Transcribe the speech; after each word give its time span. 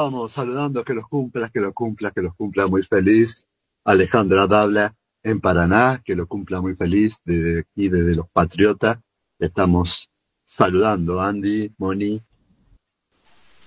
Estábamos 0.00 0.32
saludando, 0.32 0.82
que 0.82 0.94
los 0.94 1.06
cumpla, 1.06 1.50
que 1.50 1.60
lo 1.60 1.74
cumpla, 1.74 2.10
que 2.10 2.22
los 2.22 2.34
cumpla 2.34 2.66
muy 2.66 2.82
feliz. 2.82 3.46
Alejandra 3.84 4.46
Dabla 4.46 4.94
en 5.22 5.42
Paraná, 5.42 6.00
que 6.02 6.16
lo 6.16 6.26
cumpla 6.26 6.62
muy 6.62 6.74
feliz 6.74 7.18
desde 7.22 7.60
aquí, 7.60 7.90
desde 7.90 8.14
los 8.14 8.26
Patriotas. 8.30 8.98
Estamos 9.38 10.08
saludando, 10.42 11.20
Andy, 11.20 11.74
Moni. 11.76 12.22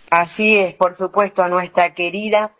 Así 0.09 0.57
es, 0.57 0.73
por 0.73 0.95
supuesto, 0.95 1.43
a 1.43 1.49
nuestra 1.49 1.93
querida, 1.93 2.55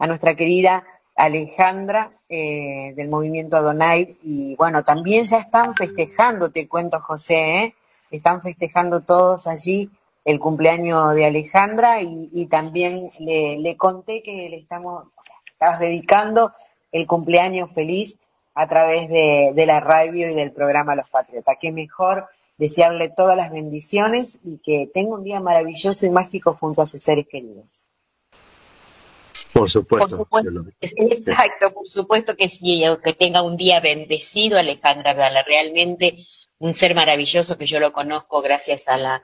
a 0.00 0.08
nuestra 0.08 0.34
querida 0.34 0.84
Alejandra 1.14 2.18
eh, 2.28 2.94
del 2.96 3.08
movimiento 3.08 3.56
Adonai. 3.56 4.18
Y 4.24 4.56
bueno, 4.56 4.82
también 4.82 5.24
ya 5.24 5.38
están 5.38 5.76
festejando, 5.76 6.50
te 6.50 6.66
cuento, 6.66 6.98
José, 6.98 7.60
¿eh? 7.60 7.74
están 8.10 8.42
festejando 8.42 9.02
todos 9.02 9.46
allí 9.46 9.88
el 10.24 10.40
cumpleaños 10.40 11.14
de 11.14 11.26
Alejandra 11.26 12.00
y, 12.00 12.46
también 12.46 13.10
le, 13.18 13.76
conté 13.76 14.22
que 14.22 14.48
le 14.48 14.56
estamos, 14.56 15.04
o 15.04 15.22
sea, 15.22 15.34
estabas 15.46 15.80
dedicando 15.80 16.52
el 16.92 17.06
cumpleaños 17.06 17.72
feliz 17.72 18.18
a 18.54 18.66
través 18.66 19.08
de, 19.08 19.52
de, 19.54 19.66
la 19.66 19.80
radio 19.80 20.30
y 20.30 20.34
del 20.34 20.52
programa 20.52 20.94
Los 20.94 21.10
Patriotas. 21.10 21.56
Qué 21.60 21.72
mejor 21.72 22.28
desearle 22.56 23.10
todas 23.10 23.36
las 23.36 23.50
bendiciones 23.50 24.38
y 24.44 24.58
que 24.58 24.88
tenga 24.92 25.14
un 25.14 25.24
día 25.24 25.40
maravilloso 25.40 26.06
y 26.06 26.10
mágico 26.10 26.56
junto 26.58 26.82
a 26.82 26.86
sus 26.86 27.02
seres 27.02 27.26
queridos. 27.28 27.88
Por 29.52 29.70
supuesto. 29.70 30.26
exacto, 30.80 31.72
por 31.72 31.88
supuesto 31.88 32.36
que 32.36 32.48
sí, 32.48 32.82
que 33.02 33.12
tenga 33.12 33.42
un 33.42 33.56
día 33.56 33.80
bendecido 33.80 34.58
Alejandra 34.58 35.14
realmente 35.46 36.16
un 36.58 36.74
ser 36.74 36.94
maravilloso 36.96 37.56
que 37.56 37.66
yo 37.66 37.78
lo 37.78 37.92
conozco 37.92 38.42
gracias 38.42 38.88
a 38.88 38.96
la 38.96 39.22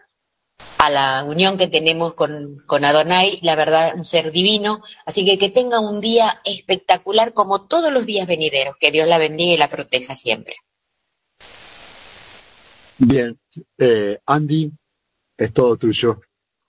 a 0.79 0.89
la 0.91 1.25
unión 1.25 1.57
que 1.59 1.67
tenemos 1.67 2.15
con, 2.15 2.63
con 2.67 2.85
Adonai, 2.85 3.39
la 3.43 3.55
verdad, 3.55 3.93
un 3.95 4.05
ser 4.05 4.33
divino. 4.33 4.83
Así 5.05 5.25
que 5.25 5.39
que 5.39 5.51
tenga 5.51 5.79
un 5.79 6.01
día 6.01 6.41
espectacular 6.45 7.35
como 7.35 7.67
todos 7.67 7.93
los 7.93 8.07
días 8.07 8.27
venideros. 8.27 8.77
Que 8.79 8.91
Dios 8.91 9.07
la 9.07 9.19
bendiga 9.19 9.53
y 9.53 9.59
la 9.59 9.69
proteja 9.69 10.17
siempre. 10.17 10.57
Bien, 12.99 13.39
eh, 13.79 14.19
Andy, 14.27 14.73
es 15.37 15.53
todo 15.53 15.77
tuyo. 15.77 16.21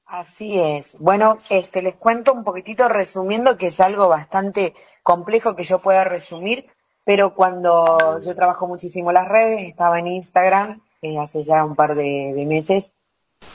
Así 0.05 0.59
es. 0.59 0.97
Bueno, 0.99 1.39
este, 1.49 1.81
les 1.81 1.95
cuento 1.95 2.33
un 2.33 2.43
poquitito 2.43 2.89
resumiendo 2.89 3.57
que 3.57 3.67
es 3.67 3.79
algo 3.79 4.09
bastante 4.09 4.73
complejo 5.03 5.55
que 5.55 5.63
yo 5.63 5.79
pueda 5.79 6.03
resumir, 6.03 6.65
pero 7.05 7.33
cuando 7.33 8.19
yo 8.19 8.35
trabajo 8.35 8.67
muchísimo 8.67 9.13
las 9.13 9.29
redes, 9.29 9.67
estaba 9.69 9.99
en 9.99 10.07
Instagram 10.07 10.81
eh, 11.01 11.17
hace 11.17 11.43
ya 11.43 11.63
un 11.65 11.75
par 11.75 11.95
de, 11.95 12.45
meses 12.45 12.93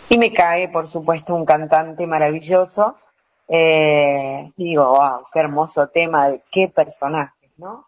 y 0.08 0.18
me 0.18 0.32
cae, 0.32 0.68
por 0.68 0.88
supuesto, 0.88 1.34
un 1.34 1.44
cantante 1.44 2.06
maravilloso. 2.06 2.96
Eh, 3.48 4.52
digo, 4.56 4.88
wow, 4.90 5.26
qué 5.32 5.40
hermoso 5.40 5.88
tema, 5.88 6.28
de 6.28 6.42
qué 6.50 6.68
personaje, 6.68 7.52
¿no? 7.56 7.86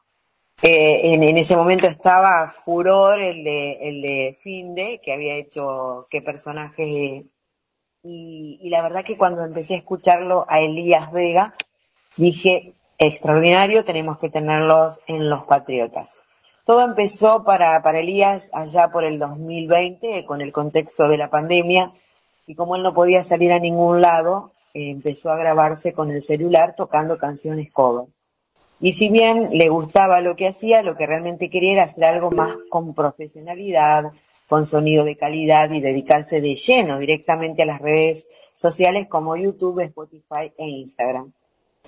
Eh, 0.63 1.13
en, 1.13 1.23
ese 1.39 1.57
momento 1.57 1.87
estaba 1.87 2.49
furor 2.49 3.21
el 3.21 3.45
de, 3.45 3.73
el 3.89 4.03
de 4.03 4.37
Finde, 4.43 5.01
que 5.03 5.13
había 5.13 5.37
hecho 5.37 6.09
qué 6.11 6.21
personaje 6.21 7.27
y, 8.03 8.69
la 8.71 8.83
verdad 8.83 9.05
que 9.05 9.19
cuando 9.19 9.45
empecé 9.45 9.75
a 9.75 9.79
escucharlo 9.79 10.47
a 10.49 10.61
Elías 10.61 11.13
Vega, 11.13 11.55
dije, 12.17 12.75
extraordinario, 12.99 13.85
tenemos 13.85 14.19
que 14.19 14.31
tenerlos 14.31 15.01
en 15.07 15.29
los 15.29 15.45
Patriotas. 15.45 16.19
Todo 16.69 16.85
empezó 16.85 17.45
para, 17.45 17.83
para 17.83 18.01
Elías 18.01 18.51
allá 18.53 18.91
por 18.91 19.03
el 19.03 19.19
2020, 19.19 20.27
con 20.27 20.43
el 20.43 20.53
contexto 20.53 21.09
de 21.09 21.17
la 21.17 21.31
pandemia, 21.31 21.95
y 22.47 22.55
como 22.55 22.77
él 22.77 22.83
no 22.83 22.93
podía 22.93 23.23
salir 23.23 23.53
a 23.53 23.59
ningún 23.59 24.03
lado, 24.03 24.53
eh, 24.75 24.91
empezó 24.91 25.31
a 25.31 25.39
grabarse 25.39 25.95
con 25.95 26.11
el 26.11 26.21
celular 26.21 26.75
tocando 26.77 27.17
canciones 27.17 27.73
cover. 27.73 28.09
Y 28.81 28.93
si 28.93 29.09
bien 29.09 29.49
le 29.53 29.71
gustaba 29.71 30.21
lo 30.21 30.37
que 30.37 30.47
hacía, 30.47 30.83
lo 30.83 30.95
que 30.95 31.07
realmente 31.07 31.49
quería 31.49 31.73
era 31.73 31.83
hacer 31.85 32.05
algo 32.05 32.31
más 32.31 32.55
con 32.69 32.93
profesionalidad, 32.93 34.13
con 34.47 34.67
sonido 34.67 35.07
de 35.07 35.17
calidad 35.17 35.71
y 35.71 35.81
dedicarse 35.81 36.43
de 36.43 36.55
lleno 36.55 36.99
directamente 36.99 37.63
a 37.63 37.67
las 37.67 37.81
redes 37.81 38.29
sociales 38.53 39.07
como 39.07 39.39
YouTube, 39.39 39.81
Spotify 39.81 40.53
e 40.59 40.69
Instagram. 40.69 41.33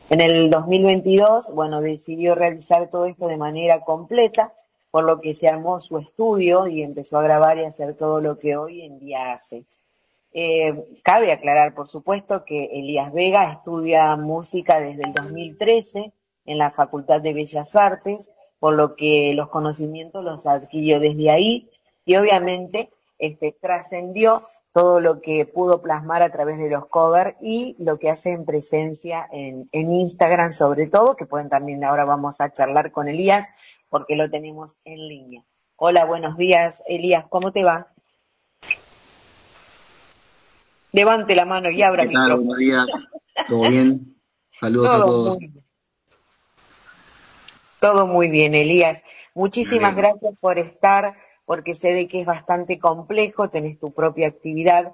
En 0.08 0.22
el 0.22 0.48
2022, 0.48 1.52
bueno, 1.54 1.82
decidió 1.82 2.34
realizar 2.34 2.88
todo 2.88 3.04
esto 3.04 3.28
de 3.28 3.36
manera 3.36 3.84
completa, 3.84 4.54
por 4.90 5.04
lo 5.04 5.20
que 5.20 5.34
se 5.34 5.48
armó 5.48 5.78
su 5.78 5.98
estudio 5.98 6.66
y 6.66 6.82
empezó 6.82 7.18
a 7.18 7.22
grabar 7.22 7.58
y 7.58 7.64
hacer 7.64 7.94
todo 7.94 8.20
lo 8.20 8.38
que 8.38 8.56
hoy 8.56 8.82
en 8.82 8.98
día 8.98 9.32
hace. 9.32 9.64
Eh, 10.32 10.84
cabe 11.02 11.32
aclarar, 11.32 11.74
por 11.74 11.88
supuesto, 11.88 12.44
que 12.44 12.66
Elías 12.72 13.12
Vega 13.12 13.50
estudia 13.52 14.16
música 14.16 14.80
desde 14.80 15.02
el 15.04 15.12
2013 15.12 16.12
en 16.46 16.58
la 16.58 16.70
Facultad 16.70 17.20
de 17.20 17.32
Bellas 17.32 17.74
Artes, 17.76 18.30
por 18.58 18.74
lo 18.74 18.94
que 18.94 19.32
los 19.34 19.48
conocimientos 19.48 20.24
los 20.24 20.46
adquirió 20.46 21.00
desde 21.00 21.30
ahí 21.30 21.70
y 22.04 22.16
obviamente 22.16 22.90
este, 23.18 23.52
trascendió 23.52 24.40
todo 24.72 25.00
lo 25.00 25.20
que 25.20 25.46
pudo 25.46 25.82
plasmar 25.82 26.22
a 26.22 26.30
través 26.30 26.58
de 26.58 26.70
los 26.70 26.86
covers 26.86 27.36
y 27.40 27.74
lo 27.78 27.98
que 27.98 28.08
hace 28.08 28.30
en 28.30 28.44
presencia 28.44 29.28
en, 29.32 29.68
en, 29.72 29.90
Instagram 29.90 30.52
sobre 30.52 30.86
todo, 30.86 31.16
que 31.16 31.26
pueden 31.26 31.48
también 31.48 31.84
ahora 31.84 32.04
vamos 32.04 32.40
a 32.40 32.52
charlar 32.52 32.92
con 32.92 33.08
Elías 33.08 33.48
porque 33.90 34.16
lo 34.16 34.30
tenemos 34.30 34.78
en 34.84 35.08
línea. 35.08 35.44
Hola, 35.76 36.04
buenos 36.06 36.38
días, 36.38 36.82
Elías, 36.86 37.26
¿cómo 37.28 37.52
te 37.52 37.64
va? 37.64 37.92
Levante 40.92 41.34
la 41.34 41.44
mano 41.44 41.70
y 41.70 41.82
abra 41.82 42.06
¿Qué 42.06 42.12
tal? 42.12 42.36
Buenos 42.36 42.56
días, 42.56 42.86
¿todo 43.48 43.68
bien? 43.68 44.16
Saludos 44.60 44.90
a 44.90 44.98
todos. 44.98 45.38
todo 47.80 48.06
muy 48.06 48.28
bien, 48.28 48.54
Elías. 48.54 49.02
Muchísimas 49.34 49.94
gracias 49.94 50.34
por 50.40 50.58
estar 50.58 51.16
porque 51.44 51.74
sé 51.74 51.94
de 51.94 52.06
que 52.06 52.20
es 52.20 52.26
bastante 52.26 52.78
complejo, 52.78 53.50
tenés 53.50 53.78
tu 53.80 53.92
propia 53.92 54.28
actividad. 54.28 54.92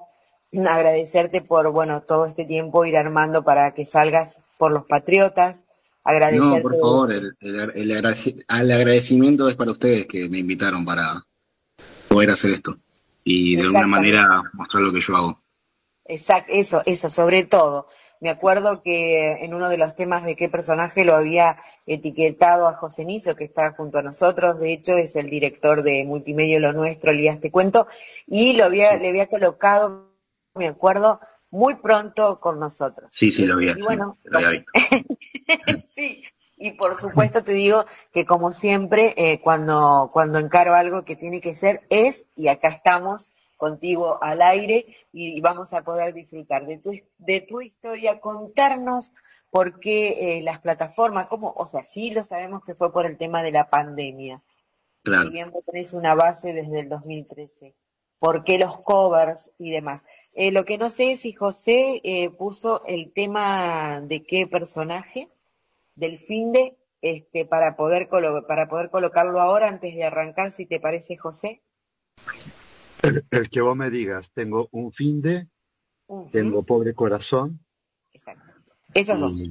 Agradecerte 0.66 1.42
por, 1.42 1.70
bueno, 1.70 2.02
todo 2.02 2.24
este 2.24 2.44
tiempo 2.44 2.86
ir 2.86 2.96
armando 2.96 3.42
para 3.44 3.74
que 3.74 3.84
salgas 3.84 4.40
por 4.56 4.72
los 4.72 4.86
Patriotas. 4.86 5.66
No, 6.32 6.60
por 6.60 6.72
favor, 6.78 7.12
el, 7.40 7.92
agradecimiento 8.72 9.48
es 9.48 9.56
para 9.56 9.72
ustedes 9.72 10.06
que 10.06 10.28
me 10.28 10.38
invitaron 10.38 10.84
para 10.84 11.24
poder 12.06 12.30
hacer 12.30 12.52
esto 12.52 12.76
y 13.24 13.56
de 13.56 13.62
alguna 13.62 13.88
manera 13.88 14.42
mostrar 14.52 14.84
lo 14.84 14.92
que 14.92 15.00
yo 15.00 15.16
hago. 15.16 15.42
Exacto, 16.04 16.52
eso, 16.54 16.82
eso, 16.86 17.10
sobre 17.10 17.42
todo. 17.42 17.86
Me 18.20 18.30
acuerdo 18.30 18.82
que 18.82 19.44
en 19.44 19.52
uno 19.52 19.68
de 19.68 19.78
los 19.78 19.96
temas 19.96 20.24
de 20.24 20.36
qué 20.36 20.48
personaje 20.48 21.04
lo 21.04 21.16
había 21.16 21.58
etiquetado 21.86 22.68
a 22.68 22.74
José 22.74 23.04
Niso, 23.04 23.34
que 23.34 23.44
está 23.44 23.72
junto 23.72 23.98
a 23.98 24.02
nosotros, 24.02 24.60
de 24.60 24.72
hecho 24.72 24.96
es 24.96 25.16
el 25.16 25.28
director 25.28 25.82
de 25.82 26.04
Multimedia 26.04 26.60
Lo 26.60 26.72
Nuestro, 26.72 27.10
Elías 27.10 27.40
Te 27.40 27.50
Cuento, 27.50 27.88
y 28.28 28.56
lo 28.56 28.64
había, 28.64 28.96
le 28.96 29.08
había 29.08 29.26
colocado, 29.26 30.12
me 30.54 30.68
acuerdo, 30.68 31.20
muy 31.50 31.76
pronto 31.76 32.40
con 32.40 32.58
nosotros. 32.58 33.10
Sí, 33.12 33.30
sí, 33.30 33.46
lo 33.46 33.54
había, 33.54 33.74
y 33.76 33.82
bueno, 33.82 34.18
sí, 35.88 36.24
y 36.56 36.72
por 36.72 36.94
supuesto 36.94 37.44
te 37.44 37.52
digo 37.52 37.84
que 38.12 38.24
como 38.24 38.50
siempre, 38.50 39.14
eh, 39.16 39.40
cuando, 39.40 40.10
cuando 40.12 40.38
encaro 40.38 40.74
algo 40.74 41.04
que 41.04 41.16
tiene 41.16 41.40
que 41.40 41.54
ser, 41.54 41.86
es, 41.90 42.26
y 42.34 42.48
acá 42.48 42.68
estamos, 42.68 43.30
contigo 43.56 44.22
al 44.22 44.42
aire 44.42 44.86
y 45.12 45.40
vamos 45.40 45.72
a 45.72 45.82
poder 45.82 46.14
disfrutar 46.14 46.66
de 46.66 46.78
tu, 46.78 46.90
de 47.18 47.40
tu 47.40 47.60
historia, 47.60 48.20
contarnos 48.20 49.12
por 49.50 49.80
qué 49.80 50.38
eh, 50.38 50.42
las 50.42 50.60
plataformas, 50.60 51.28
cómo, 51.28 51.54
o 51.56 51.66
sea, 51.66 51.82
sí 51.82 52.10
lo 52.10 52.22
sabemos 52.22 52.62
que 52.64 52.74
fue 52.74 52.92
por 52.92 53.06
el 53.06 53.16
tema 53.16 53.42
de 53.42 53.52
la 53.52 53.70
pandemia. 53.70 54.42
Claro. 55.02 55.24
Si 55.24 55.30
bien 55.30 55.50
vos 55.50 55.64
tenés 55.64 55.94
una 55.94 56.14
base 56.14 56.52
desde 56.52 56.80
el 56.80 56.88
2013. 56.88 57.74
¿Por 58.18 58.44
qué 58.44 58.58
los 58.58 58.80
covers 58.80 59.52
y 59.58 59.70
demás? 59.70 60.04
Eh, 60.32 60.52
lo 60.52 60.64
que 60.64 60.78
no 60.78 60.90
sé 60.90 61.12
es 61.12 61.20
si 61.20 61.32
José 61.32 62.00
eh, 62.04 62.30
puso 62.30 62.84
el 62.86 63.12
tema 63.12 64.00
de 64.02 64.24
qué 64.24 64.46
personaje 64.46 65.30
del 65.94 66.18
fin 66.18 66.52
de 66.52 66.76
este, 67.00 67.44
para 67.44 67.76
poder, 67.76 68.08
para 68.46 68.68
poder 68.68 68.90
colocarlo 68.90 69.40
ahora 69.40 69.68
antes 69.68 69.94
de 69.94 70.04
arrancar, 70.04 70.50
si 70.50 70.66
te 70.66 70.80
parece, 70.80 71.16
José. 71.16 71.62
El, 73.02 73.50
que 73.50 73.60
vos 73.60 73.76
me 73.76 73.90
digas, 73.90 74.30
tengo 74.32 74.68
un 74.72 74.92
fin 74.92 75.22
de, 75.22 75.48
tengo 76.32 76.62
pobre 76.64 76.94
corazón. 76.94 77.64
Exacto. 78.12 78.54
Esos 78.94 79.20
dos. 79.20 79.48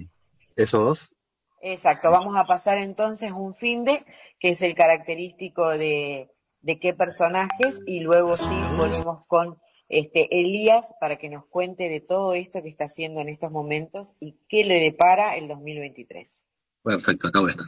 ¿Esos 0.56 0.80
dos? 0.80 1.16
Exacto. 1.62 2.12
Vamos 2.12 2.36
a 2.36 2.46
pasar 2.46 2.78
entonces 2.78 3.32
un 3.32 3.54
fin 3.54 3.86
de, 3.86 4.06
que 4.40 4.50
es 4.50 4.62
el 4.62 4.76
característico 4.76 5.70
de, 5.70 6.35
de 6.66 6.80
qué 6.80 6.94
personajes, 6.94 7.80
y 7.86 8.00
luego 8.00 8.36
sí 8.38 8.56
volvemos 8.76 9.26
con 9.28 9.60
este 9.88 10.40
Elías 10.42 10.96
para 11.00 11.18
que 11.18 11.30
nos 11.30 11.46
cuente 11.46 11.90
de 11.90 12.00
todo 12.02 12.34
esto 12.34 12.64
que 12.64 12.70
está 12.70 12.86
haciendo 12.86 13.22
en 13.22 13.30
estos 13.30 13.52
momentos 13.52 14.16
y 14.20 14.40
qué 14.50 14.66
le 14.66 14.80
depara 14.80 15.36
el 15.38 15.48
2023. 15.48 16.44
Perfecto, 16.84 17.28
acabo 17.28 17.46
de 17.46 17.52
estar. 17.52 17.68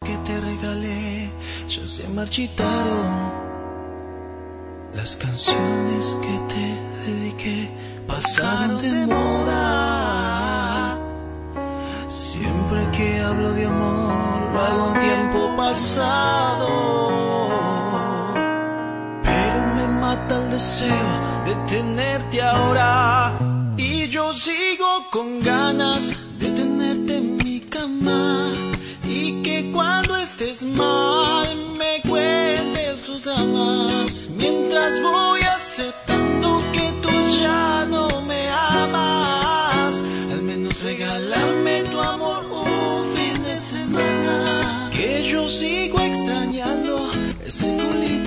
Que 0.00 0.16
te 0.26 0.40
regalé, 0.40 1.30
ya 1.68 1.86
se 1.86 2.08
marchitaron 2.08 3.32
las 4.92 5.16
canciones 5.16 6.16
que 6.20 6.54
te 6.54 7.10
dediqué 7.10 7.70
pasaron 8.08 8.82
de 8.82 9.06
moda. 9.06 10.98
Siempre 12.08 12.90
que 12.90 13.20
hablo 13.20 13.52
de 13.52 13.66
amor, 13.66 14.52
lo 14.52 14.60
hago 14.60 14.94
en 14.94 15.00
tiempo 15.00 15.56
pasado. 15.56 17.21
Deseo 20.52 21.10
de 21.46 21.54
tenerte 21.66 22.42
ahora. 22.42 23.32
Y 23.78 24.08
yo 24.08 24.34
sigo 24.34 24.90
con 25.10 25.42
ganas 25.42 26.14
de 26.38 26.48
tenerte 26.50 27.16
en 27.16 27.36
mi 27.38 27.60
cama. 27.60 28.52
Y 29.08 29.42
que 29.42 29.70
cuando 29.72 30.16
estés 30.16 30.62
mal 30.62 31.48
me 31.80 32.02
cuentes 32.08 33.02
tus 33.02 33.26
amas. 33.26 34.26
Mientras 34.36 34.92
voy 35.02 35.40
aceptando 35.40 36.62
que 36.74 36.86
tú 37.02 37.10
ya 37.42 37.86
no 37.86 38.20
me 38.20 38.42
amas. 38.50 40.02
Al 40.32 40.42
menos 40.42 40.82
regálame 40.82 41.84
tu 41.90 41.98
amor 42.00 42.44
un 42.44 43.04
fin 43.14 43.42
de 43.42 43.56
semana. 43.56 44.90
Que 44.92 45.24
yo 45.24 45.48
sigo 45.48 45.98
extrañando 46.00 47.10
ese 47.40 47.68
culito 47.76 48.21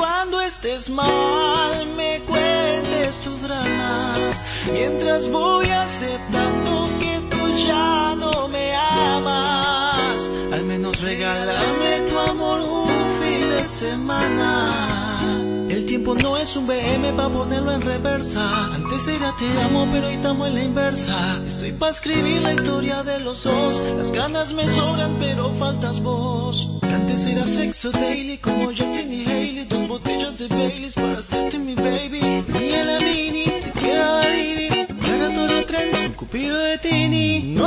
cuando 0.00 0.40
estés 0.40 0.88
mal 0.88 1.86
me 1.94 2.22
cuentes 2.22 3.20
tus 3.20 3.42
dramas. 3.42 4.42
Mientras 4.72 5.28
voy 5.30 5.68
aceptando 5.68 6.88
que 6.98 7.20
tú 7.30 7.48
ya 7.68 8.14
no 8.16 8.48
me 8.48 8.74
amas. 8.74 10.30
Al 10.52 10.64
menos 10.64 11.02
regálame 11.02 12.00
tu 12.08 12.18
amor 12.18 12.60
un 12.60 12.88
fin 13.20 13.50
de 13.50 13.62
semana. 13.62 15.36
El 15.68 15.84
tiempo 15.84 16.14
no 16.14 16.38
es 16.38 16.56
un 16.56 16.66
BM 16.66 17.12
para 17.12 17.28
ponerlo 17.28 17.72
en 17.72 17.82
reversa. 17.82 18.72
Antes 18.74 19.06
era 19.06 19.34
te 19.36 19.46
amo, 19.62 19.86
pero 19.92 20.06
hoy 20.06 20.14
estamos 20.14 20.48
en 20.48 20.54
la 20.54 20.64
inversa. 20.64 21.40
Estoy 21.46 21.72
para 21.72 21.92
escribir 21.92 22.40
la 22.40 22.54
historia 22.54 23.02
de 23.02 23.20
los 23.20 23.44
dos. 23.44 23.82
Las 23.98 24.12
ganas 24.12 24.54
me 24.54 24.66
sobran, 24.66 25.16
pero 25.20 25.52
faltas 25.52 26.00
vos. 26.02 26.79
Antes 26.94 27.26
era 27.26 27.46
sexo 27.46 27.90
daily, 27.92 28.38
como 28.38 28.66
Justin 28.66 29.12
y 29.12 29.24
Haley. 29.24 29.64
Dos 29.68 29.86
botellas 29.86 30.38
de 30.38 30.48
Baileys 30.48 30.94
para 30.94 31.18
hacerte 31.18 31.58
mi 31.58 31.74
baby. 31.74 32.20
Y 32.20 32.72
en 32.72 32.86
la 32.86 32.98
mini 32.98 33.44
te 33.64 33.72
quedaba 33.72 34.26
divi. 34.26 34.68
Y 35.06 35.10
ahora 35.10 35.32
todo 35.32 35.64
tren 35.64 35.88
un 36.06 36.12
cupido 36.12 36.58
de 36.58 36.78
Tini. 36.78 37.54
No 37.54 37.66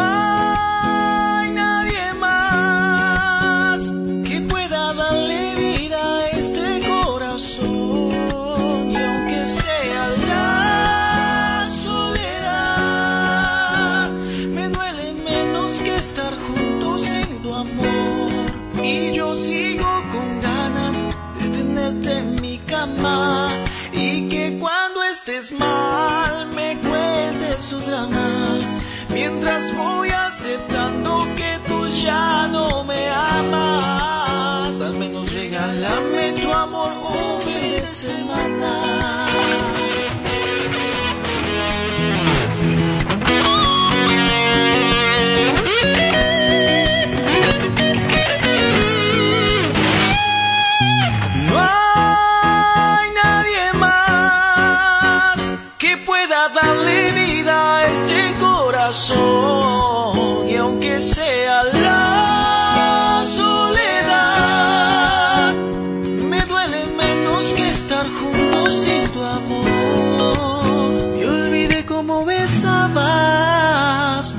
mal 25.51 26.47
me 26.47 26.77
cuentes 26.79 27.67
tus 27.69 27.85
dramas. 27.85 28.79
Mientras 29.09 29.75
voy 29.75 30.09
aceptando 30.09 31.27
que 31.35 31.59
tú 31.67 31.85
ya 31.87 32.47
no 32.47 32.83
me 32.85 33.09
amas. 33.09 34.79
Al 34.79 34.93
menos 34.93 35.31
regálame 35.33 36.33
tu 36.41 36.51
amor 36.51 36.91
un 36.91 37.41
fin 37.41 37.71
de 37.71 37.85
semana. 37.85 38.62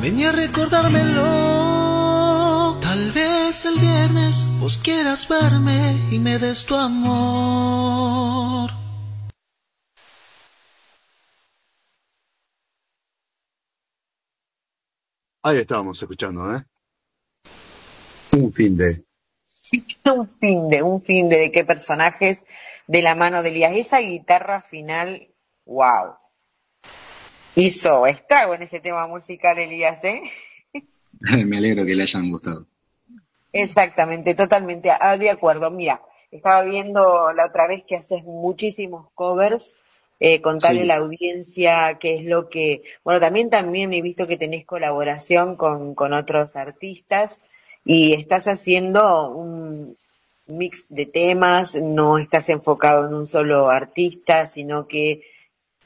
Venía 0.04 0.28
a 0.28 0.32
recordármelo. 0.32 1.25
Tal 2.82 3.11
vez 3.12 3.64
el 3.64 3.78
viernes 3.78 4.44
vos 4.61 4.76
quieras 4.76 5.26
verme 5.26 5.96
y 6.11 6.18
me 6.18 6.38
des 6.38 6.66
tu 6.66 6.75
amor. 6.75 8.70
Ahí 15.42 15.56
estábamos 15.58 16.02
escuchando, 16.02 16.54
¿eh? 16.54 16.62
Un 18.32 18.52
fin 18.52 18.76
de. 18.76 19.02
Un 20.04 20.28
fin 20.38 20.68
de, 20.68 20.82
un 20.82 21.00
fin 21.00 21.30
de, 21.30 21.38
de 21.38 21.50
qué 21.50 21.64
personajes 21.64 22.44
de 22.87 23.00
la 23.00 23.14
mano 23.14 23.42
de 23.42 23.49
Elías. 23.49 23.73
Esa 23.75 24.00
guitarra 24.00 24.61
final, 24.61 25.34
wow. 25.64 26.24
Hizo 27.56 28.06
estrago 28.06 28.54
en 28.54 28.62
ese 28.62 28.80
tema 28.80 29.06
musical, 29.06 29.58
Elías, 29.58 30.02
¿eh? 30.04 30.23
Me 31.46 31.56
alegro 31.58 31.84
que 31.84 31.94
le 31.94 32.02
hayan 32.02 32.30
gustado. 32.30 32.66
Exactamente, 33.52 34.34
totalmente 34.34 34.90
ah, 34.90 35.16
de 35.16 35.30
acuerdo. 35.30 35.70
Mira, 35.70 36.02
estaba 36.30 36.62
viendo 36.62 37.32
la 37.32 37.46
otra 37.46 37.68
vez 37.68 37.84
que 37.84 37.96
haces 37.96 38.25
muchísimos 38.25 39.08
covers, 39.14 39.75
eh, 40.18 40.40
contarle 40.40 40.80
Sí. 40.80 40.90
a 40.90 40.94
la 40.96 40.96
audiencia 40.96 41.99
qué 42.00 42.16
es 42.16 42.25
lo 42.25 42.49
que, 42.49 42.82
bueno, 43.04 43.20
también 43.20 43.50
también 43.50 43.92
he 43.92 44.02
visto 44.02 44.26
que 44.26 44.37
tenés 44.37 44.64
colaboración 44.64 45.56
con, 45.56 45.94
con 45.94 46.12
otros 46.12 46.56
artistas 46.56 47.40
y 47.84 48.14
estás 48.14 48.49
haciendo 48.49 49.30
un 49.30 49.96
mix 50.46 50.87
de 50.88 51.06
temas, 51.06 51.76
no 51.76 52.18
estás 52.18 52.49
enfocado 52.49 53.06
en 53.06 53.14
un 53.14 53.26
solo 53.26 53.70
artista, 53.70 54.46
sino 54.46 54.88
que 54.88 55.23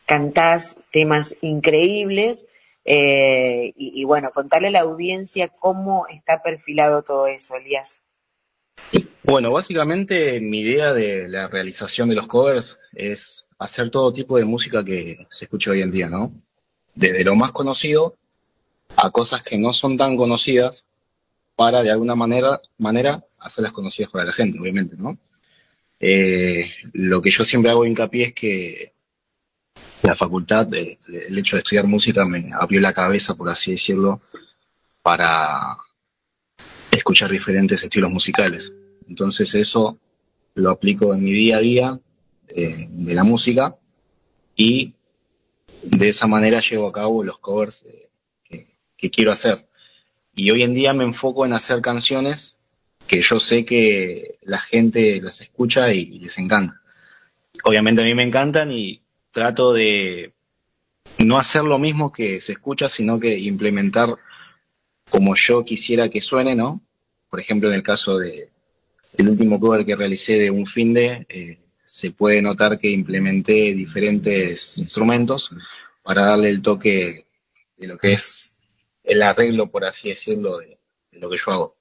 cantás 0.08 0.78
temas 0.90 1.36
increíbles. 1.42 2.48
eh, 2.90 3.74
y, 3.76 4.02
bueno, 4.04 4.30
contarle 4.32 4.68
a 4.68 4.70
la 4.70 4.80
audiencia 4.80 5.48
cómo 5.48 6.06
está 6.08 6.40
perfilado 6.40 7.02
todo 7.02 7.26
eso, 7.26 7.54
Elías. 7.54 8.00
Bueno, 9.22 9.52
básicamente 9.52 10.40
mi 10.40 10.60
idea 10.60 10.94
de 10.94 11.28
la 11.28 11.48
realización 11.48 12.08
de 12.08 12.14
los 12.14 12.26
covers 12.26 12.78
es 12.94 13.46
hacer 13.58 13.90
todo 13.90 14.14
tipo 14.14 14.38
de 14.38 14.46
música 14.46 14.82
que 14.82 15.26
se 15.28 15.44
escucha 15.44 15.72
hoy 15.72 15.82
en 15.82 15.90
día, 15.90 16.08
¿no? 16.08 16.32
Desde 16.94 17.24
lo 17.24 17.34
más 17.34 17.52
conocido 17.52 18.16
a 18.96 19.10
cosas 19.10 19.42
que 19.42 19.58
no 19.58 19.74
son 19.74 19.98
tan 19.98 20.16
conocidas 20.16 20.86
para 21.56 21.82
de 21.82 21.90
alguna 21.90 22.14
manera, 22.14 22.58
manera 22.78 23.22
hacerlas 23.38 23.72
conocidas 23.72 24.10
para 24.10 24.24
la 24.24 24.32
gente, 24.32 24.58
obviamente, 24.58 24.96
¿no? 24.96 25.18
Eh, 26.00 26.70
lo 26.94 27.20
que 27.20 27.30
yo 27.30 27.44
siempre 27.44 27.70
hago 27.70 27.84
hincapié 27.84 28.28
es 28.28 28.32
que 28.32 28.92
la 30.02 30.14
facultad, 30.14 30.72
el 30.72 31.38
hecho 31.38 31.56
de 31.56 31.62
estudiar 31.62 31.86
música 31.86 32.24
me 32.24 32.50
abrió 32.52 32.80
la 32.80 32.92
cabeza, 32.92 33.34
por 33.34 33.48
así 33.48 33.72
decirlo, 33.72 34.20
para 35.02 35.76
escuchar 36.90 37.30
diferentes 37.30 37.82
estilos 37.82 38.10
musicales. 38.10 38.72
Entonces 39.08 39.54
eso 39.54 39.98
lo 40.54 40.70
aplico 40.70 41.14
en 41.14 41.24
mi 41.24 41.32
día 41.32 41.56
a 41.56 41.60
día 41.60 42.00
eh, 42.48 42.86
de 42.90 43.14
la 43.14 43.24
música 43.24 43.76
y 44.56 44.94
de 45.82 46.08
esa 46.08 46.26
manera 46.26 46.60
llevo 46.60 46.88
a 46.88 46.92
cabo 46.92 47.22
los 47.22 47.38
covers 47.38 47.84
eh, 47.84 48.08
que, 48.44 48.66
que 48.96 49.10
quiero 49.10 49.32
hacer. 49.32 49.68
Y 50.34 50.50
hoy 50.50 50.62
en 50.62 50.74
día 50.74 50.92
me 50.92 51.04
enfoco 51.04 51.44
en 51.44 51.52
hacer 51.52 51.80
canciones 51.80 52.56
que 53.06 53.20
yo 53.20 53.40
sé 53.40 53.64
que 53.64 54.38
la 54.42 54.60
gente 54.60 55.20
las 55.20 55.40
escucha 55.40 55.92
y 55.92 56.18
les 56.18 56.38
encanta. 56.38 56.80
Obviamente 57.64 58.02
a 58.02 58.04
mí 58.04 58.14
me 58.14 58.22
encantan 58.22 58.70
y 58.70 59.02
trato 59.38 59.72
de 59.72 60.32
no 61.18 61.38
hacer 61.38 61.62
lo 61.62 61.78
mismo 61.78 62.10
que 62.10 62.40
se 62.40 62.52
escucha, 62.52 62.88
sino 62.88 63.20
que 63.20 63.38
implementar 63.38 64.16
como 65.08 65.36
yo 65.36 65.64
quisiera 65.64 66.08
que 66.08 66.20
suene, 66.20 66.56
¿no? 66.56 66.80
Por 67.30 67.38
ejemplo, 67.38 67.68
en 67.68 67.76
el 67.76 67.84
caso 67.84 68.18
de 68.18 68.50
el 69.16 69.28
último 69.28 69.60
cover 69.60 69.86
que 69.86 69.94
realicé 69.94 70.38
de 70.38 70.50
Un 70.50 70.66
Finde, 70.66 71.24
eh, 71.28 71.58
se 71.84 72.10
puede 72.10 72.42
notar 72.42 72.80
que 72.80 72.90
implementé 72.90 73.74
diferentes 73.74 74.76
instrumentos 74.76 75.52
para 76.02 76.26
darle 76.26 76.50
el 76.50 76.60
toque 76.60 77.28
de 77.76 77.86
lo 77.86 77.96
que 77.96 78.14
es 78.14 78.58
el 79.04 79.22
arreglo, 79.22 79.70
por 79.70 79.84
así 79.84 80.08
decirlo, 80.08 80.58
de, 80.58 80.80
de 81.12 81.18
lo 81.20 81.30
que 81.30 81.36
yo 81.36 81.52
hago. 81.52 81.76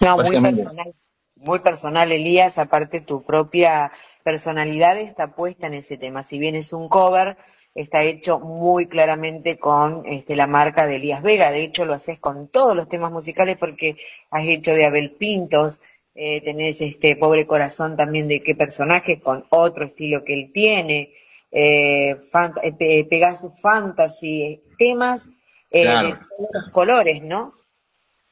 No, 0.00 0.18
muy 0.18 0.40
personal, 0.42 0.94
muy 1.36 1.58
personal, 1.60 2.12
Elías, 2.12 2.58
aparte 2.58 3.00
tu 3.00 3.22
propia 3.22 3.90
personalidad 4.22 4.98
está 4.98 5.34
puesta 5.34 5.66
en 5.66 5.74
ese 5.74 5.98
tema. 5.98 6.22
Si 6.22 6.38
bien 6.38 6.54
es 6.54 6.72
un 6.72 6.88
cover, 6.88 7.36
está 7.74 8.02
hecho 8.02 8.40
muy 8.40 8.86
claramente 8.86 9.58
con 9.58 10.04
este, 10.06 10.36
la 10.36 10.46
marca 10.46 10.86
de 10.86 10.96
Elías 10.96 11.22
Vega. 11.22 11.50
De 11.50 11.62
hecho, 11.62 11.84
lo 11.84 11.94
haces 11.94 12.18
con 12.18 12.48
todos 12.48 12.76
los 12.76 12.88
temas 12.88 13.12
musicales 13.12 13.56
porque 13.56 13.96
has 14.30 14.46
hecho 14.46 14.74
de 14.74 14.86
Abel 14.86 15.12
Pintos, 15.12 15.80
eh, 16.14 16.40
tenés 16.42 16.80
este 16.80 17.16
Pobre 17.16 17.46
Corazón 17.46 17.96
también 17.96 18.28
de 18.28 18.42
qué 18.42 18.54
personaje 18.54 19.20
con 19.20 19.46
otro 19.50 19.86
estilo 19.86 20.24
que 20.24 20.34
él 20.34 20.50
tiene, 20.52 21.14
eh, 21.50 22.16
eh 22.62 23.04
Pegasus 23.08 23.60
Fantasy, 23.60 24.62
temas 24.76 25.30
de 25.70 25.84
todos 25.84 26.48
los 26.52 26.72
colores, 26.72 27.22
¿no? 27.22 27.54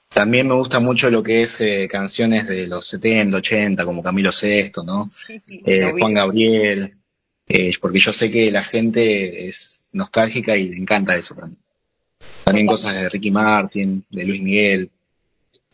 También 0.09 0.49
me 0.49 0.55
gusta 0.55 0.81
mucho 0.81 1.11
lo 1.11 1.23
que 1.23 1.43
es 1.43 1.59
canciones 1.89 2.47
de 2.47 2.67
los 2.67 2.87
70, 2.87 3.37
80, 3.37 3.85
como 3.85 4.03
Camilo 4.03 4.33
Sesto, 4.33 4.83
¿no? 4.83 5.07
Juan 5.99 6.15
Gabriel, 6.15 6.99
eh, 7.49 7.73
porque 7.81 7.99
yo 7.99 8.13
sé 8.13 8.31
que 8.31 8.51
la 8.51 8.63
gente 8.63 9.49
es 9.49 9.89
nostálgica 9.93 10.55
y 10.55 10.69
le 10.69 10.77
encanta 10.77 11.17
eso 11.17 11.35
también. 11.35 11.63
También 12.45 12.67
cosas 12.67 12.95
de 12.95 13.09
Ricky 13.09 13.31
Martin, 13.31 14.05
de 14.11 14.25
Luis 14.25 14.43
Miguel 14.43 14.91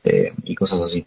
eh, 0.04 0.32
y 0.44 0.54
cosas 0.54 0.82
así. 0.82 1.06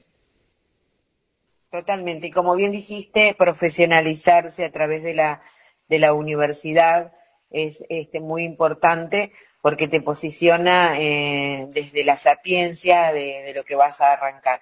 Totalmente. 1.71 2.27
Y 2.27 2.31
como 2.31 2.55
bien 2.55 2.71
dijiste, 2.71 3.33
profesionalizarse 3.37 4.65
a 4.65 4.71
través 4.71 5.03
de 5.03 5.13
la, 5.13 5.41
de 5.87 5.99
la 5.99 6.13
universidad 6.13 7.13
es 7.49 7.85
este, 7.87 8.19
muy 8.19 8.43
importante 8.43 9.31
porque 9.67 9.89
te 9.89 9.99
posiciona 10.01 10.97
eh, 10.97 11.67
desde 11.71 12.05
la 12.05 12.15
sapiencia 12.15 13.11
de, 13.11 13.51
lo 13.53 13.65
que 13.65 13.75
vas 13.75 13.99
a 13.99 14.13
arrancar. 14.13 14.61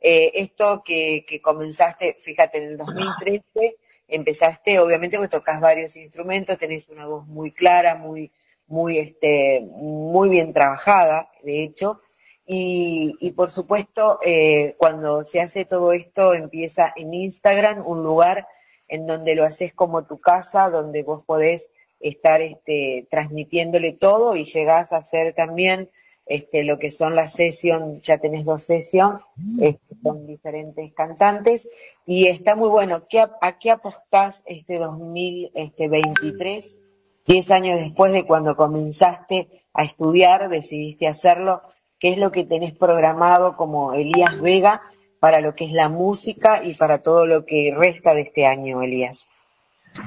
esto 0.00 0.82
que, 0.82 1.26
que 1.28 1.42
comenzaste, 1.42 2.16
fíjate, 2.22 2.56
en 2.56 2.64
el 2.64 2.76
2013 2.78 3.76
empezaste, 4.08 4.78
obviamente, 4.78 5.18
porque 5.18 5.36
tocas 5.36 5.60
varios 5.60 5.94
instrumentos, 5.98 6.56
tenés 6.56 6.88
una 6.88 7.04
voz 7.04 7.26
muy 7.26 7.52
clara, 7.52 7.96
muy, 7.96 8.32
muy, 8.66 8.96
este, 8.96 9.60
muy 9.60 10.30
bien 10.30 10.54
trabajada, 10.54 11.30
de 11.42 11.62
hecho, 11.62 12.00
y, 12.46 13.14
y 13.20 13.32
por 13.32 13.50
supuesto, 13.50 14.20
eh, 14.24 14.74
cuando 14.78 15.22
se 15.22 15.42
hace 15.42 15.66
todo 15.66 15.92
esto, 15.92 16.32
empieza 16.32 16.94
en 16.96 17.12
Instagram, 17.12 17.86
un 17.86 18.02
lugar 18.02 18.48
en 18.88 19.06
donde 19.06 19.34
lo 19.34 19.44
haces 19.44 19.74
como 19.74 20.06
tu 20.06 20.18
casa, 20.18 20.70
donde 20.70 21.02
vos 21.02 21.22
podés 21.26 21.68
estar 22.08 22.42
este, 22.42 23.06
transmitiéndole 23.10 23.92
todo 23.92 24.36
y 24.36 24.44
llegás 24.44 24.92
a 24.92 24.98
hacer 24.98 25.34
también 25.34 25.90
este, 26.26 26.62
lo 26.64 26.78
que 26.78 26.90
son 26.90 27.14
las 27.14 27.32
sesiones, 27.32 28.02
ya 28.02 28.18
tenés 28.18 28.44
dos 28.44 28.64
sesiones 28.64 29.22
este, 29.60 29.94
con 30.02 30.26
diferentes 30.26 30.92
cantantes 30.92 31.70
y 32.04 32.26
está 32.26 32.56
muy 32.56 32.68
bueno. 32.68 33.00
¿Qué, 33.08 33.24
¿A 33.40 33.58
qué 33.58 33.70
apostás 33.70 34.42
este 34.46 34.78
2023, 34.78 36.78
10 37.26 37.50
años 37.52 37.78
después 37.78 38.12
de 38.12 38.26
cuando 38.26 38.56
comenzaste 38.56 39.62
a 39.72 39.84
estudiar, 39.84 40.48
decidiste 40.48 41.06
hacerlo? 41.06 41.62
¿Qué 41.98 42.10
es 42.10 42.18
lo 42.18 42.32
que 42.32 42.44
tenés 42.44 42.72
programado 42.72 43.56
como 43.56 43.94
Elías 43.94 44.40
Vega 44.40 44.82
para 45.20 45.40
lo 45.40 45.54
que 45.54 45.64
es 45.64 45.72
la 45.72 45.88
música 45.88 46.62
y 46.62 46.74
para 46.74 47.00
todo 47.00 47.26
lo 47.26 47.46
que 47.46 47.72
resta 47.74 48.12
de 48.14 48.22
este 48.22 48.46
año, 48.46 48.82
Elías? 48.82 49.28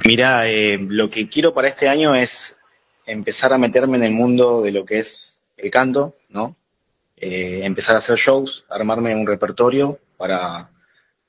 Mira, 0.06 0.48
eh, 0.48 0.78
lo 0.80 1.10
que 1.10 1.28
quiero 1.30 1.54
para 1.54 1.70
este 1.70 1.88
año 1.88 2.16
es 2.16 2.58
empezar 3.06 3.54
a 3.54 3.58
meterme 3.58 3.98
en 3.98 4.04
el 4.04 4.12
mundo 4.12 4.62
de 4.62 4.72
lo 4.72 4.86
que 4.86 5.00
es 5.00 5.42
el 5.58 5.72
canto, 5.72 6.16
¿no? 6.30 6.56
Eh, 7.18 7.62
empezar 7.64 7.96
a 7.96 8.00
hacer 8.00 8.18
shows, 8.18 8.66
armarme 8.70 9.14
un 9.14 9.28
repertorio 9.28 10.00
para, 10.16 10.70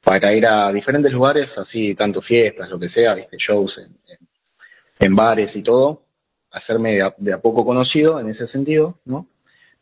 para 0.03 0.33
ir 0.33 0.47
a 0.47 0.73
diferentes 0.73 1.13
lugares, 1.13 1.59
así, 1.59 1.95
tanto 1.95 2.23
fiestas, 2.23 2.69
lo 2.69 2.79
que 2.79 2.89
sea, 2.89 3.17
shows 3.33 3.81
en, 4.99 5.17
bares 5.17 5.57
y 5.57 5.63
todo, 5.63 6.03
hacerme 6.51 7.01
de 7.19 7.33
a, 7.33 7.39
poco 7.41 7.65
conocido 7.65 8.21
en 8.21 8.29
ese 8.29 8.47
sentido, 8.47 8.99
¿no? 9.05 9.27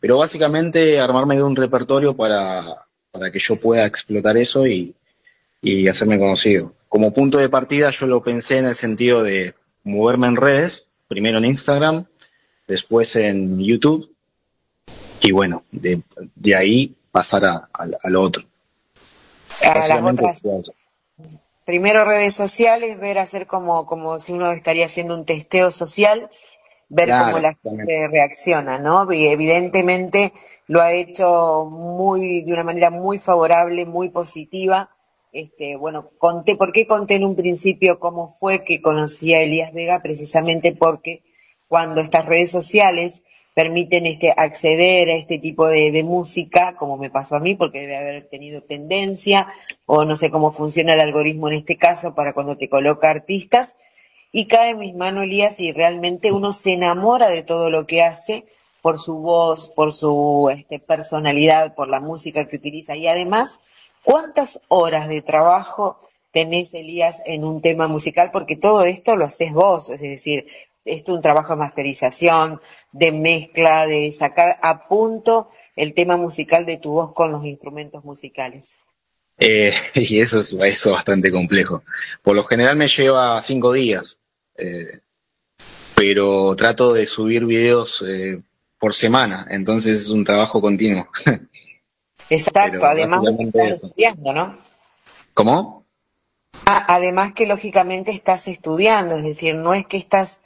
Pero 0.01 0.19
básicamente 0.19 1.01
armarme 1.01 1.37
de 1.37 1.43
un 1.43 1.57
repertorio 1.57 2.17
para, 2.17 2.87
para 3.11 3.31
que 3.31 3.41
yo 3.41 3.57
pueda 3.57 3.85
explotar 3.85 4.37
eso 4.37 4.67
y, 4.67 4.95
y 5.61 5.89
hacerme 5.89 6.19
conocido. 6.19 6.78
Como 6.99 7.13
punto 7.13 7.39
de 7.39 7.49
partida 7.49 7.91
yo 7.91 8.09
lo 8.09 8.25
pensé 8.25 8.59
en 8.59 8.65
el 8.65 8.75
sentido 8.75 9.23
de 9.23 9.55
moverme 9.85 10.27
en 10.27 10.35
redes, 10.35 10.89
primero 11.07 11.39
en 11.39 11.45
Instagram, 11.45 12.07
después 12.67 13.15
en 13.15 13.61
YouTube 13.61 14.13
y 15.21 15.31
bueno, 15.31 15.63
de, 15.71 16.03
de 16.35 16.57
ahí 16.57 16.97
pasar 17.13 17.45
a, 17.45 17.69
a, 17.73 18.11
lo 18.11 18.21
otro. 18.21 18.43
primero 21.65 22.05
redes 22.05 22.35
sociales, 22.35 22.99
ver 22.99 23.19
hacer 23.19 23.47
como, 23.47 23.87
como 23.87 24.19
si 24.19 24.33
uno 24.33 24.51
estaría 24.51 24.87
haciendo 24.87 25.15
un 25.15 25.25
testeo 25.25 25.71
social, 25.71 26.29
ver 26.89 27.11
cómo 27.11 27.39
la 27.39 27.55
gente 27.63 28.09
reacciona, 28.09 28.81
¿no? 28.81 29.13
Y 29.13 29.29
evidentemente 29.29 30.33
lo 30.67 30.81
ha 30.81 30.91
hecho 30.91 31.65
muy, 31.71 32.43
de 32.43 32.53
una 32.53 32.65
manera 32.65 32.91
muy 32.91 33.21
favorable, 33.21 33.87
muy 33.87 34.09
positiva. 34.09 34.91
Este, 35.33 35.77
bueno, 35.77 36.11
conté, 36.19 36.57
¿por 36.57 36.73
qué 36.73 36.87
conté 36.87 37.17
en 37.17 37.25
un 37.25 37.37
principio 37.37 37.99
cómo 37.99 38.27
fue 38.27 38.65
que 38.65 38.81
conocí 38.81 39.35
a 39.35 39.43
Elías 39.43 39.73
Vega? 39.73 40.01
Precisamente 40.03 40.75
porque 40.75 41.23
cuando 41.69 42.01
estas 42.01 42.25
redes 42.25 42.51
sociales 42.51 43.23
permiten 43.59 44.07
este, 44.07 44.33
acceder 44.37 45.11
a 45.11 45.17
este 45.17 45.39
tipo 45.39 45.67
de, 45.67 46.03
música, 46.05 46.77
como 46.77 46.97
me 46.97 47.11
pasó 47.11 47.35
a 47.35 47.41
mí, 47.41 47.57
porque 47.57 47.81
debe 47.81 47.97
haber 47.97 48.29
tenido 48.29 48.63
tendencia, 48.63 49.49
o 49.85 50.05
no 50.05 50.15
sé 50.15 50.31
cómo 50.31 50.53
funciona 50.53 50.95
el 50.95 51.01
algoritmo 51.01 51.49
en 51.49 51.55
este 51.55 51.77
caso 51.77 52.15
para 52.15 52.33
cuando 52.33 52.57
te 52.57 52.69
coloca 52.69 53.11
artistas, 53.11 53.77
y 54.31 54.47
cae 54.47 54.71
en 54.71 54.79
mis 54.79 54.95
manos 54.95 55.25
Elías 55.25 55.59
y 55.59 55.73
realmente 55.73 56.31
uno 56.31 56.53
se 56.53 56.75
enamora 56.75 57.29
de 57.29 57.43
todo 57.43 57.69
lo 57.69 57.85
que 57.85 58.03
hace 58.03 58.47
por 58.81 58.97
su 58.97 59.17
voz, 59.17 59.69
por 59.69 59.93
su 59.93 60.51
este, 60.53 60.79
personalidad, 60.79 61.75
por 61.75 61.89
la 61.89 61.99
música 61.99 62.47
que 62.47 62.57
utiliza, 62.57 62.95
y 62.95 63.09
además, 63.09 63.61
¿cuántas 64.09 64.63
horas 64.69 65.07
de 65.07 65.21
trabajo 65.21 66.01
tenés, 66.33 66.73
Elías, 66.73 67.23
en 67.27 67.45
un 67.45 67.61
tema 67.61 67.89
musical? 67.89 68.31
Porque 68.33 68.57
todo 68.57 68.83
esto 68.85 69.17
lo 69.17 69.27
haces 69.27 69.53
vos, 69.53 69.91
es 69.91 70.01
decir, 70.01 70.47
es 70.87 71.07
un 71.09 71.21
trabajo 71.21 71.53
de 71.53 71.59
masterización, 71.59 72.59
de 72.91 73.13
mezcla, 73.13 73.87
de 73.87 74.11
sacar 74.11 74.59
a 74.63 74.89
punto 74.89 75.51
el 75.77 75.93
tema 75.93 76.17
musical 76.17 76.65
de 76.65 76.79
tu 76.79 76.93
voz 76.93 77.13
con 77.13 77.33
los 77.33 77.45
instrumentos 77.45 78.03
musicales. 78.03 78.79
Eh, 79.37 79.75
y 79.95 80.21
eso 80.21 80.41
es 80.41 80.57
bastante 80.57 81.31
complejo. 81.31 81.83
Por 82.23 82.35
lo 82.35 82.45
general 82.45 82.77
me 82.77 82.89
lleva 82.89 83.39
cinco 83.43 83.75
días, 83.75 84.19
eh, 84.57 85.01
pero 85.95 86.57
trato 86.57 86.95
de 86.95 87.07
subir 87.07 87.45
videos 87.45 88.03
eh, 88.09 88.41
por 88.79 88.95
semana, 88.95 89.47
entonces 89.51 90.01
es 90.01 90.09
un 90.09 90.25
trabajo 90.25 90.63
continuo. 90.63 91.09
Exacto, 92.31 92.85
además 92.85 93.21
estás 93.39 93.85
estudiando, 93.85 94.33
¿no? 94.33 94.59
¿Cómo? 95.35 95.85
Ah, 96.67 96.85
además 96.89 97.33
que 97.35 97.47
lógicamente 97.47 98.11
estás 98.11 98.49
estudiando, 98.49 99.17
es 99.17 99.25
decir, 99.25 99.55
no 99.55 99.75
es 99.75 99.87
que 99.87 99.97
estás 99.97 100.43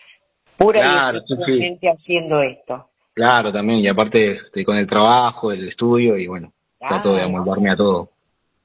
pura 0.57 0.81
claro, 0.81 1.21
y 1.49 1.87
haciendo 1.87 2.43
esto. 2.43 2.89
Claro, 3.15 3.53
también, 3.53 3.81
y 3.81 3.89
aparte 3.89 4.33
estoy 4.33 4.65
con 4.65 4.77
el 4.77 4.87
trabajo, 4.87 5.53
el 5.53 5.69
estudio, 5.69 6.17
y 6.17 6.27
bueno, 6.27 6.53
trato 6.79 7.15
de 7.15 7.23
amoldarme 7.23 7.71
a 7.71 7.77
todo. 7.77 8.11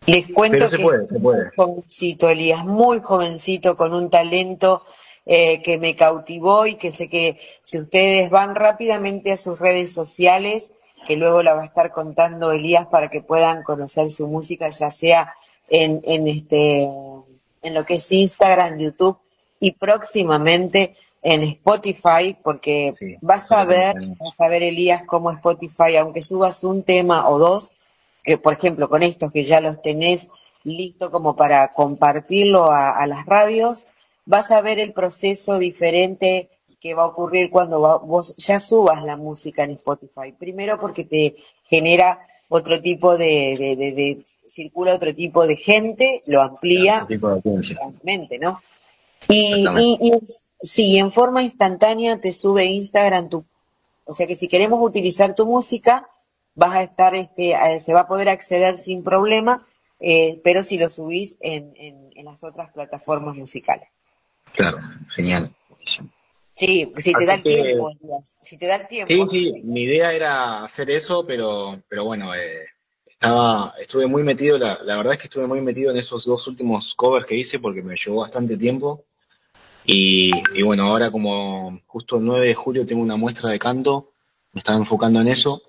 Les 0.05 0.27
cuento 0.31 0.69
que 0.69 0.75
es 0.75 1.19
muy 1.19 1.35
jovencito, 1.55 2.29
Elías, 2.29 2.63
muy 2.63 2.99
jovencito, 3.01 3.75
con 3.75 3.93
un 3.93 4.09
talento 4.09 4.83
eh, 5.25 5.61
que 5.61 5.77
me 5.77 5.95
cautivó 5.95 6.65
y 6.65 6.75
que 6.75 6.91
sé 6.91 7.09
que 7.09 7.37
si 7.61 7.79
ustedes 7.79 8.29
van 8.29 8.55
rápidamente 8.55 9.33
a 9.33 9.37
sus 9.37 9.59
redes 9.59 9.93
sociales, 9.93 10.71
que 11.07 11.15
luego 11.15 11.41
la 11.41 11.53
va 11.53 11.61
a 11.61 11.65
estar 11.65 11.91
contando 11.91 12.51
Elías 12.51 12.87
para 12.87 13.09
que 13.09 13.21
puedan 13.21 13.63
conocer 13.63 14.09
su 14.09 14.27
música, 14.27 14.69
ya 14.69 14.91
sea 14.91 15.33
en, 15.69 16.01
en 16.03 16.27
este, 16.27 16.83
en 17.61 17.73
lo 17.73 17.85
que 17.85 17.95
es 17.95 18.11
Instagram, 18.11 18.77
YouTube 18.77 19.17
y 19.59 19.71
próximamente 19.71 20.95
en 21.23 21.43
Spotify, 21.43 22.37
porque 22.43 22.93
vas 23.21 23.51
a 23.51 23.65
ver, 23.65 23.95
vas 24.19 24.39
a 24.39 24.49
ver 24.49 24.63
Elías 24.63 25.03
cómo 25.05 25.31
Spotify, 25.31 25.95
aunque 25.97 26.21
subas 26.21 26.63
un 26.63 26.83
tema 26.83 27.27
o 27.29 27.39
dos, 27.39 27.73
que 28.23 28.37
por 28.37 28.53
ejemplo 28.53 28.89
con 28.89 29.03
estos 29.03 29.31
que 29.31 29.43
ya 29.43 29.61
los 29.61 29.81
tenés 29.81 30.29
listo 30.63 31.11
como 31.11 31.35
para 31.35 31.71
compartirlo 31.73 32.71
a, 32.71 33.05
las 33.07 33.25
radios, 33.25 33.87
vas 34.25 34.51
a 34.51 34.61
ver 34.61 34.79
el 34.79 34.93
proceso 34.93 35.59
diferente 35.59 36.49
que 36.79 36.93
va 36.93 37.03
a 37.03 37.07
ocurrir 37.07 37.49
cuando 37.49 37.99
vos 37.99 38.35
ya 38.37 38.59
subas 38.59 39.03
la 39.03 39.17
música 39.17 39.63
en 39.63 39.71
Spotify. 39.71 40.31
Primero 40.37 40.79
porque 40.79 41.03
te 41.03 41.35
genera 41.63 42.19
otro 42.49 42.81
tipo 42.81 43.17
de, 43.17 43.57
de, 43.57 44.21
circula 44.45 44.95
otro 44.95 45.13
tipo 45.13 45.45
de 45.45 45.57
gente, 45.57 46.23
lo 46.27 46.41
amplía, 46.41 47.05
realmente, 47.09 48.39
¿no? 48.39 48.57
Y, 49.27 49.65
y, 49.99 50.11
Sí, 50.59 50.97
en 50.97 51.11
forma 51.11 51.43
instantánea 51.43 52.19
te 52.19 52.33
sube 52.33 52.65
Instagram 52.65 53.29
tu, 53.29 53.45
o 54.05 54.13
sea 54.13 54.25
que 54.25 54.35
si 54.35 54.47
queremos 54.47 54.79
utilizar 54.81 55.35
tu 55.35 55.45
música, 55.45 56.07
vas 56.55 56.73
a 56.73 56.81
estar, 56.81 57.13
este, 57.13 57.55
se 57.79 57.93
va 57.93 58.01
a 58.01 58.07
poder 58.07 58.29
acceder 58.29 58.77
sin 58.77 59.03
problema, 59.03 59.65
eh, 59.99 60.41
pero 60.43 60.63
si 60.63 60.79
lo 60.79 60.89
subís 60.89 61.37
en, 61.41 61.73
en, 61.77 62.25
las 62.25 62.43
otras 62.43 62.73
plataformas 62.73 63.37
musicales. 63.37 63.87
Claro, 64.53 64.79
genial. 65.09 65.55
Sí, 66.57 66.91
si 66.97 67.13
te 67.13 67.25
da 67.27 67.35
el 67.35 67.43
tiempo, 67.43 67.91
si 68.39 68.57
te 68.57 68.65
da 68.65 68.75
el 68.77 68.87
tiempo. 68.87 69.29
Sí, 69.29 69.53
sí, 69.53 69.61
mi 69.63 69.83
idea 69.83 70.11
era 70.11 70.63
hacer 70.63 70.89
eso, 70.89 71.23
pero, 71.23 71.83
pero 71.87 72.05
bueno, 72.05 72.33
eh, 72.33 72.65
estaba, 73.05 73.75
estuve 73.79 74.07
muy 74.07 74.23
metido, 74.23 74.57
la, 74.57 74.79
la, 74.83 74.97
verdad 74.97 75.13
es 75.13 75.19
que 75.19 75.27
estuve 75.27 75.45
muy 75.45 75.61
metido 75.61 75.91
en 75.91 75.97
esos 75.97 76.25
dos 76.25 76.47
últimos 76.47 76.95
covers 76.95 77.27
que 77.27 77.35
hice 77.35 77.59
porque 77.59 77.83
me 77.83 77.95
llevó 77.95 78.21
bastante 78.21 78.57
tiempo. 78.57 79.05
Y, 79.85 80.31
y 80.55 80.63
bueno, 80.63 80.87
ahora 80.87 81.11
como 81.11 81.79
justo 81.85 82.17
el 82.17 82.25
9 82.25 82.47
de 82.47 82.55
julio 82.55 82.87
tengo 82.87 83.03
una 83.03 83.17
muestra 83.17 83.51
de 83.51 83.59
canto, 83.59 84.13
me 84.51 84.59
estaba 84.59 84.79
enfocando 84.79 85.21
en 85.21 85.27
eso 85.27 85.61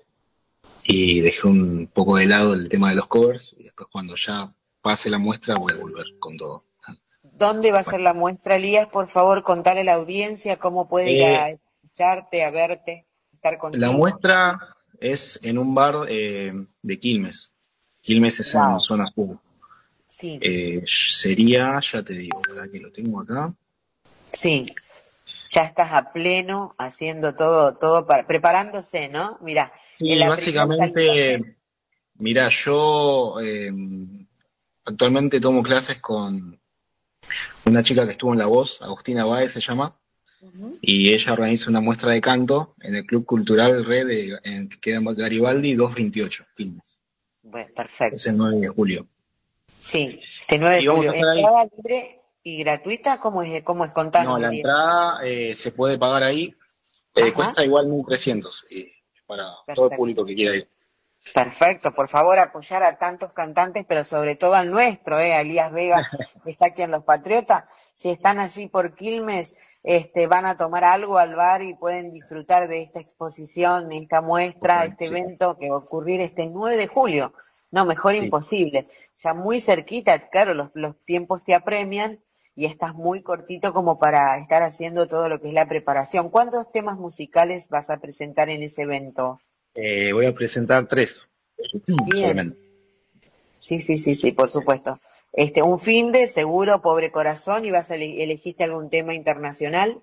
y 0.83 1.21
dejé 1.21 1.47
un 1.47 1.87
poco 1.93 2.17
de 2.17 2.25
lado 2.25 2.55
el 2.55 2.67
tema 2.67 2.89
de 2.89 2.95
los 2.95 3.05
covers 3.05 3.55
y 3.59 3.63
después 3.63 3.89
cuando 3.91 4.15
ya 4.15 4.51
pase 4.81 5.11
la 5.11 5.19
muestra 5.19 5.53
voy 5.53 5.71
a 5.71 5.77
volver 5.79 6.05
con 6.17 6.35
todo. 6.35 6.68
¿Dónde 7.39 7.71
va 7.71 7.79
a 7.79 7.83
ser 7.83 8.01
la 8.01 8.13
muestra, 8.13 8.57
Elías? 8.57 8.87
Por 8.87 9.07
favor, 9.07 9.43
contale 9.43 9.79
a 9.79 9.83
la 9.85 9.93
audiencia 9.93 10.57
cómo 10.57 10.89
puede 10.89 11.13
ir 11.13 11.23
a 11.23 11.49
eh, 11.49 11.59
escucharte, 11.83 12.43
a 12.43 12.51
verte, 12.51 13.05
estar 13.33 13.57
contigo. 13.57 13.85
La 13.85 13.93
muestra 13.93 14.75
es 14.99 15.39
en 15.41 15.57
un 15.57 15.73
bar 15.73 16.05
eh, 16.09 16.51
de 16.81 16.99
Quilmes. 16.99 17.53
Quilmes 18.01 18.41
es 18.41 18.53
en 18.53 18.77
zona 18.81 19.09
sur. 19.15 19.39
Sí. 20.05 20.37
Eh, 20.41 20.83
sería, 20.85 21.79
ya 21.79 22.03
te 22.03 22.13
digo, 22.13 22.41
¿verdad 22.45 22.69
que 22.69 22.79
lo 22.79 22.91
tengo 22.91 23.21
acá? 23.21 23.53
Sí. 24.31 24.73
Ya 25.47 25.61
estás 25.61 25.93
a 25.93 26.11
pleno 26.11 26.75
haciendo 26.77 27.35
todo, 27.35 27.73
todo 27.75 28.05
para, 28.05 28.27
preparándose, 28.27 29.07
¿no? 29.07 29.37
Mira. 29.41 29.71
Sí, 29.97 30.19
básicamente, 30.19 31.55
mira, 32.15 32.49
yo 32.49 33.35
actualmente 34.83 35.39
tomo 35.39 35.63
clases 35.63 35.99
con 35.99 36.59
una 37.65 37.83
chica 37.83 38.05
que 38.05 38.11
estuvo 38.13 38.33
en 38.33 38.39
La 38.39 38.45
Voz, 38.45 38.81
Agustina 38.81 39.25
Báez 39.25 39.51
se 39.51 39.61
llama, 39.61 39.95
y 40.81 41.13
ella 41.13 41.33
organiza 41.33 41.69
una 41.69 41.81
muestra 41.81 42.11
de 42.11 42.21
canto 42.21 42.75
en 42.81 42.95
el 42.95 43.05
Club 43.05 43.25
Cultural 43.25 43.85
Red, 43.85 44.39
en, 44.43 44.69
que 44.69 44.79
queda 44.79 44.97
en 44.97 45.05
Garibaldi 45.05 45.75
228, 45.75 46.45
Filmes. 46.55 46.99
Bueno, 47.43 47.69
perfecto. 47.75 48.15
Es 48.15 48.27
el 48.27 48.37
9 48.37 48.59
de 48.59 48.67
julio. 48.69 49.07
Sí, 49.77 50.19
este 50.39 50.57
9 50.57 50.75
de 50.75 50.87
julio. 50.87 51.13
¿Entrada 51.13 51.69
libre 51.75 52.21
y 52.43 52.63
gratuita? 52.63 53.19
¿Cómo 53.19 53.43
es, 53.43 53.63
cómo 53.63 53.85
es 53.85 53.91
No, 54.23 54.37
la 54.37 54.53
entrada 54.53 55.19
eh, 55.25 55.55
se 55.55 55.71
puede 55.71 55.97
pagar 55.97 56.23
ahí, 56.23 56.55
eh, 57.15 57.33
cuesta 57.33 57.63
igual 57.63 57.87
1.300 57.87 58.63
eh, 58.71 58.91
para 59.25 59.53
todo 59.75 59.89
el 59.91 59.97
público 59.97 60.25
que 60.25 60.35
quiera 60.35 60.55
ir. 60.55 60.69
Perfecto, 61.33 61.91
por 61.93 62.09
favor 62.09 62.39
apoyar 62.39 62.83
a 62.83 62.97
tantos 62.97 63.33
cantantes, 63.33 63.85
pero 63.87 64.03
sobre 64.03 64.35
todo 64.35 64.55
al 64.55 64.71
nuestro, 64.71 65.19
eh, 65.19 65.33
a 65.33 65.41
Elías 65.41 65.71
Vega, 65.71 66.07
que 66.43 66.51
está 66.51 66.67
aquí 66.67 66.81
en 66.81 66.91
Los 66.91 67.03
Patriotas. 67.03 67.65
Si 67.93 68.09
están 68.09 68.39
allí 68.39 68.67
por 68.67 68.95
Quilmes, 68.95 69.55
este, 69.83 70.27
van 70.27 70.45
a 70.45 70.57
tomar 70.57 70.83
algo 70.83 71.17
al 71.17 71.35
bar 71.35 71.61
y 71.61 71.75
pueden 71.75 72.11
disfrutar 72.11 72.67
de 72.67 72.81
esta 72.81 72.99
exposición, 72.99 73.91
esta 73.91 74.21
muestra, 74.21 74.85
este 74.85 75.05
evento 75.05 75.57
que 75.57 75.69
va 75.69 75.75
a 75.75 75.79
ocurrir 75.79 76.21
este 76.21 76.47
9 76.47 76.75
de 76.77 76.87
julio. 76.87 77.33
No, 77.71 77.85
mejor 77.85 78.15
imposible. 78.15 78.87
Ya 79.15 79.33
muy 79.33 79.59
cerquita, 79.61 80.29
claro, 80.29 80.55
los, 80.55 80.71
los 80.73 80.97
tiempos 81.05 81.43
te 81.43 81.53
apremian 81.53 82.23
y 82.55 82.65
estás 82.65 82.95
muy 82.95 83.21
cortito 83.21 83.73
como 83.73 83.99
para 83.99 84.37
estar 84.39 84.63
haciendo 84.63 85.07
todo 85.07 85.29
lo 85.29 85.39
que 85.39 85.49
es 85.49 85.53
la 85.53 85.67
preparación. 85.67 86.29
¿Cuántos 86.29 86.71
temas 86.71 86.97
musicales 86.97 87.69
vas 87.69 87.91
a 87.91 87.97
presentar 87.97 88.49
en 88.49 88.63
ese 88.63 88.81
evento? 88.81 89.39
Eh, 89.81 90.11
voy 90.11 90.25
a 90.25 90.33
presentar 90.33 90.87
tres. 90.87 91.29
Bien. 92.11 92.57
Sí, 93.57 93.79
sí, 93.79 93.97
sí, 93.97 94.15
sí, 94.15 94.33
por 94.33 94.49
supuesto. 94.49 94.99
Este, 95.31 95.61
un 95.61 95.79
fin 95.79 96.11
de 96.11 96.27
seguro, 96.27 96.81
pobre 96.81 97.11
corazón, 97.11 97.65
y 97.65 97.71
vas 97.71 97.89
a 97.91 97.95
elegiste 97.95 98.65
algún 98.65 98.89
tema 98.89 99.13
internacional. 99.13 100.01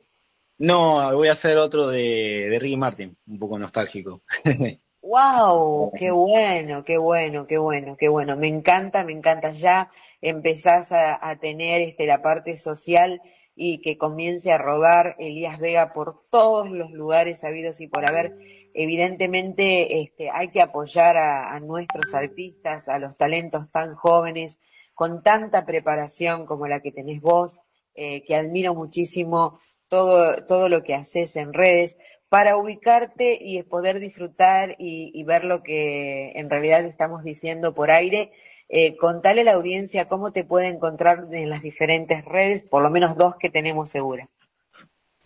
No, 0.59 1.15
voy 1.15 1.29
a 1.29 1.33
hacer 1.33 1.59
otro 1.59 1.89
de, 1.89 2.49
de 2.51 2.59
Ricky 2.59 2.77
Martin, 2.77 3.17
un 3.27 3.39
poco 3.39 3.59
nostálgico. 3.59 4.23
¡Wow! 5.03 5.93
¡Qué 5.97 6.11
bueno, 6.11 6.83
qué 6.83 6.97
bueno, 6.97 7.47
qué 7.47 7.59
bueno, 7.59 7.97
qué 7.99 8.09
bueno! 8.09 8.37
Me 8.37 8.49
encanta, 8.49 9.05
me 9.05 9.13
encanta. 9.13 9.53
Ya 9.53 9.91
empezás 10.23 10.91
a, 10.91 11.19
a 11.29 11.39
tener 11.39 11.83
este, 11.83 12.07
la 12.07 12.23
parte 12.23 12.57
social 12.57 13.21
y 13.55 13.81
que 13.83 13.99
comience 13.99 14.53
a 14.53 14.59
rodar 14.59 15.17
Elías 15.19 15.59
Vega 15.59 15.93
por 15.93 16.25
todos 16.31 16.71
los 16.71 16.91
lugares 16.91 17.45
habidos 17.45 17.81
y 17.81 17.89
por 17.89 18.07
haber 18.07 18.37
evidentemente 18.77 20.01
este, 20.01 20.31
hay 20.31 20.49
que 20.49 20.61
apoyar 20.61 21.17
a, 21.17 21.59
nuestros 21.61 22.15
artistas, 22.15 22.89
a 22.89 22.99
los 22.99 23.17
talentos 23.17 23.71
tan 23.71 23.95
jóvenes, 23.95 24.61
con 24.95 25.23
tanta 25.23 25.65
preparación 25.65 26.47
como 26.47 26.67
la 26.67 26.81
que 26.81 26.93
tenés 26.93 27.21
vos, 27.23 27.61
eh, 27.95 28.23
que 28.25 28.37
admiro 28.37 28.75
muchísimo 28.75 29.59
todo, 29.89 30.45
todo 30.45 30.69
lo 30.69 30.83
que 30.83 30.95
haces 30.95 31.37
en 31.37 31.55
redes, 31.55 31.97
para 32.29 32.57
ubicarte 32.57 33.39
y 33.41 33.63
poder 33.63 33.99
disfrutar 33.99 34.77
y, 34.79 35.23
ver 35.25 35.45
lo 35.45 35.63
que 35.63 36.33
en 36.35 36.51
realidad 36.51 36.85
estamos 36.85 37.25
diciendo 37.25 37.73
por 37.73 37.91
aire. 37.91 38.33
Eh, 38.69 38.97
contale 38.97 39.43
a 39.43 39.45
la 39.45 39.53
audiencia 39.55 40.09
cómo 40.09 40.33
te 40.33 40.45
puede 40.45 40.67
encontrar 40.67 41.25
en 41.33 41.49
las 41.49 41.63
diferentes 41.63 42.25
redes, 42.25 42.65
por 42.65 42.83
lo 42.83 42.91
menos 42.91 43.17
dos 43.17 43.37
que 43.37 43.49
tenemos 43.49 43.89
seguras. 43.89 44.29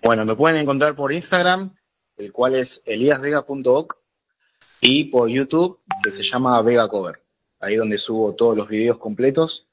Bueno, 0.02 0.24
me 0.24 0.36
pueden 0.36 0.58
encontrar 0.58 0.94
por 0.94 1.12
Instagram, 1.12 1.74
el 2.20 2.33
cual 2.33 2.54
es 2.54 2.83
eliasvega.oc, 2.85 3.98
y 4.83 5.04
por 5.04 5.28
YouTube, 5.28 5.80
que 6.02 6.11
se 6.11 6.22
llama 6.22 6.61
Vega 6.62 6.88
Cover, 6.88 7.22
ahí 7.59 7.76
donde 7.76 7.98
subo 7.98 8.35
todos 8.35 8.56
los 8.56 8.68
videos 8.68 8.98
completos 8.98 9.68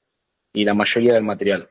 y 0.53 0.65
la 0.65 0.73
mayoría 0.73 1.13
del 1.13 1.23
material. 1.23 1.69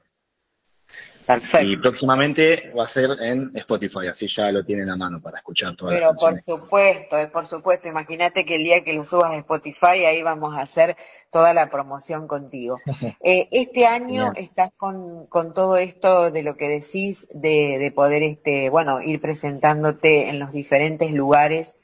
Perfecto. 1.26 1.66
Y 1.66 1.76
próximamente 1.76 2.70
va 2.78 2.84
a 2.84 2.88
ser 2.88 3.10
en 3.20 3.50
Spotify, 3.56 4.06
así 4.08 4.28
ya 4.28 4.52
lo 4.52 4.64
tienen 4.64 4.88
a 4.90 4.96
mano 4.96 5.20
para 5.20 5.38
escuchar 5.38 5.74
todo. 5.74 5.88
Pero 5.88 6.14
por 6.14 6.40
supuesto, 6.46 7.16
por 7.32 7.46
supuesto, 7.46 7.88
imagínate 7.88 8.44
que 8.44 8.54
el 8.54 8.62
día 8.62 8.84
que 8.84 8.92
lo 8.92 9.04
subas 9.04 9.32
a 9.32 9.36
Spotify, 9.38 10.04
ahí 10.06 10.22
vamos 10.22 10.54
a 10.54 10.60
hacer 10.60 10.96
toda 11.30 11.52
la 11.52 11.68
promoción 11.68 12.28
contigo. 12.28 12.78
Eh, 13.22 13.48
este 13.50 13.86
año 13.86 14.32
estás 14.36 14.70
con, 14.76 15.26
con 15.26 15.52
todo 15.52 15.78
esto 15.78 16.30
de 16.30 16.42
lo 16.42 16.56
que 16.56 16.68
decís, 16.68 17.28
de, 17.32 17.78
de 17.78 17.90
poder, 17.90 18.22
este, 18.22 18.68
bueno, 18.70 19.00
ir 19.02 19.20
presentándote 19.20 20.28
en 20.28 20.38
los 20.38 20.52
diferentes 20.52 21.10
lugares. 21.10 21.78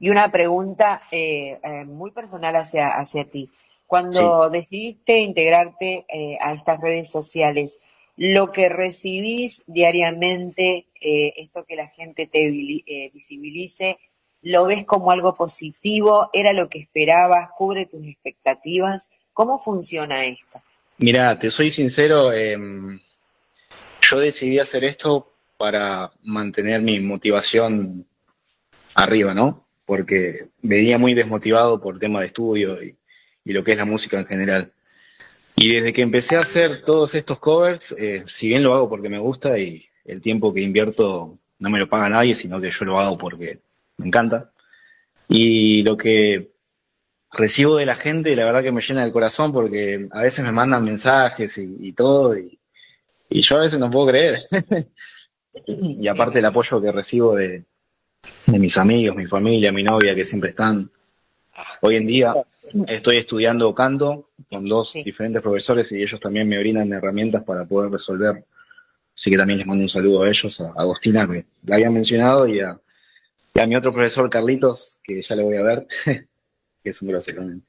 Y 0.00 0.10
una 0.10 0.32
pregunta 0.32 1.02
eh, 1.12 1.60
eh 1.62 1.84
muy 1.84 2.10
personal 2.10 2.56
hacia, 2.56 2.88
hacia 2.88 3.28
ti. 3.28 3.50
Cuando 3.86 4.50
decidiste 4.50 5.18
integrarte 5.18 6.06
a 6.40 6.52
estas 6.52 6.80
redes 6.80 7.10
sociales, 7.10 7.78
lo 8.18 8.50
que 8.50 8.68
recibís 8.68 9.62
diariamente, 9.68 10.86
eh, 11.00 11.34
esto 11.36 11.64
que 11.64 11.76
la 11.76 11.86
gente 11.86 12.26
te 12.26 12.48
eh, 12.48 13.10
visibilice, 13.14 13.98
lo 14.42 14.66
ves 14.66 14.84
como 14.84 15.12
algo 15.12 15.36
positivo, 15.36 16.28
era 16.32 16.52
lo 16.52 16.68
que 16.68 16.80
esperabas, 16.80 17.50
cubre 17.56 17.86
tus 17.86 18.04
expectativas. 18.04 19.08
¿Cómo 19.32 19.60
funciona 19.60 20.24
esto? 20.24 20.60
Mira, 20.98 21.38
te 21.38 21.48
soy 21.48 21.70
sincero, 21.70 22.32
em, 22.32 22.98
yo 24.00 24.18
decidí 24.18 24.58
hacer 24.58 24.84
esto 24.84 25.30
para 25.56 26.10
mantener 26.24 26.82
mi 26.82 26.98
motivación 26.98 28.04
arriba, 28.94 29.32
¿no? 29.32 29.64
Porque 29.86 30.48
venía 30.60 30.98
muy 30.98 31.14
desmotivado 31.14 31.80
por 31.80 32.00
tema 32.00 32.20
de 32.20 32.26
estudio 32.26 32.82
y 32.82 33.52
lo 33.52 33.62
que 33.62 33.72
es 33.72 33.78
la 33.78 33.84
música 33.84 34.18
en 34.18 34.26
general. 34.26 34.72
Y 35.60 35.74
desde 35.74 35.92
que 35.92 36.02
empecé 36.02 36.36
a 36.36 36.40
hacer 36.40 36.84
todos 36.84 37.16
estos 37.16 37.40
covers, 37.40 37.92
eh, 37.98 38.22
si 38.26 38.46
bien 38.46 38.62
lo 38.62 38.74
hago 38.74 38.88
porque 38.88 39.08
me 39.08 39.18
gusta 39.18 39.58
y 39.58 39.84
el 40.04 40.20
tiempo 40.20 40.54
que 40.54 40.60
invierto 40.60 41.36
no 41.58 41.70
me 41.70 41.80
lo 41.80 41.88
paga 41.88 42.08
nadie, 42.08 42.36
sino 42.36 42.60
que 42.60 42.70
yo 42.70 42.84
lo 42.84 43.00
hago 43.00 43.18
porque 43.18 43.58
me 43.96 44.06
encanta. 44.06 44.52
Y 45.28 45.82
lo 45.82 45.96
que 45.96 46.52
recibo 47.32 47.76
de 47.76 47.86
la 47.86 47.96
gente, 47.96 48.36
la 48.36 48.44
verdad 48.44 48.62
que 48.62 48.70
me 48.70 48.80
llena 48.80 49.04
el 49.04 49.10
corazón 49.10 49.52
porque 49.52 50.06
a 50.12 50.22
veces 50.22 50.44
me 50.44 50.52
mandan 50.52 50.84
mensajes 50.84 51.58
y, 51.58 51.92
todo, 51.92 52.38
y, 52.38 52.56
yo 53.28 53.56
a 53.56 53.62
veces 53.62 53.80
no 53.80 53.90
puedo 53.90 54.06
creer. 54.06 54.38
y 55.66 56.06
aparte 56.06 56.38
el 56.38 56.44
apoyo 56.44 56.80
que 56.80 56.92
recibo 56.92 57.34
de, 57.34 57.64
de 58.46 58.58
mis 58.60 58.78
amigos, 58.78 59.16
mi 59.16 59.26
familia, 59.26 59.72
mi 59.72 59.82
novia, 59.82 60.14
que 60.14 60.24
siempre 60.24 60.50
están. 60.50 60.88
Hoy 61.80 61.96
en 61.96 62.06
día 62.06 62.34
Estoy 62.86 63.18
estudiando 63.18 63.74
canto 63.74 64.30
con 64.50 64.68
dos 64.68 64.92
diferentes 64.92 65.42
profesores 65.42 65.90
y 65.92 66.02
ellos 66.02 66.20
también 66.20 66.48
me 66.48 66.58
brindan 66.58 66.92
herramientas 66.92 67.42
para 67.44 67.64
poder 67.64 67.90
resolver. 67.90 68.44
Así 69.16 69.30
que 69.30 69.36
también 69.36 69.58
les 69.58 69.66
mando 69.66 69.82
un 69.82 69.88
saludo 69.88 70.22
a 70.22 70.28
ellos, 70.28 70.60
a 70.60 70.72
Agostina, 70.76 71.26
que 71.26 71.44
la 71.64 71.76
había 71.76 71.90
mencionado, 71.90 72.46
y 72.46 72.60
a, 72.60 72.78
mi 73.66 73.74
otro 73.74 73.92
profesor 73.92 74.30
Carlitos, 74.30 74.98
que 75.02 75.20
ya 75.22 75.34
le 75.34 75.42
voy 75.42 75.56
a 75.56 75.62
ver, 75.62 75.86
que 76.06 76.90
es 76.90 77.02
un 77.02 77.08
grosso 77.08 77.32
también. 77.34 77.62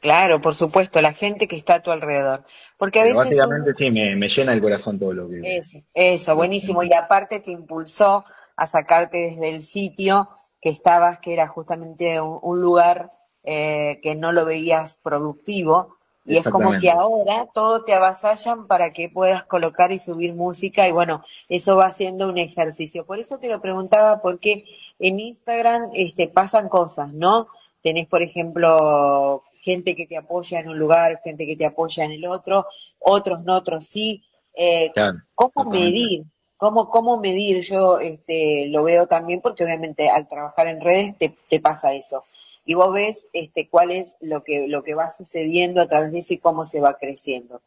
Claro, 0.00 0.40
por 0.40 0.54
supuesto, 0.54 1.00
la 1.00 1.12
gente 1.12 1.48
que 1.48 1.56
está 1.56 1.76
a 1.76 1.82
tu 1.82 1.90
alrededor. 1.90 2.44
Porque 2.78 3.00
a 3.00 3.04
veces. 3.04 3.16
Básicamente 3.16 3.72
sí, 3.76 3.90
me, 3.90 4.28
llena 4.28 4.52
el 4.52 4.60
corazón 4.60 4.98
todo 4.98 5.12
lo 5.12 5.28
que. 5.28 5.40
Eso, 5.42 5.78
eso, 5.94 6.36
buenísimo. 6.36 6.82
Y 6.84 6.92
aparte 6.92 7.40
te 7.40 7.50
impulsó 7.50 8.24
a 8.56 8.66
sacarte 8.66 9.16
desde 9.16 9.48
el 9.48 9.62
sitio 9.62 10.28
que 10.60 10.70
estabas, 10.70 11.18
que 11.18 11.32
era 11.32 11.48
justamente 11.48 12.20
un 12.20 12.60
lugar 12.60 13.15
eh, 13.48 14.00
que 14.02 14.16
no 14.16 14.32
lo 14.32 14.44
veías 14.44 14.98
productivo 15.00 15.96
Y 16.24 16.36
es 16.36 16.42
como 16.42 16.72
que 16.80 16.90
ahora 16.90 17.48
todo 17.54 17.84
te 17.84 17.94
avasallan 17.94 18.66
para 18.66 18.92
que 18.92 19.08
puedas 19.08 19.44
colocar 19.44 19.92
y 19.92 20.00
subir 20.00 20.34
música 20.34 20.88
y 20.88 20.90
bueno, 20.90 21.22
eso 21.48 21.76
va 21.76 21.92
siendo 21.92 22.28
un 22.28 22.38
ejercicio. 22.38 23.06
Por 23.06 23.20
eso 23.20 23.38
te 23.38 23.48
lo 23.48 23.60
preguntaba 23.60 24.20
porque 24.20 24.64
en 24.98 25.20
Instagram 25.20 25.90
este, 25.94 26.26
pasan 26.26 26.68
cosas, 26.68 27.12
¿no? 27.12 27.46
Tenés, 27.80 28.08
por 28.08 28.22
ejemplo, 28.22 29.44
gente 29.60 29.94
que 29.94 30.08
te 30.08 30.16
apoya 30.16 30.58
en 30.58 30.68
un 30.68 30.78
lugar, 30.80 31.20
gente 31.22 31.46
que 31.46 31.54
te 31.54 31.66
apoya 31.66 32.02
en 32.02 32.10
el 32.10 32.26
otro, 32.26 32.66
otros 32.98 33.44
no, 33.44 33.58
otros 33.58 33.86
sí. 33.86 34.24
Eh, 34.54 34.90
¿Cómo 35.36 35.70
medir? 35.70 36.24
¿Cómo, 36.56 36.88
¿Cómo 36.88 37.18
medir? 37.18 37.62
Yo 37.62 38.00
este, 38.00 38.66
lo 38.70 38.82
veo 38.82 39.06
también 39.06 39.40
porque 39.40 39.62
obviamente 39.62 40.10
al 40.10 40.26
trabajar 40.26 40.66
en 40.66 40.80
redes 40.80 41.16
te, 41.16 41.36
te 41.48 41.60
pasa 41.60 41.94
eso 41.94 42.24
y 42.66 42.74
vos 42.74 42.92
ves 42.92 43.28
este, 43.32 43.68
cuál 43.68 43.92
es 43.92 44.16
lo 44.20 44.42
que, 44.42 44.66
lo 44.66 44.82
que 44.82 44.94
va 44.94 45.08
sucediendo 45.08 45.80
a 45.80 45.86
través 45.86 46.10
de 46.10 46.18
eso 46.18 46.34
y 46.34 46.38
cómo 46.38 46.66
se 46.66 46.80
va 46.80 46.98
creciendo. 46.98 47.62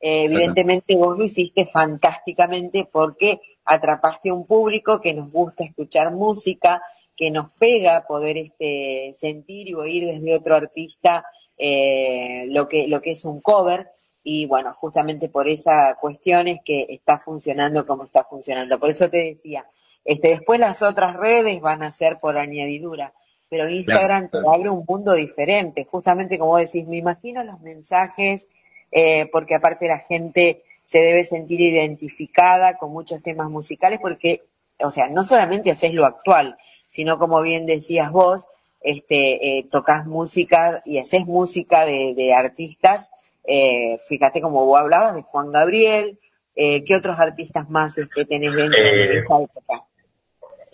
Eh, 0.00 0.24
evidentemente 0.24 0.94
vos 0.94 1.18
lo 1.18 1.24
hiciste 1.24 1.66
fantásticamente 1.66 2.88
porque 2.90 3.40
atrapaste 3.64 4.30
a 4.30 4.34
un 4.34 4.46
público 4.46 5.00
que 5.00 5.12
nos 5.12 5.32
gusta 5.32 5.64
escuchar 5.64 6.12
música, 6.12 6.80
que 7.16 7.32
nos 7.32 7.50
pega 7.58 8.06
poder 8.06 8.38
este, 8.38 9.10
sentir 9.12 9.70
y 9.70 9.74
oír 9.74 10.06
desde 10.06 10.36
otro 10.36 10.54
artista 10.54 11.24
eh, 11.58 12.44
lo, 12.48 12.68
que, 12.68 12.86
lo 12.86 13.00
que 13.00 13.10
es 13.10 13.24
un 13.24 13.40
cover. 13.40 13.90
Y 14.22 14.46
bueno, 14.46 14.72
justamente 14.74 15.28
por 15.28 15.48
esa 15.48 15.96
cuestión 16.00 16.46
es 16.46 16.60
que 16.64 16.86
está 16.88 17.18
funcionando 17.18 17.84
como 17.84 18.04
está 18.04 18.22
funcionando. 18.22 18.78
Por 18.78 18.90
eso 18.90 19.10
te 19.10 19.18
decía, 19.18 19.66
este, 20.04 20.28
después 20.28 20.60
las 20.60 20.82
otras 20.82 21.16
redes 21.16 21.60
van 21.60 21.82
a 21.82 21.90
ser 21.90 22.20
por 22.20 22.38
añadidura 22.38 23.12
pero 23.54 23.68
Instagram 23.68 24.30
te 24.30 24.38
abre 24.38 24.68
un 24.68 24.84
mundo 24.84 25.12
diferente, 25.12 25.84
justamente 25.84 26.40
como 26.40 26.58
decís, 26.58 26.84
me 26.88 26.96
imagino 26.96 27.44
los 27.44 27.60
mensajes, 27.60 28.48
eh, 28.90 29.28
porque 29.30 29.54
aparte 29.54 29.86
la 29.86 30.00
gente 30.00 30.64
se 30.82 30.98
debe 30.98 31.22
sentir 31.22 31.60
identificada 31.60 32.76
con 32.78 32.90
muchos 32.90 33.22
temas 33.22 33.48
musicales, 33.50 34.00
porque, 34.02 34.42
o 34.80 34.90
sea, 34.90 35.08
no 35.08 35.22
solamente 35.22 35.70
haces 35.70 35.94
lo 35.94 36.04
actual, 36.04 36.58
sino 36.88 37.16
como 37.16 37.40
bien 37.42 37.64
decías 37.64 38.10
vos, 38.10 38.48
este, 38.80 39.58
eh, 39.58 39.68
tocas 39.70 40.04
música 40.04 40.82
y 40.84 40.98
haces 40.98 41.24
música 41.24 41.86
de, 41.86 42.34
artistas, 42.36 43.12
eh, 43.44 43.98
fíjate 44.04 44.40
como 44.40 44.66
vos 44.66 44.80
hablabas 44.80 45.14
de 45.14 45.22
Juan 45.22 45.52
Gabriel, 45.52 46.18
eh, 46.56 46.82
¿qué 46.82 46.96
otros 46.96 47.20
artistas 47.20 47.70
más 47.70 47.98
este, 47.98 48.24
tenés 48.24 48.52
dentro 48.52 48.82
de 48.82 49.18
esta 49.18 49.40
época? 49.42 49.83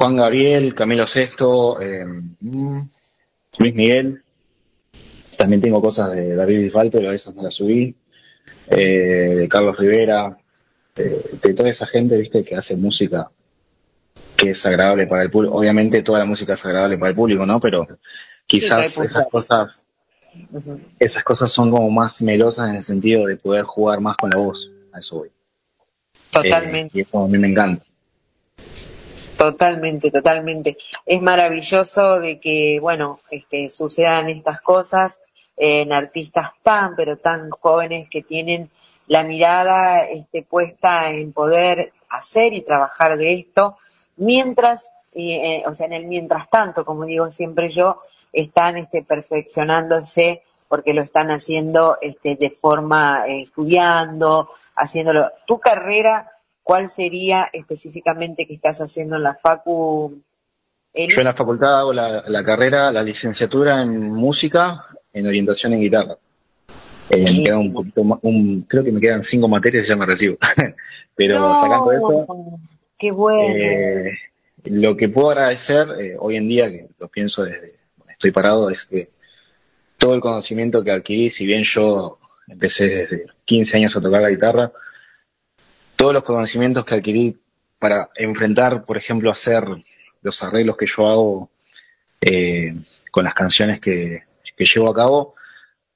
Juan 0.01 0.17
Gabriel, 0.17 0.75
Camilo 0.75 1.07
Sesto, 1.07 1.79
eh, 1.79 2.07
Luis 2.41 3.75
Miguel. 3.75 4.23
También 5.37 5.61
tengo 5.61 5.83
cosas 5.83 6.13
de 6.13 6.35
David 6.35 6.61
Bisbal, 6.61 6.91
pero 6.91 7.11
a 7.11 7.15
esas 7.15 7.35
no 7.35 7.43
las 7.43 7.53
subí. 7.53 7.95
Eh, 8.71 9.35
de 9.37 9.47
Carlos 9.47 9.77
Rivera, 9.77 10.39
de 10.95 11.53
toda 11.53 11.69
esa 11.69 11.87
gente, 11.87 12.17
viste, 12.17 12.43
que 12.43 12.57
hace 12.57 12.77
música 12.77 13.31
que 14.39 14.51
es 14.51 14.65
agradable 14.65 15.07
para 15.07 15.23
el 15.23 15.31
público. 15.31 15.55
Obviamente 15.55 16.03
toda 16.03 16.21
la 16.21 16.25
música 16.25 16.55
es 16.55 16.65
agradable 16.65 16.97
para 16.97 17.11
el 17.11 17.17
público, 17.17 17.45
¿no? 17.45 17.61
Pero 17.61 17.87
quizás 18.47 18.97
esas 18.97 19.27
cosas, 19.31 19.87
esas 20.99 21.23
cosas 21.23 21.53
son 21.53 21.71
como 21.71 21.91
más 21.91 22.23
melosas 22.23 22.71
en 22.71 22.77
el 22.77 22.83
sentido 22.83 23.27
de 23.27 23.37
poder 23.37 23.65
jugar 23.65 24.01
más 24.01 24.17
con 24.17 24.31
la 24.31 24.39
voz. 24.39 24.71
A 24.95 24.99
eso 24.99 25.19
voy. 25.19 25.31
Totalmente. 26.31 26.99
Eh, 26.99 27.01
y 27.01 27.01
eso 27.03 27.23
a 27.23 27.29
mí 27.29 27.37
me 27.37 27.49
encanta. 27.49 27.85
Totalmente, 29.41 30.11
totalmente. 30.11 30.77
Es 31.07 31.23
maravilloso 31.23 32.21
de 32.21 32.39
que, 32.39 32.79
bueno, 32.79 33.21
este, 33.31 33.71
sucedan 33.71 34.29
estas 34.29 34.61
cosas 34.61 35.23
en 35.57 35.95
artistas 35.95 36.51
tan, 36.63 36.95
pero 36.95 37.17
tan 37.17 37.49
jóvenes 37.49 38.07
que 38.11 38.21
tienen 38.21 38.71
la 39.07 39.25
mirada 39.25 40.05
este, 40.05 40.43
puesta 40.43 41.09
en 41.09 41.33
poder 41.33 41.95
hacer 42.11 42.53
y 42.53 42.61
trabajar 42.61 43.17
de 43.17 43.33
esto, 43.33 43.79
mientras, 44.19 44.93
eh, 45.15 45.63
o 45.67 45.73
sea, 45.73 45.87
en 45.87 45.95
el 45.95 46.05
mientras 46.05 46.51
tanto, 46.51 46.85
como 46.85 47.07
digo 47.07 47.31
siempre 47.31 47.71
yo, 47.71 47.99
están 48.35 48.77
este, 48.77 49.03
perfeccionándose 49.03 50.43
porque 50.69 50.93
lo 50.93 51.01
están 51.01 51.31
haciendo 51.31 51.97
este, 52.03 52.37
de 52.37 52.51
forma 52.51 53.25
eh, 53.27 53.41
estudiando, 53.45 54.51
haciéndolo. 54.77 55.33
Tu 55.47 55.59
carrera 55.59 56.31
¿Cuál 56.71 56.89
sería 56.89 57.49
específicamente 57.53 58.47
que 58.47 58.55
estás 58.55 58.79
haciendo 58.79 59.17
en 59.17 59.25
la 59.25 59.35
Facu? 59.35 60.23
Yo 60.95 61.21
en 61.21 61.25
la 61.25 61.35
facultad 61.35 61.81
hago 61.81 61.93
la, 61.93 62.45
carrera, 62.45 62.93
la 62.93 63.03
licenciatura 63.03 63.83
en 63.83 64.13
música, 64.13 64.87
en 65.13 65.27
orientación 65.27 65.73
en 65.73 65.81
guitarra. 65.81 66.17
Eh, 67.09 67.43
queda 67.45 67.59
un 67.59 67.73
poquito 67.73 68.03
un, 68.23 68.63
creo 68.69 68.85
que 68.85 68.93
me 68.93 69.01
quedan 69.01 69.25
cinco 69.25 69.49
materias 69.49 69.85
y 69.85 69.89
ya 69.89 69.97
me 69.97 70.07
recibo. 70.07 70.39
Pero 71.17 71.61
sacando 71.61 71.91
eso, 71.91 72.27
qué 72.97 73.11
bueno. 73.11 73.53
Eh, 73.53 74.13
lo 74.67 74.97
que 74.97 75.09
puedo 75.09 75.31
agradecer 75.31 75.89
eh, 75.99 76.15
hoy 76.21 76.37
en 76.37 76.47
día, 76.47 76.71
que 76.71 76.87
lo 77.01 77.09
pienso 77.09 77.43
desde 77.43 77.73
estoy 78.09 78.31
parado, 78.31 78.71
es 78.71 78.87
que 78.87 79.11
todo 79.99 80.15
el 80.15 80.21
conocimiento 80.21 80.85
que 80.85 80.93
adquirí, 80.93 81.31
si 81.31 81.47
bien 81.47 81.65
yo 81.65 82.21
empecé 82.47 82.87
desde 82.87 83.27
15 83.45 83.77
años 83.77 83.97
a 83.97 84.01
tocar 84.01 84.23
la 84.23 84.31
guitarra, 84.31 84.71
todos 86.01 86.15
los 86.15 86.25
conocimientos 86.25 86.87
que 86.87 86.95
adquirí 86.95 87.37
para 87.79 88.09
enfrentar, 88.15 88.87
por 88.87 88.97
ejemplo, 88.97 89.31
hacer 89.31 89.67
los 90.23 90.43
arreglos 90.43 90.79
que 90.79 90.87
yo 90.87 91.07
hago 91.07 91.51
eh, 92.23 92.75
con 93.11 93.23
las 93.23 93.35
canciones 93.35 93.81
que, 93.81 94.23
llevo 94.57 94.89
a 94.89 94.95
cabo, 94.95 95.35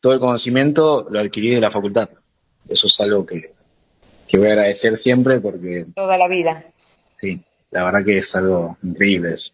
todo 0.01 0.13
el 0.13 0.21
conocimiento 0.21 1.07
lo 1.09 1.21
adquirí 1.21 1.55
de 1.55 1.61
la 1.63 1.71
facultad. 1.71 2.11
Eso 2.69 2.87
es 2.87 3.01
algo 3.01 3.25
que, 3.25 3.55
voy 4.35 4.47
a 4.49 4.53
agradecer 4.53 4.99
siempre 4.99 5.41
porque... 5.41 5.87
Toda 5.95 6.19
la 6.19 6.29
vida. 6.29 6.67
Sí, 7.15 7.41
la 7.71 7.85
verdad 7.85 8.05
que 8.05 8.19
es 8.19 8.37
algo 8.37 8.77
increíble 8.83 9.33
eso. 9.33 9.53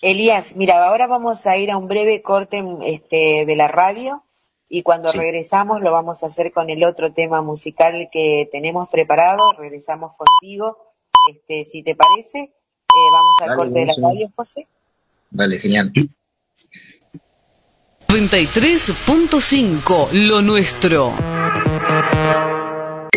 Elías, 0.00 0.56
mira, 0.56 0.82
ahora 0.82 1.08
vamos 1.08 1.46
a 1.46 1.58
ir 1.58 1.70
a 1.70 1.76
un 1.76 1.88
breve 1.88 2.22
corte 2.22 2.64
este, 2.86 3.44
de 3.44 3.56
la 3.56 3.68
radio 3.68 4.24
y 4.72 4.82
cuando 4.82 5.10
regresamos 5.10 5.80
lo 5.82 5.90
vamos 5.90 6.22
a 6.22 6.28
hacer 6.28 6.52
con 6.52 6.70
el 6.70 6.84
otro 6.84 7.12
tema 7.12 7.42
musical 7.42 8.08
que 8.10 8.48
tenemos 8.52 8.88
preparado. 8.88 9.52
Regresamos 9.58 10.12
contigo, 10.16 10.94
este, 11.28 11.64
si 11.64 11.82
te 11.82 11.96
parece. 11.96 12.38
Eh, 12.38 13.10
vamos 13.12 13.34
al 13.40 13.56
corte 13.56 13.80
de 13.80 13.86
la 13.86 13.94
radio, 14.00 14.30
José. 14.34 14.68
Dale, 15.28 15.58
genial. 15.58 15.92
93.5 18.06 20.12
Lo 20.12 20.40
Nuestro. 20.40 21.39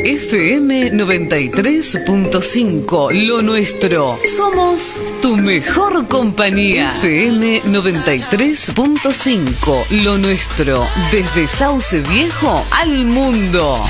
FM 0.05 0.91
93.5, 0.91 3.25
lo 3.25 3.41
nuestro. 3.41 4.19
Somos 4.25 5.01
tu 5.21 5.37
mejor 5.37 6.09
compañía. 6.09 6.93
FM 6.97 7.61
93.5, 7.63 9.89
lo 10.03 10.17
nuestro. 10.17 10.85
Desde 11.09 11.47
Sauce 11.47 12.01
Viejo 12.01 12.65
al 12.71 13.05
mundo. 13.05 13.85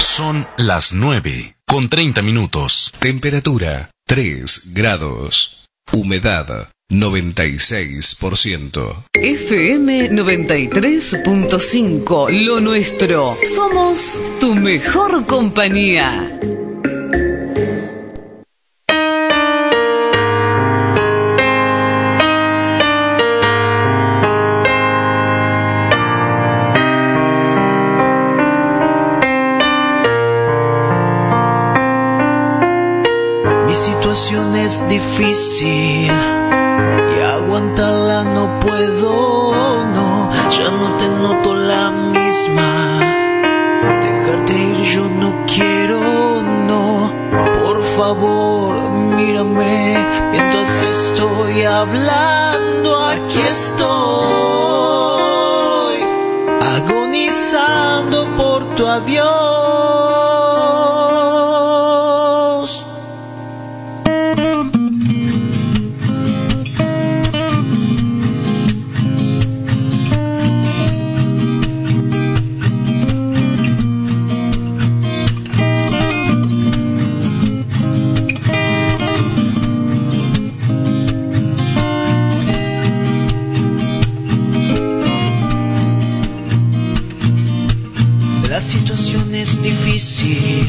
Son 0.00 0.44
las 0.56 0.92
9 0.92 1.58
con 1.64 1.88
30 1.88 2.20
minutos. 2.22 2.92
Temperatura 2.98 3.90
3 4.06 4.72
grados. 4.74 5.66
Humedad 5.92 6.66
96%. 6.88 9.04
FM 9.12 10.10
93.5, 10.10 12.30
lo 12.44 12.60
nuestro. 12.60 13.36
Somos 13.42 14.20
tu 14.38 14.54
mejor 14.54 15.26
compañía. 15.26 16.38
Mi 33.66 33.74
situación 33.74 34.54
es 34.54 34.88
difícil 34.88 36.35
aguantarla 37.22 38.24
no 38.24 38.60
puedo, 38.60 39.52
no, 39.96 40.30
ya 40.50 40.70
no 40.70 40.96
te 40.98 41.08
noto 41.08 41.54
la 41.54 41.90
misma. 41.90 43.00
Dejarte 44.02 44.52
ir 44.52 44.82
yo 44.82 45.04
no 45.22 45.30
quiero, 45.46 46.00
no, 46.68 47.10
por 47.62 47.82
favor 47.96 48.86
mírame 49.16 49.98
mientras 50.30 50.82
estoy 50.82 51.62
hablando, 51.62 53.04
aquí 53.06 53.40
estoy, 53.40 53.86
agonizando 56.76 58.26
por 58.36 58.74
tu 58.76 58.86
adiós. 58.86 59.95
Es 89.46 89.62
difícil 89.62 90.68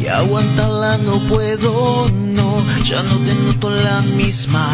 y 0.00 0.06
aguantarla 0.06 0.98
no 0.98 1.20
puedo, 1.28 2.08
no, 2.10 2.62
ya 2.84 3.02
no 3.02 3.16
te 3.18 3.34
noto 3.34 3.70
la 3.70 4.00
misma. 4.00 4.66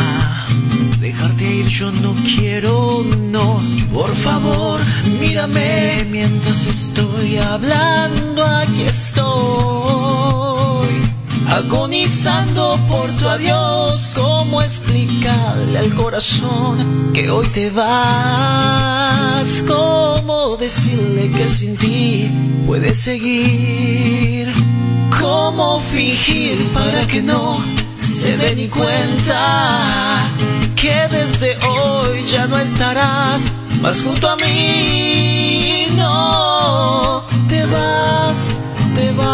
Dejarte 0.98 1.44
ir 1.44 1.66
yo 1.66 1.92
no 1.92 2.14
quiero, 2.24 3.04
no, 3.30 3.60
por 3.92 4.14
favor, 4.16 4.80
mírame 5.20 6.06
mientras 6.10 6.66
estoy 6.66 7.36
hablando, 7.36 8.44
aquí 8.44 8.82
estoy. 8.82 9.97
Agonizando 11.50 12.78
por 12.88 13.10
tu 13.12 13.28
adiós, 13.28 14.12
¿cómo 14.14 14.62
explicarle 14.62 15.78
al 15.78 15.94
corazón 15.94 17.10
que 17.12 17.30
hoy 17.30 17.46
te 17.48 17.70
vas? 17.70 19.64
¿Cómo 19.66 20.56
decirle 20.56 21.30
que 21.30 21.48
sin 21.48 21.76
ti 21.76 22.30
puedes 22.66 22.98
seguir? 22.98 24.52
¿Cómo 25.20 25.80
fingir 25.80 26.68
para 26.72 27.06
que 27.06 27.22
no 27.22 27.64
se 28.00 28.36
dé 28.36 28.54
ni 28.54 28.68
cuenta 28.68 30.28
que 30.76 31.08
desde 31.10 31.56
hoy 31.66 32.24
ya 32.30 32.46
no 32.46 32.58
estarás 32.58 33.42
más 33.80 34.02
junto 34.02 34.28
a 34.28 34.36
mí? 34.36 35.86
No, 35.96 37.17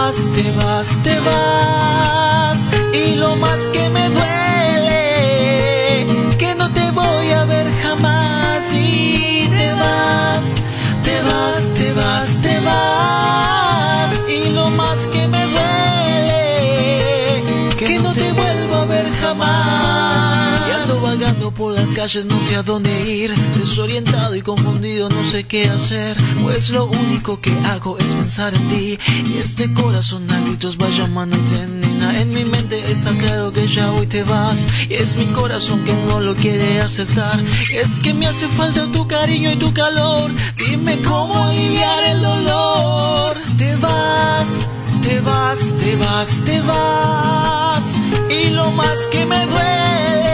vas, 0.04 0.16
te 0.34 0.50
vas, 0.52 1.02
te 1.02 1.20
vas. 1.20 2.58
Y 2.92 3.14
lo 3.16 3.36
más 3.36 3.60
que 3.68 3.88
me 3.88 4.10
duele, 4.10 5.06
que 6.38 6.54
no 6.54 6.70
te 6.72 6.90
voy 6.90 7.30
a 7.30 7.44
ver 7.46 7.72
jamás. 7.82 8.72
Y 8.72 9.48
te 9.48 9.72
vas, 9.72 10.44
te 11.04 11.22
vas, 11.22 11.74
te 11.78 11.92
vas, 11.92 12.26
te 12.42 12.60
vas. 12.60 14.22
Y 14.28 14.50
lo 14.50 14.68
más 14.70 15.06
que 15.06 15.23
por 21.54 21.72
las 21.72 21.88
calles, 21.90 22.26
no 22.26 22.40
sé 22.40 22.56
a 22.56 22.62
dónde 22.62 22.90
ir. 23.10 23.34
Desorientado 23.56 24.34
y 24.34 24.42
confundido, 24.42 25.08
no 25.08 25.24
sé 25.30 25.44
qué 25.44 25.68
hacer. 25.68 26.16
Pues 26.42 26.70
lo 26.70 26.86
único 26.86 27.40
que 27.40 27.52
hago 27.64 27.98
es 27.98 28.14
pensar 28.14 28.54
en 28.54 28.68
ti. 28.68 28.98
Y 29.26 29.38
este 29.38 29.72
corazón 29.72 30.30
a 30.30 30.40
gritos 30.40 30.76
va 30.76 30.88
llamándote, 30.90 31.66
nena. 31.66 32.20
En 32.20 32.32
mi 32.32 32.44
mente 32.44 32.90
está 32.90 33.12
claro 33.12 33.52
que 33.52 33.66
ya 33.66 33.92
hoy 33.92 34.06
te 34.06 34.22
vas. 34.22 34.66
Y 34.88 34.94
es 34.94 35.16
mi 35.16 35.26
corazón 35.26 35.84
que 35.84 35.94
no 35.94 36.20
lo 36.20 36.34
quiere 36.34 36.80
aceptar. 36.80 37.42
Es 37.72 38.00
que 38.00 38.12
me 38.12 38.26
hace 38.26 38.48
falta 38.48 38.90
tu 38.90 39.06
cariño 39.06 39.52
y 39.52 39.56
tu 39.56 39.72
calor. 39.72 40.30
Dime 40.56 40.98
cómo 41.02 41.44
aliviar 41.44 42.04
el 42.04 42.20
dolor. 42.22 43.38
Te 43.56 43.76
vas. 43.76 44.48
Te 45.02 45.20
vas, 45.20 45.58
te 45.78 45.96
vas, 45.96 46.44
te 46.46 46.60
vas. 46.62 47.84
Y 48.30 48.50
lo 48.50 48.70
más 48.70 49.06
que 49.08 49.26
me 49.26 49.44
duele, 49.46 50.33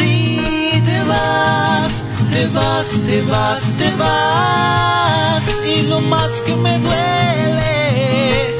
Y 0.00 0.80
te 0.80 1.02
vas, 1.04 2.02
te 2.32 2.46
vas, 2.46 2.86
te 3.06 3.22
vas, 3.22 3.60
te 3.78 3.90
vas. 3.92 5.60
Y 5.76 5.82
lo 5.82 6.00
más 6.00 6.40
que 6.40 6.56
me 6.56 6.78
duele, 6.78 8.56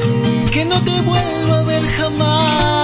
que 0.51 0.65
no 0.65 0.79
te 0.83 1.01
vuelvo 1.01 1.53
a 1.53 1.63
ver 1.63 1.83
jamás. 1.97 2.74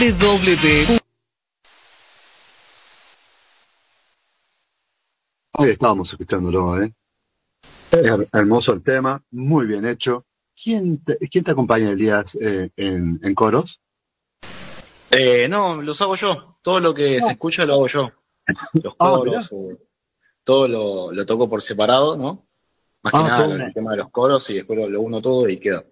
Www. 0.00 0.98
Ahí 5.58 5.68
estábamos 5.70 6.10
escuchándolo, 6.10 6.82
¿eh? 6.82 6.90
Her- 7.92 8.28
hermoso 8.32 8.72
el 8.72 8.82
tema, 8.82 9.22
muy 9.30 9.66
bien 9.66 9.84
hecho. 9.86 10.24
¿Quién 10.62 11.02
te, 11.04 11.18
quién 11.28 11.44
te 11.44 11.50
acompaña, 11.50 11.90
Elías, 11.90 12.36
eh, 12.40 12.70
en, 12.76 13.20
en 13.22 13.34
coros? 13.34 13.80
Eh, 15.10 15.48
no, 15.48 15.82
los 15.82 16.00
hago 16.00 16.14
yo. 16.16 16.58
Todo 16.62 16.80
lo 16.80 16.94
que 16.94 17.20
se 17.20 17.32
escucha 17.32 17.64
lo 17.64 17.74
hago 17.74 17.88
yo. 17.88 18.10
Los 18.82 18.94
Ah, 18.98 19.10
coros, 19.10 19.50
todo 20.44 20.68
lo, 20.68 21.12
lo 21.12 21.26
toco 21.26 21.48
por 21.48 21.60
separado, 21.62 22.16
¿no? 22.16 22.46
Más 23.02 23.12
que 23.12 23.18
Ah, 23.18 23.28
nada 23.28 23.66
el 23.66 23.72
tema 23.74 23.92
de 23.92 23.98
los 23.98 24.10
coros 24.10 24.48
y 24.50 24.54
después 24.54 24.78
lo, 24.78 24.88
lo 24.88 25.00
uno 25.00 25.20
todo 25.20 25.48
y 25.48 25.58
queda. 25.58 25.84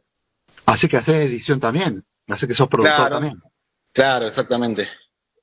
Así 0.66 0.88
que 0.88 0.98
haces 0.98 1.14
edición 1.26 1.58
también, 1.60 2.04
así 2.28 2.46
que 2.46 2.54
sos 2.54 2.68
productor 2.68 2.94
Claro. 3.08 3.14
también. 3.14 3.42
Claro, 3.98 4.28
exactamente. 4.28 4.88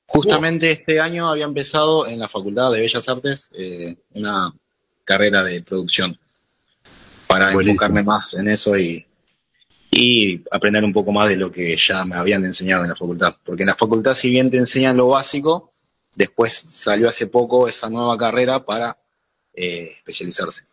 Justamente 0.06 0.70
este 0.70 0.98
año 0.98 1.28
había 1.28 1.44
empezado 1.44 2.06
en 2.06 2.18
la 2.18 2.26
Facultad 2.26 2.72
de 2.72 2.80
Bellas 2.80 3.06
Artes 3.06 3.50
eh, 3.52 3.94
una 4.14 4.50
carrera 5.04 5.42
de 5.42 5.60
producción 5.60 6.18
para 7.26 7.52
Buenísimo. 7.52 7.72
enfocarme 7.72 8.02
más 8.02 8.32
en 8.32 8.48
eso 8.48 8.78
y, 8.78 9.04
y 9.90 10.42
aprender 10.50 10.82
un 10.84 10.94
poco 10.94 11.12
más 11.12 11.28
de 11.28 11.36
lo 11.36 11.52
que 11.52 11.76
ya 11.76 12.02
me 12.06 12.16
habían 12.16 12.46
enseñado 12.46 12.84
en 12.84 12.88
la 12.88 12.96
facultad. 12.96 13.36
Porque 13.44 13.64
en 13.64 13.66
la 13.68 13.74
facultad, 13.74 14.14
si 14.14 14.30
bien 14.30 14.50
te 14.50 14.56
enseñan 14.56 14.96
lo 14.96 15.08
básico, 15.08 15.74
después 16.14 16.54
salió 16.54 17.10
hace 17.10 17.26
poco 17.26 17.68
esa 17.68 17.90
nueva 17.90 18.16
carrera 18.16 18.64
para 18.64 18.96
eh, 19.52 19.96
especializarse. 19.98 20.64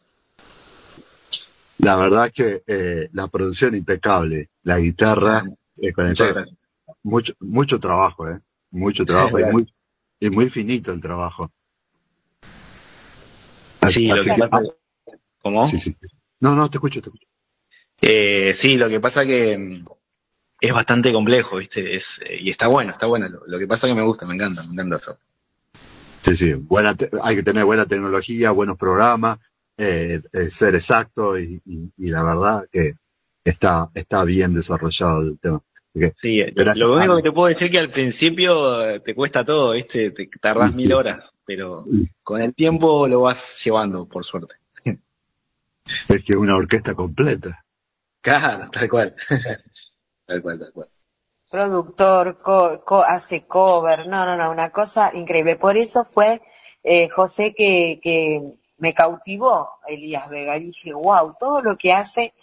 La 1.80 1.98
verdad 1.98 2.32
que 2.34 2.64
eh, 2.66 3.10
la 3.12 3.28
producción 3.28 3.76
impecable, 3.76 4.52
la 4.64 4.80
guitarra, 4.80 5.44
eh, 5.82 5.92
con 5.92 6.08
el. 6.08 6.16
Mucho, 7.04 7.34
mucho 7.40 7.80
trabajo, 7.80 8.28
¿eh? 8.30 8.40
Mucho 8.72 9.06
trabajo 9.06 9.40
y 9.40 9.44
muy, 9.44 9.74
y 10.20 10.30
muy 10.30 10.50
finito 10.50 10.92
el 10.92 11.00
trabajo. 11.00 11.52
Sí, 13.88 14.08
lo 14.08 14.16
Así 14.16 14.30
que 14.30 14.36
que- 14.36 14.42
pasa... 14.42 14.62
¿Cómo? 15.42 15.68
sí, 15.68 15.78
sí. 15.78 15.96
No, 16.40 16.56
no, 16.56 16.70
te 16.70 16.78
escucho, 16.78 17.02
te 17.02 17.10
escucho. 17.10 17.28
Eh, 18.02 18.54
sí, 18.56 18.78
lo 18.78 18.90
que 18.90 19.00
pasa 19.00 19.26
que 19.26 19.58
mm, 19.58 19.86
es 20.62 20.74
bastante 20.74 21.12
complejo, 21.14 21.58
¿viste? 21.58 21.96
Es, 21.96 22.20
eh, 22.26 22.38
y 22.42 22.50
está 22.50 22.68
bueno, 22.68 22.92
está 22.94 23.06
bueno. 23.06 23.28
Lo, 23.30 23.46
lo 23.46 23.60
que 23.60 23.68
pasa 23.68 23.88
que 23.88 23.94
me 23.94 24.04
gusta, 24.04 24.26
me 24.26 24.36
encanta, 24.36 24.64
me 24.64 24.74
encanta 24.74 24.96
hacer. 24.96 25.18
Sí, 26.24 26.36
sí, 26.36 26.54
buena 26.54 26.96
te- 26.96 27.10
hay 27.22 27.36
que 27.36 27.44
tener 27.44 27.66
buena 27.66 27.86
tecnología, 27.86 28.52
buenos 28.52 28.78
programas, 28.78 29.40
eh, 29.78 30.22
eh, 30.32 30.50
ser 30.50 30.76
exacto 30.76 31.38
y, 31.38 31.62
y- 31.66 31.92
y 31.98 32.08
la 32.10 32.24
verdad 32.24 32.66
que 32.72 32.96
está, 33.44 33.90
está 33.94 34.24
bien 34.24 34.54
desarrollado 34.54 35.22
el 35.22 35.38
tema. 35.40 35.62
Sí, 36.16 36.44
lo, 36.44 36.54
Pero- 36.56 36.74
lo 36.76 36.96
único 36.96 37.16
que 37.18 37.22
te 37.24 37.32
puedo 37.32 37.48
decir 37.50 37.70
que 37.70 37.78
al 37.80 37.92
principio 37.92 38.90
eh, 38.90 39.00
te 39.00 39.14
cuesta 39.14 39.46
todo, 39.46 39.74
¿viste? 39.74 40.12
Te 40.12 40.28
tardás 40.42 40.70
Sí, 40.72 40.74
sí. 40.74 40.82
mil 40.84 40.94
horas, 40.94 41.24
pero 41.46 41.86
con 42.24 42.42
el 42.42 42.54
tiempo 42.56 43.08
lo 43.08 43.22
vas 43.22 43.62
llevando, 43.64 44.08
por 44.08 44.26
suerte. 44.26 44.56
es 46.10 46.24
que 46.24 46.36
una 46.36 46.56
orquesta 46.56 46.94
completa. 46.96 47.64
Claro, 48.22 48.70
tal 48.72 48.90
cual. 48.90 49.16
tal 50.26 50.42
cual, 50.42 50.60
tal 50.60 50.72
cual. 50.74 50.88
productor, 51.52 52.38
co- 52.40 52.82
co- 52.84 53.04
hace 53.04 53.46
cover, 53.46 54.08
no, 54.08 54.26
no, 54.26 54.36
no, 54.36 54.50
una 54.50 54.72
cosa 54.72 55.12
increíble. 55.14 55.58
Por 55.58 55.78
eso 55.78 56.04
fue 56.06 56.42
eh, 56.84 57.08
José 57.10 57.54
que, 57.54 58.00
que 58.02 58.42
me 58.78 58.94
cautivó 58.94 59.70
Elías 59.88 60.28
Vega. 60.30 60.56
Dije, 60.58 60.94
wow, 60.94 61.36
todo 61.40 61.62
lo 61.62 61.76
que 61.78 61.94
hace, 61.94 62.34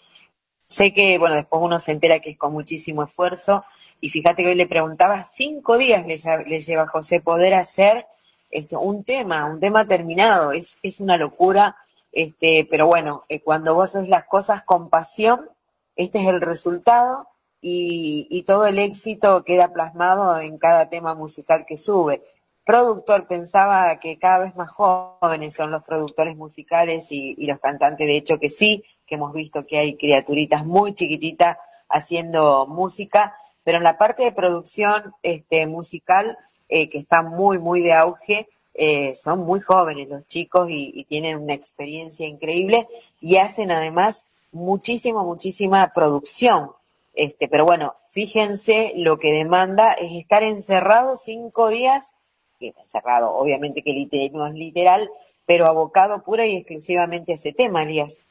sé 0.70 0.94
que, 0.94 1.18
bueno, 1.18 1.34
después 1.34 1.60
uno 1.62 1.78
se 1.78 1.92
entera 1.92 2.20
que 2.20 2.30
es 2.30 2.38
con 2.38 2.52
muchísimo 2.52 3.02
esfuerzo. 3.02 3.64
Y 4.00 4.08
fíjate 4.08 4.42
que 4.42 4.50
hoy 4.50 4.54
le 4.54 4.66
preguntaba, 4.68 5.24
cinco 5.24 5.76
días 5.76 6.06
le, 6.06 6.16
le 6.46 6.60
lleva 6.60 6.84
a 6.84 6.88
José 6.88 7.20
poder 7.20 7.52
hacer 7.54 8.06
este, 8.50 8.76
un 8.76 9.04
tema, 9.04 9.44
un 9.46 9.60
tema 9.60 9.86
terminado. 9.86 10.52
Es, 10.52 10.78
es 10.82 11.00
una 11.00 11.16
locura, 11.18 11.76
este, 12.12 12.66
pero 12.70 12.86
bueno, 12.86 13.24
eh, 13.28 13.40
cuando 13.40 13.74
vos 13.74 13.94
haces 13.94 14.08
las 14.08 14.24
cosas 14.24 14.62
con 14.62 14.88
pasión, 14.88 15.50
este 15.96 16.22
es 16.22 16.28
el 16.28 16.40
resultado 16.40 17.28
y, 17.60 18.26
y 18.30 18.44
todo 18.44 18.66
el 18.66 18.78
éxito 18.78 19.44
queda 19.44 19.72
plasmado 19.72 20.38
en 20.40 20.56
cada 20.56 20.88
tema 20.88 21.14
musical 21.14 21.66
que 21.66 21.76
sube. 21.76 22.22
productor 22.64 23.26
pensaba 23.26 23.98
que 23.98 24.18
cada 24.18 24.44
vez 24.44 24.56
más 24.56 24.70
jóvenes 24.70 25.54
son 25.54 25.72
los 25.72 25.82
productores 25.82 26.36
musicales 26.36 27.10
y, 27.10 27.34
y 27.36 27.46
los 27.46 27.58
cantantes, 27.58 28.06
de 28.06 28.16
hecho 28.16 28.38
que 28.38 28.48
sí, 28.48 28.84
que 29.10 29.16
hemos 29.16 29.32
visto 29.32 29.66
que 29.66 29.76
hay 29.76 29.96
criaturitas 29.96 30.64
muy 30.64 30.94
chiquititas 30.94 31.58
haciendo 31.88 32.68
música, 32.68 33.34
pero 33.64 33.78
en 33.78 33.84
la 33.84 33.98
parte 33.98 34.22
de 34.22 34.30
producción 34.30 35.12
este, 35.24 35.66
musical, 35.66 36.38
eh, 36.68 36.88
que 36.88 36.98
está 36.98 37.24
muy, 37.24 37.58
muy 37.58 37.82
de 37.82 37.92
auge, 37.92 38.48
eh, 38.72 39.16
son 39.16 39.40
muy 39.40 39.58
jóvenes 39.60 40.08
los 40.08 40.24
chicos 40.26 40.68
y, 40.70 41.04
tienen 41.08 41.38
una 41.38 41.54
experiencia 41.54 42.24
increíble 42.24 42.86
y 43.20 43.36
hacen 43.38 43.72
además 43.72 44.24
muchísima, 44.52 45.24
muchísima 45.24 45.90
producción. 45.92 46.70
Este, 47.12 47.48
pero 47.48 47.64
bueno, 47.64 47.96
fíjense 48.06 48.92
lo 48.94 49.18
que 49.18 49.32
demanda 49.32 49.92
es 49.94 50.12
estar 50.12 50.44
encerrado 50.44 51.16
cinco 51.16 51.68
días, 51.68 52.12
encerrado, 52.60 53.34
obviamente 53.34 53.82
que 53.82 54.30
no 54.32 54.46
es 54.46 54.54
literal, 54.54 55.10
pero 55.46 55.66
abocado 55.66 56.22
pura 56.22 56.46
y 56.46 56.54
exclusivamente 56.54 57.32
a 57.32 57.34
ese 57.34 57.52
tema, 57.52 57.82
Elías. 57.82 58.24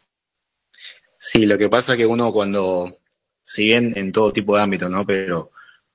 Sí, 1.31 1.45
lo 1.45 1.59
que 1.59 1.69
pasa 1.69 1.93
es 1.93 1.99
que 1.99 2.07
uno 2.07 2.33
cuando, 2.33 2.97
si 3.43 3.65
bien 3.65 3.95
en 3.95 4.11
todo 4.11 4.33
tipo 4.33 4.55
de 4.55 4.63
ámbito, 4.63 4.89
¿no? 4.89 5.05
Pero 5.05 5.51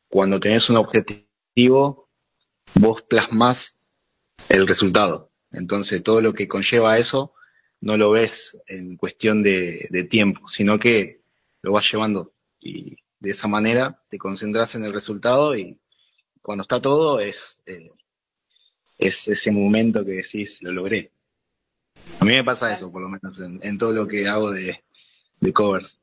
cuando 0.08 0.38
tenés 0.38 0.70
un 0.70 0.76
objetivo, 0.76 2.08
vos 2.76 3.02
plasmás 3.02 3.80
el 4.48 4.64
resultado. 4.64 5.32
Entonces 5.50 6.04
todo 6.04 6.20
lo 6.20 6.32
que 6.34 6.46
conlleva 6.46 6.98
eso 6.98 7.34
no 7.80 7.96
lo 7.96 8.12
ves 8.12 8.62
en 8.68 8.96
cuestión 8.96 9.42
de, 9.42 10.06
tiempo, 10.08 10.46
sino 10.46 10.78
que 10.78 11.22
lo 11.62 11.72
vas 11.72 11.90
llevando 11.90 12.32
y 12.60 12.96
de 13.18 13.30
esa 13.30 13.48
manera 13.48 14.00
te 14.08 14.18
concentras 14.18 14.76
en 14.76 14.84
el 14.84 14.92
resultado 14.92 15.56
y 15.56 15.76
cuando 16.42 16.62
está 16.62 16.80
todo 16.80 17.18
es, 17.18 17.60
eh, 17.66 17.90
es 18.98 19.26
ese 19.26 19.50
momento 19.50 20.04
que 20.04 20.12
decís, 20.12 20.62
lo 20.62 20.70
logré. 20.70 21.10
A 22.20 22.24
mí 22.24 22.34
me 22.34 22.44
pasa 22.44 22.72
eso, 22.72 22.92
por 22.92 23.02
lo 23.02 23.08
menos 23.08 23.36
en, 23.40 23.58
en 23.64 23.76
todo 23.78 23.90
lo 23.90 24.06
que 24.06 24.28
hago 24.28 24.52
de, 24.52 24.84
de 25.44 25.52
covers. 25.52 26.00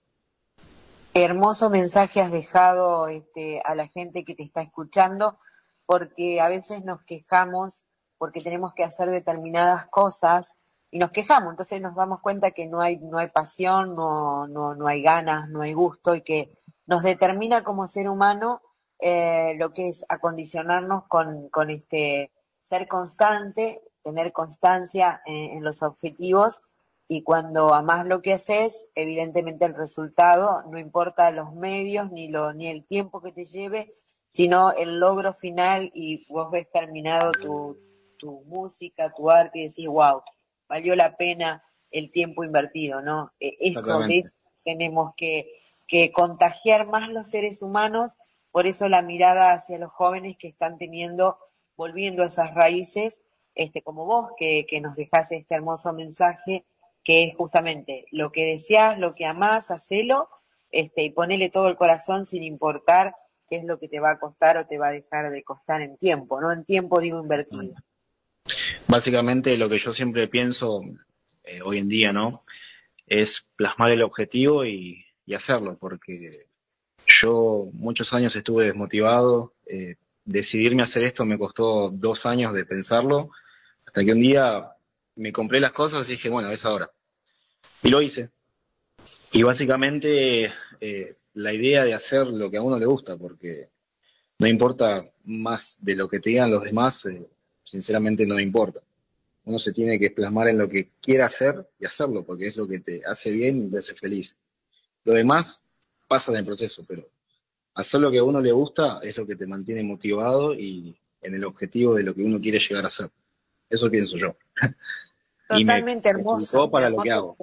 Hermoso 1.14 1.70
mensaje 1.70 2.22
has 2.22 2.32
dejado 2.32 3.08
este, 3.08 3.62
a 3.66 3.76
la 3.76 3.88
gente 3.88 4.24
que 4.24 4.36
te 4.36 4.44
está 4.44 4.62
escuchando, 4.62 5.40
porque 5.86 6.40
a 6.40 6.48
veces 6.48 6.86
nos 6.86 7.04
quejamos 7.04 7.86
porque 8.18 8.42
tenemos 8.42 8.74
que 8.76 8.84
hacer 8.84 9.10
determinadas 9.10 9.88
cosas 9.88 10.58
y 10.92 11.00
nos 11.00 11.10
quejamos, 11.10 11.50
entonces 11.50 11.82
nos 11.82 11.96
damos 11.96 12.22
cuenta 12.22 12.52
que 12.52 12.68
no 12.68 12.80
hay, 12.80 12.98
no 12.98 13.18
hay 13.18 13.30
pasión, 13.30 13.96
no, 13.96 14.48
no, 14.48 14.76
no 14.76 14.88
hay 14.88 15.02
ganas, 15.02 15.50
no 15.50 15.64
hay 15.64 15.74
gusto 15.74 16.14
y 16.14 16.22
que 16.22 16.56
nos 16.86 17.02
determina 17.02 17.64
como 17.64 17.88
ser 17.88 18.10
humano 18.10 18.62
eh, 19.00 19.56
lo 19.58 19.74
que 19.74 19.90
es 19.90 20.06
acondicionarnos 20.08 21.08
con, 21.08 21.50
con 21.50 21.72
este 21.72 22.32
ser 22.60 22.88
constante, 22.88 23.82
tener 24.04 24.32
constancia 24.32 25.24
en, 25.26 25.58
en 25.58 25.64
los 25.64 25.82
objetivos 25.82 26.62
y 27.14 27.24
cuando 27.24 27.74
amás 27.74 28.06
lo 28.06 28.22
que 28.22 28.32
haces, 28.32 28.88
evidentemente 28.96 29.66
el 29.66 29.76
resultado, 29.76 30.64
no 30.72 30.80
importa 30.80 31.30
los 31.32 31.52
medios 31.52 32.10
ni, 32.10 32.30
lo, 32.30 32.54
ni 32.54 32.68
el 32.68 32.86
tiempo 32.86 33.22
que 33.22 33.34
te 33.34 33.44
lleve, 33.44 33.92
sino 34.30 34.72
el 34.72 34.98
logro 34.98 35.34
final 35.34 35.92
y 35.94 36.26
vos 36.30 36.50
ves 36.50 36.72
terminado 36.72 37.34
tu, 37.34 37.78
tu 38.18 38.46
música, 38.46 39.12
tu 39.14 39.30
arte 39.30 39.60
y 39.60 39.68
decís, 39.68 39.88
wow, 39.88 40.22
valió 40.70 40.96
la 40.96 41.18
pena 41.18 41.62
el 41.92 42.10
tiempo 42.10 42.46
invertido, 42.46 43.02
¿no? 43.02 43.34
Eso 43.42 44.00
de, 44.00 44.24
tenemos 44.64 45.12
que, 45.18 45.52
que 45.90 46.14
contagiar 46.14 46.88
más 46.88 47.10
los 47.10 47.28
seres 47.28 47.62
humanos, 47.62 48.20
por 48.52 48.68
eso 48.68 48.88
la 48.88 49.02
mirada 49.02 49.52
hacia 49.52 49.78
los 49.78 49.92
jóvenes 49.92 50.38
que 50.40 50.48
están 50.48 50.78
teniendo, 50.78 51.38
volviendo 51.76 52.24
a 52.24 52.28
esas 52.28 52.56
raíces, 52.56 53.22
este, 53.54 53.82
como 53.82 54.06
vos, 54.06 54.30
que, 54.38 54.66
que 54.66 54.80
nos 54.80 54.96
dejás 54.96 55.34
este 55.34 55.56
hermoso 55.56 55.92
mensaje, 55.92 56.66
que 57.04 57.24
es 57.24 57.36
justamente 57.36 58.06
lo 58.12 58.32
que 58.32 58.46
deseas, 58.46 59.00
lo 59.00 59.16
que 59.16 59.26
amás, 59.26 59.72
hacelo, 59.72 60.30
este, 60.72 61.04
y 61.04 61.10
ponele 61.10 61.50
todo 61.50 61.68
el 61.68 61.76
corazón 61.76 62.26
sin 62.26 62.44
importar 62.44 63.16
qué 63.50 63.58
es 63.58 63.66
lo 63.66 63.80
que 63.80 63.88
te 63.88 64.00
va 64.00 64.12
a 64.12 64.20
costar 64.20 64.58
o 64.58 64.66
te 64.66 64.78
va 64.78 64.88
a 64.88 64.92
dejar 64.92 65.30
de 65.30 65.44
costar 65.44 65.82
en 65.82 65.98
tiempo, 65.98 66.40
¿no? 66.40 66.52
En 66.54 66.64
tiempo 66.64 67.02
digo 67.02 67.20
invertido. 67.20 67.74
Básicamente 68.88 69.58
lo 69.58 69.70
que 69.70 69.78
yo 69.78 69.94
siempre 69.94 70.28
pienso 70.28 70.82
eh, 71.44 71.62
hoy 71.62 71.80
en 71.80 71.90
día, 71.90 72.14
¿no? 72.14 72.44
Es 73.06 73.46
plasmar 73.56 73.92
el 73.92 74.04
objetivo 74.04 74.66
y, 74.66 75.06
y, 75.26 75.34
hacerlo, 75.34 75.78
porque 75.78 76.48
yo 77.06 77.70
muchos 77.74 78.14
años 78.14 78.36
estuve 78.36 78.66
desmotivado, 78.66 79.54
eh, 79.66 79.96
decidirme 80.24 80.84
a 80.84 80.86
hacer 80.86 81.04
esto 81.04 81.26
me 81.26 81.38
costó 81.38 81.90
dos 81.90 82.26
años 82.26 82.54
de 82.54 82.66
pensarlo, 82.66 83.32
hasta 83.86 84.04
que 84.06 84.14
un 84.14 84.22
día 84.22 84.72
me 85.22 85.32
compré 85.32 85.60
las 85.60 85.72
cosas 85.72 86.10
y 86.10 86.14
dije, 86.14 86.30
bueno, 86.30 86.50
es 86.50 86.66
ahora. 86.66 86.90
Y 87.84 87.90
lo 87.90 88.02
hice. 88.02 88.32
Y 89.32 89.44
básicamente 89.44 90.52
eh, 90.80 91.16
la 91.36 91.54
idea 91.54 91.86
de 91.86 91.94
hacer 91.94 92.26
lo 92.26 92.50
que 92.50 92.58
a 92.58 92.64
uno 92.64 92.80
le 92.80 92.88
gusta, 92.88 93.16
porque 93.18 93.70
no 94.40 94.48
importa 94.48 95.08
más 95.26 95.78
de 95.80 95.96
lo 95.96 96.10
que 96.10 96.20
te 96.20 96.32
digan 96.32 96.50
los 96.50 96.64
demás, 96.64 97.06
eh, 97.06 97.28
sinceramente 97.64 98.26
no 98.26 98.40
importa. 98.40 98.82
Uno 99.46 99.60
se 99.60 99.74
tiene 99.74 100.00
que 100.00 100.10
plasmar 100.10 100.48
en 100.48 100.58
lo 100.58 100.68
que 100.68 100.90
quiera 101.00 101.28
hacer 101.28 101.70
y 101.80 101.86
hacerlo, 101.86 102.24
porque 102.24 102.48
es 102.48 102.58
lo 102.58 102.68
que 102.68 102.80
te 102.80 103.06
hace 103.06 103.30
bien 103.30 103.68
y 103.68 103.70
te 103.70 103.78
hace 103.78 103.94
feliz. 103.94 104.36
Lo 105.04 105.14
demás 105.14 105.62
pasa 106.08 106.32
en 106.32 106.40
el 106.40 106.46
proceso, 106.46 106.84
pero 106.88 107.08
hacer 107.76 108.02
lo 108.02 108.10
que 108.10 108.18
a 108.18 108.24
uno 108.24 108.42
le 108.42 108.52
gusta 108.52 109.00
es 109.04 109.16
lo 109.18 109.28
que 109.28 109.36
te 109.36 109.46
mantiene 109.46 109.84
motivado 109.84 110.56
y 110.56 110.96
en 111.22 111.36
el 111.36 111.44
objetivo 111.44 111.94
de 111.94 112.04
lo 112.04 112.16
que 112.16 112.24
uno 112.24 112.42
quiere 112.42 112.58
llegar 112.58 112.88
a 112.88 112.90
ser. 112.90 113.12
Eso 113.70 113.90
pienso 113.90 114.18
yo. 114.18 114.36
Totalmente 115.60 116.10
y 116.10 116.14
me 116.14 116.20
hermoso. 116.20 116.70
para 116.70 116.88
hermoso. 116.88 117.00
lo 117.00 117.04
que 117.04 117.12
hago. 117.12 117.38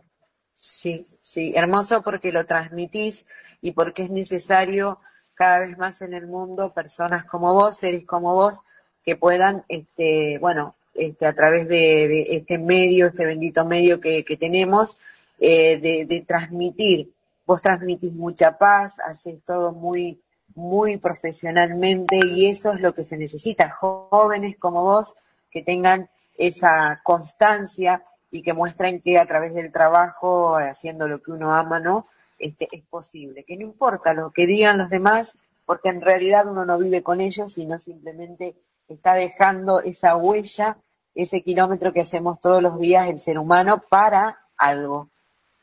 Sí, 0.52 1.06
sí, 1.20 1.52
hermoso 1.54 2.02
porque 2.02 2.32
lo 2.32 2.44
transmitís 2.44 3.26
y 3.60 3.72
porque 3.72 4.02
es 4.02 4.10
necesario 4.10 5.00
cada 5.34 5.60
vez 5.60 5.78
más 5.78 6.02
en 6.02 6.14
el 6.14 6.26
mundo 6.26 6.74
personas 6.74 7.24
como 7.24 7.54
vos, 7.54 7.76
seres 7.76 8.04
como 8.04 8.34
vos, 8.34 8.62
que 9.04 9.14
puedan, 9.14 9.64
este, 9.68 10.38
bueno, 10.40 10.74
este, 10.94 11.26
a 11.26 11.32
través 11.32 11.68
de, 11.68 12.08
de 12.08 12.26
este 12.30 12.58
medio, 12.58 13.06
este 13.06 13.24
bendito 13.24 13.64
medio 13.64 14.00
que, 14.00 14.24
que 14.24 14.36
tenemos, 14.36 14.98
eh, 15.38 15.78
de, 15.78 16.06
de, 16.06 16.22
transmitir. 16.22 17.12
Vos 17.46 17.62
transmitís 17.62 18.14
mucha 18.14 18.58
paz, 18.58 18.98
haces 18.98 19.36
todo 19.44 19.72
muy, 19.72 20.20
muy 20.56 20.96
profesionalmente 20.96 22.18
y 22.18 22.46
eso 22.46 22.72
es 22.72 22.80
lo 22.80 22.92
que 22.92 23.04
se 23.04 23.16
necesita. 23.16 23.70
Jóvenes 23.70 24.56
como 24.58 24.82
vos 24.82 25.14
que 25.50 25.62
tengan 25.62 26.10
esa 26.38 27.00
constancia 27.02 28.04
y 28.30 28.42
que 28.42 28.54
muestren 28.54 29.00
que 29.00 29.18
a 29.18 29.26
través 29.26 29.54
del 29.54 29.72
trabajo, 29.72 30.56
haciendo 30.56 31.08
lo 31.08 31.20
que 31.20 31.32
uno 31.32 31.54
ama, 31.54 31.80
¿no? 31.80 32.06
Este, 32.38 32.68
es 32.70 32.82
posible. 32.84 33.44
Que 33.44 33.56
no 33.56 33.62
importa 33.62 34.14
lo 34.14 34.30
que 34.30 34.46
digan 34.46 34.78
los 34.78 34.90
demás, 34.90 35.38
porque 35.66 35.88
en 35.88 36.00
realidad 36.00 36.46
uno 36.46 36.64
no 36.64 36.78
vive 36.78 37.02
con 37.02 37.20
ellos, 37.20 37.52
sino 37.52 37.78
simplemente 37.78 38.54
está 38.86 39.14
dejando 39.14 39.80
esa 39.80 40.16
huella, 40.16 40.78
ese 41.14 41.42
kilómetro 41.42 41.92
que 41.92 42.00
hacemos 42.00 42.40
todos 42.40 42.62
los 42.62 42.78
días 42.78 43.08
el 43.08 43.18
ser 43.18 43.38
humano 43.38 43.82
para 43.90 44.38
algo. 44.56 45.10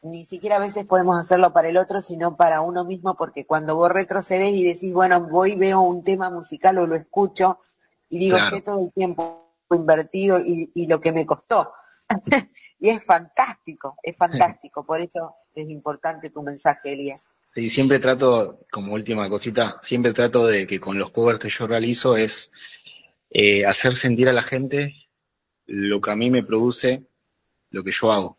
Ni 0.02 0.26
siquiera 0.26 0.58
a 0.58 0.60
veces 0.60 0.86
podemos 0.86 1.18
hacerlo 1.18 1.54
para 1.54 1.70
el 1.70 1.78
otro, 1.78 2.02
sino 2.02 2.36
para 2.36 2.62
uno 2.62 2.84
mismo, 2.84 3.16
porque 3.16 3.46
cuando 3.46 3.76
vos 3.76 3.92
retrocedes 3.92 4.54
y 4.54 4.64
decís, 4.64 4.94
bueno, 4.94 5.22
voy, 5.22 5.56
veo 5.56 5.82
un 5.82 6.04
tema 6.04 6.30
musical 6.30 6.78
o 6.78 6.86
lo 6.86 6.96
escucho, 6.96 7.60
y 8.10 8.20
digo, 8.20 8.38
Claro. 8.38 8.56
sé 8.56 8.62
todo 8.62 8.82
el 8.82 8.92
tiempo 8.92 9.45
invertido 9.72 10.40
y, 10.46 10.88
lo 10.88 11.00
que 11.02 11.12
me 11.12 11.26
costó. 11.26 11.72
y 12.80 12.90
es 12.90 13.04
fantástico, 13.04 13.98
es 14.04 14.16
fantástico. 14.18 14.86
Por 14.86 15.02
eso 15.02 15.36
es 15.54 15.70
importante 15.70 16.30
tu 16.30 16.44
mensaje, 16.44 16.94
Elías. 16.94 17.28
Sí, 17.46 17.70
siempre 17.70 18.00
trato, 18.00 18.60
como 18.70 18.94
última 18.94 19.30
cosita, 19.30 19.78
siempre 19.82 20.14
trato 20.14 20.46
de 20.46 20.68
que 20.68 20.80
con 20.80 21.00
los 21.00 21.12
covers 21.12 21.40
que 21.40 21.50
yo 21.50 21.66
realizo 21.66 22.18
es 22.18 22.52
eh, 23.30 23.66
hacer 23.66 23.96
sentir 23.96 24.30
a 24.30 24.34
la 24.34 24.44
gente 24.44 25.08
lo 25.68 26.02
que 26.02 26.12
a 26.12 26.16
mí 26.16 26.30
me 26.30 26.44
produce, 26.44 27.04
lo 27.72 27.84
que 27.84 27.92
yo 27.92 28.12
hago. 28.12 28.38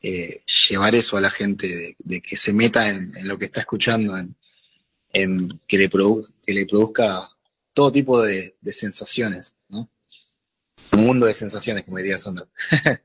Eh, 0.00 0.42
llevar 0.68 0.94
eso 0.94 1.16
a 1.16 1.20
la 1.20 1.30
gente, 1.30 1.96
de, 1.98 2.20
que 2.20 2.36
se 2.36 2.52
meta 2.52 2.88
en, 2.88 3.12
lo 3.26 3.38
que 3.38 3.46
está 3.46 3.60
escuchando, 3.60 4.16
en, 4.18 5.60
que, 5.66 5.78
le 5.78 5.88
produzca 5.88 7.28
todo 7.72 7.90
tipo 7.90 8.20
de, 8.20 8.54
sensaciones. 8.70 9.54
Un 10.92 11.06
mundo 11.06 11.26
de 11.26 11.34
sensaciones, 11.34 11.84
como 11.84 11.98
diría 11.98 12.18
Sandra. 12.18 12.46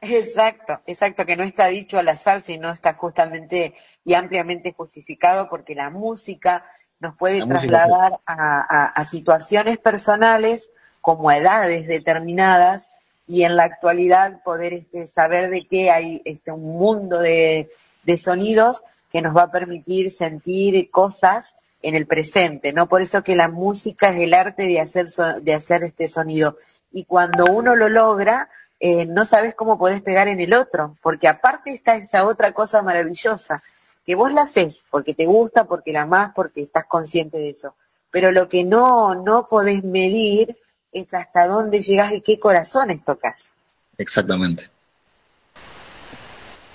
Exacto, 0.00 0.80
exacto, 0.86 1.26
que 1.26 1.36
no 1.36 1.42
está 1.42 1.66
dicho 1.66 1.98
al 1.98 2.08
azar, 2.08 2.40
sino 2.40 2.70
está 2.70 2.94
justamente 2.94 3.74
y 4.04 4.14
ampliamente 4.14 4.72
justificado 4.72 5.48
porque 5.48 5.74
la 5.74 5.90
música 5.90 6.64
nos 7.00 7.16
puede 7.16 7.40
La 7.40 7.46
música, 7.46 7.66
trasladar 7.66 8.20
a, 8.24 8.60
a, 8.60 8.84
a 8.86 9.04
situaciones 9.04 9.78
personales 9.78 10.70
como 11.00 11.30
a 11.30 11.36
edades 11.36 11.88
determinadas 11.88 12.92
y 13.26 13.42
en 13.42 13.56
la 13.56 13.64
actualidad 13.64 14.42
poder 14.42 14.72
este, 14.72 15.06
saber 15.06 15.50
de 15.50 15.66
que 15.66 15.90
hay 15.90 16.22
este, 16.24 16.52
un 16.52 16.76
mundo 16.76 17.18
de, 17.18 17.70
de 18.04 18.16
sonidos 18.16 18.84
que 19.10 19.22
nos 19.22 19.36
va 19.36 19.42
a 19.42 19.50
permitir 19.50 20.10
sentir 20.10 20.90
cosas 20.90 21.56
en 21.82 21.94
el 21.94 22.06
presente, 22.06 22.72
¿no? 22.72 22.88
Por 22.88 23.02
eso 23.02 23.22
que 23.22 23.36
la 23.36 23.48
música 23.48 24.10
es 24.10 24.22
el 24.22 24.34
arte 24.34 24.66
de 24.66 24.80
hacer, 24.80 25.06
de 25.42 25.54
hacer 25.54 25.82
este 25.82 26.08
sonido. 26.08 26.56
Y 26.90 27.04
cuando 27.04 27.46
uno 27.46 27.76
lo 27.76 27.88
logra, 27.88 28.48
eh, 28.80 29.06
no 29.06 29.24
sabes 29.24 29.54
cómo 29.54 29.78
podés 29.78 30.00
pegar 30.00 30.28
en 30.28 30.40
el 30.40 30.54
otro, 30.54 30.96
porque 31.02 31.28
aparte 31.28 31.72
está 31.72 31.96
esa 31.96 32.24
otra 32.24 32.52
cosa 32.52 32.82
maravillosa, 32.82 33.62
que 34.04 34.14
vos 34.14 34.32
la 34.32 34.42
haces 34.42 34.84
porque 34.90 35.14
te 35.14 35.26
gusta, 35.26 35.64
porque 35.64 35.92
la 35.92 36.02
amás, 36.02 36.30
porque 36.34 36.62
estás 36.62 36.86
consciente 36.86 37.38
de 37.38 37.50
eso. 37.50 37.74
Pero 38.10 38.32
lo 38.32 38.48
que 38.48 38.64
no, 38.64 39.14
no 39.14 39.46
podés 39.46 39.84
medir 39.84 40.56
es 40.92 41.12
hasta 41.12 41.46
dónde 41.46 41.80
llegas 41.80 42.12
y 42.12 42.20
qué 42.20 42.38
corazones 42.38 43.04
tocas. 43.04 43.52
Exactamente. 43.98 44.70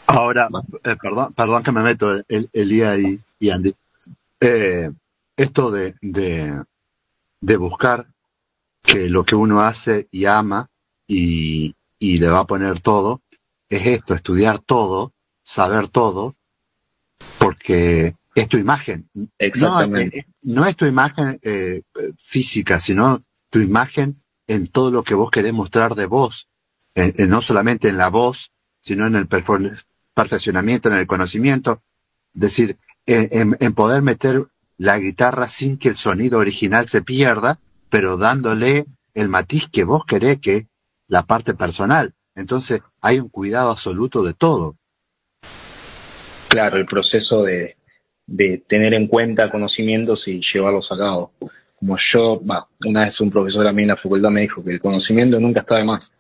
Ahora, 0.06 0.50
eh, 0.84 0.96
perdón, 1.02 1.34
perdón 1.34 1.64
que 1.64 1.72
me 1.72 1.82
meto, 1.82 2.22
el, 2.28 2.50
Elía 2.54 2.98
y, 2.98 3.20
y 3.40 3.50
Andy. 3.50 3.76
Eh, 4.42 4.92
esto 5.38 5.72
de, 5.72 5.96
de, 6.02 6.64
de, 7.40 7.58
buscar 7.58 8.06
que 8.84 9.10
lo 9.10 9.26
que 9.26 9.36
uno 9.36 9.62
hace 9.62 10.08
y 10.12 10.26
ama 10.26 10.70
y, 11.08 11.76
y 11.98 12.20
le 12.20 12.28
va 12.28 12.42
a 12.42 12.48
poner 12.48 12.80
todo, 12.80 13.22
es 13.70 13.88
esto, 13.88 14.14
estudiar 14.14 14.60
todo, 14.60 15.14
saber 15.42 15.88
todo, 15.88 16.36
porque 17.40 18.16
es 18.36 18.48
tu 18.48 18.58
imagen. 18.58 19.10
Exactamente. 19.40 20.28
No, 20.42 20.66
es 20.66 20.76
tu 20.76 20.86
imagen 20.86 21.40
eh, 21.42 21.82
física, 22.18 22.80
sino 22.80 23.22
tu 23.50 23.60
imagen 23.60 24.22
en 24.48 24.68
todo 24.68 24.92
lo 24.92 25.04
que 25.04 25.14
vos 25.14 25.32
querés 25.32 25.54
mostrar 25.54 25.96
de 25.96 26.06
vos, 26.06 26.50
no 26.96 27.42
solamente 27.42 27.88
en 27.88 27.98
la 27.98 28.10
voz, 28.10 28.52
sino 28.82 29.08
en 29.08 29.16
el 29.16 29.28
perfeccionamiento, 29.28 30.90
en 30.90 30.96
el 30.96 31.08
conocimiento. 31.08 31.80
Es 32.36 32.42
decir, 32.42 32.78
en, 33.06 33.56
en, 33.60 33.74
poder 33.74 34.02
meter 34.02 34.48
la 34.78 35.00
guitarra 35.00 35.48
sin 35.48 35.78
que 35.78 35.90
el 35.90 35.96
sonido 35.96 36.40
original 36.40 36.90
se 36.90 37.02
pierda, 37.02 37.60
pero 37.94 38.18
dándole 38.18 38.88
el 39.14 39.30
matiz 39.30 39.68
que 39.72 39.84
vos 39.84 40.02
querés 40.04 40.40
que 40.40 40.66
la 41.08 41.28
parte 41.28 41.54
personal. 41.54 42.16
Entonces 42.34 42.82
hay 43.00 43.20
un 43.20 43.30
cuidado 43.30 43.70
absoluto 43.70 44.24
de 44.24 44.34
todo. 44.34 44.78
Claro, 46.48 46.78
el 46.78 46.88
proceso 46.88 47.44
de, 47.44 47.78
de 48.26 48.64
tener 48.66 48.96
en 48.96 49.06
cuenta 49.06 49.52
conocimientos 49.52 50.28
y 50.28 50.42
llevarlos 50.42 50.92
a 50.92 50.98
cabo. 50.98 51.34
Como 51.76 51.96
yo, 52.00 52.42
una 52.84 53.02
vez 53.02 53.22
un 53.22 53.30
profesor 53.30 53.68
a 53.68 53.72
mí 53.72 53.84
en 53.84 53.90
la 53.90 53.96
facultad 53.96 54.32
me 54.32 54.42
dijo 54.42 54.64
que 54.64 54.72
el 54.72 54.80
conocimiento 54.80 55.40
nunca 55.40 55.60
está 55.60 55.78
de 55.78 55.84
más. 55.84 56.12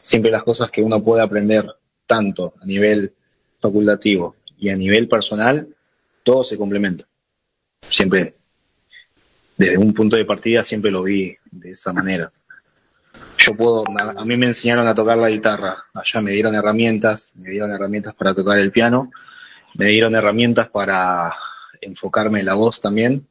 Siempre 0.00 0.30
las 0.30 0.44
cosas 0.44 0.70
que 0.70 0.80
uno 0.80 1.04
puede 1.04 1.22
aprender 1.22 1.66
tanto 2.06 2.54
a 2.58 2.64
nivel 2.64 3.12
facultativo 3.60 4.36
y 4.56 4.70
a 4.70 4.76
nivel 4.76 5.08
personal, 5.08 5.68
todo 6.22 6.42
se 6.42 6.56
complementa. 6.56 7.04
Siempre, 7.86 8.36
desde 9.56 9.78
un 9.78 9.92
punto 9.92 10.16
de 10.16 10.24
partida, 10.24 10.62
siempre 10.62 10.90
lo 10.90 11.02
vi 11.02 11.36
de 11.50 11.70
esa 11.70 11.92
manera. 11.92 12.30
Yo 13.38 13.54
puedo, 13.54 13.84
a 13.98 14.24
mí 14.24 14.36
me 14.36 14.46
enseñaron 14.46 14.86
a 14.86 14.94
tocar 14.94 15.18
la 15.18 15.28
guitarra, 15.28 15.84
allá 15.94 16.20
me 16.20 16.32
dieron 16.32 16.54
herramientas, 16.54 17.32
me 17.34 17.50
dieron 17.50 17.72
herramientas 17.72 18.14
para 18.14 18.34
tocar 18.34 18.58
el 18.58 18.70
piano, 18.70 19.10
me 19.74 19.86
dieron 19.86 20.14
herramientas 20.14 20.68
para 20.68 21.34
enfocarme 21.80 22.40
en 22.40 22.46
la 22.46 22.54
voz 22.54 22.80
también, 22.80 23.26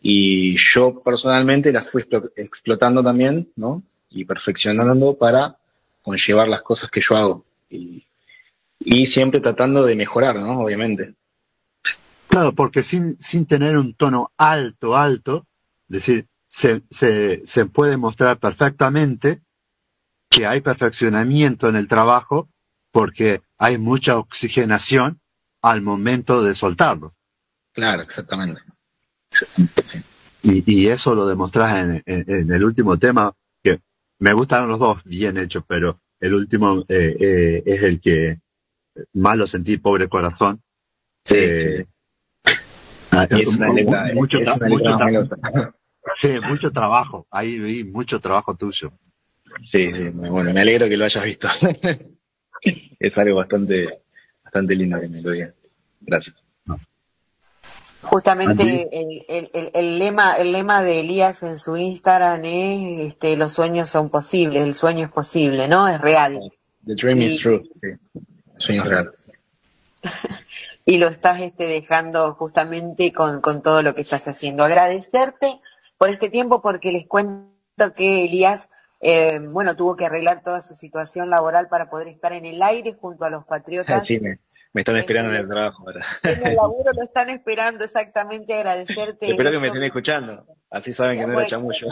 y 0.00 0.56
yo 0.56 1.02
personalmente 1.02 1.72
las 1.72 1.90
fui 1.90 2.04
explotando 2.36 3.02
también, 3.02 3.48
¿no? 3.56 3.82
Y 4.10 4.24
perfeccionando 4.24 5.14
para 5.16 5.56
conllevar 6.02 6.48
las 6.48 6.62
cosas 6.62 6.90
que 6.90 7.00
yo 7.00 7.16
hago. 7.16 7.44
Y 7.70 8.04
y 8.84 9.06
siempre 9.06 9.40
tratando 9.40 9.84
de 9.84 9.96
mejorar, 9.96 10.36
¿no? 10.36 10.60
Obviamente. 10.60 11.14
Claro, 12.32 12.54
porque 12.54 12.82
sin, 12.82 13.20
sin 13.20 13.44
tener 13.44 13.76
un 13.76 13.92
tono 13.92 14.32
alto, 14.38 14.96
alto, 14.96 15.46
es 15.90 15.96
decir, 15.96 16.28
se, 16.48 16.82
se, 16.90 17.42
se 17.46 17.66
puede 17.66 17.98
mostrar 17.98 18.38
perfectamente 18.38 19.42
que 20.30 20.46
hay 20.46 20.62
perfeccionamiento 20.62 21.68
en 21.68 21.76
el 21.76 21.88
trabajo 21.88 22.48
porque 22.90 23.42
hay 23.58 23.76
mucha 23.76 24.16
oxigenación 24.16 25.20
al 25.60 25.82
momento 25.82 26.42
de 26.42 26.54
soltarlo. 26.54 27.14
Claro, 27.74 28.00
exactamente. 28.00 28.62
Y, 30.42 30.64
y 30.64 30.88
eso 30.88 31.14
lo 31.14 31.26
demostras 31.26 31.76
en, 31.76 32.02
en, 32.06 32.50
el 32.50 32.64
último 32.64 32.98
tema, 32.98 33.30
que 33.62 33.82
me 34.20 34.32
gustaron 34.32 34.70
los 34.70 34.78
dos 34.78 35.04
bien 35.04 35.36
hechos, 35.36 35.64
pero 35.68 36.00
el 36.18 36.32
último 36.32 36.86
eh, 36.88 37.14
eh, 37.20 37.62
es 37.66 37.82
el 37.82 38.00
que 38.00 38.40
más 39.12 39.36
lo 39.36 39.46
sentí, 39.46 39.76
pobre 39.76 40.08
corazón. 40.08 40.62
Sí. 41.24 41.36
Eh, 41.38 41.86
mucho, 44.14 44.38
sí, 46.18 46.40
mucho 46.48 46.72
trabajo. 46.72 47.26
Ahí 47.30 47.58
vi 47.58 47.84
mucho 47.84 48.20
trabajo 48.20 48.54
tuyo. 48.54 48.92
Sí, 49.62 49.88
bueno, 50.12 50.52
me 50.52 50.60
alegro 50.62 50.88
que 50.88 50.96
lo 50.96 51.04
hayas 51.04 51.24
visto. 51.24 51.48
es 52.98 53.18
algo 53.18 53.36
bastante, 53.36 53.88
bastante 54.42 54.74
lindo 54.74 55.00
que 55.00 55.08
me 55.08 55.20
lo 55.20 55.30
digan. 55.30 55.54
Gracias. 56.00 56.36
Justamente 58.02 58.88
el, 58.90 59.24
el, 59.28 59.70
el, 59.72 59.98
lema, 59.98 60.34
el 60.34 60.50
lema 60.50 60.82
de 60.82 61.00
Elías 61.00 61.44
en 61.44 61.56
su 61.56 61.76
Instagram 61.76 62.44
es 62.44 63.12
este, 63.12 63.36
los 63.36 63.52
sueños 63.52 63.90
son 63.90 64.10
posibles, 64.10 64.66
el 64.66 64.74
sueño 64.74 65.04
es 65.06 65.12
posible, 65.12 65.68
¿no? 65.68 65.88
Es 65.88 66.00
real. 66.00 66.40
The 66.84 66.96
dream 66.96 67.22
is 67.22 67.38
true. 67.38 67.62
Sueños 68.58 68.88
reales. 68.88 69.12
y 70.84 70.98
lo 70.98 71.08
estás 71.08 71.40
este, 71.40 71.66
dejando 71.66 72.34
justamente 72.34 73.12
con, 73.12 73.40
con 73.40 73.62
todo 73.62 73.82
lo 73.82 73.94
que 73.94 74.02
estás 74.02 74.26
haciendo. 74.28 74.64
Agradecerte 74.64 75.60
por 75.96 76.10
este 76.10 76.28
tiempo 76.28 76.60
porque 76.60 76.92
les 76.92 77.06
cuento 77.06 77.50
que 77.94 78.24
Elías, 78.24 78.68
eh, 79.00 79.38
bueno, 79.40 79.76
tuvo 79.76 79.96
que 79.96 80.06
arreglar 80.06 80.42
toda 80.42 80.60
su 80.60 80.74
situación 80.74 81.30
laboral 81.30 81.68
para 81.68 81.88
poder 81.88 82.08
estar 82.08 82.32
en 82.32 82.44
el 82.44 82.62
aire 82.62 82.94
junto 82.94 83.24
a 83.24 83.30
los 83.30 83.44
patriotas. 83.44 84.06
Sí, 84.06 84.18
me, 84.18 84.38
están 84.74 84.96
esperando 84.96 85.30
en 85.30 85.36
el 85.36 85.48
trabajo 85.48 85.84
ahora. 85.86 86.04
En 86.24 86.46
el 86.46 86.56
laburo 86.56 86.92
lo 86.92 87.02
están 87.02 87.30
esperando, 87.30 87.84
exactamente, 87.84 88.54
agradecerte. 88.54 89.30
Espero 89.30 89.50
que 89.50 89.58
me 89.58 89.68
estén 89.68 89.84
escuchando, 89.84 90.46
así 90.70 90.92
saben 90.92 91.18
que 91.18 91.26
no 91.26 91.38
era 91.38 91.46
chamullo. 91.46 91.86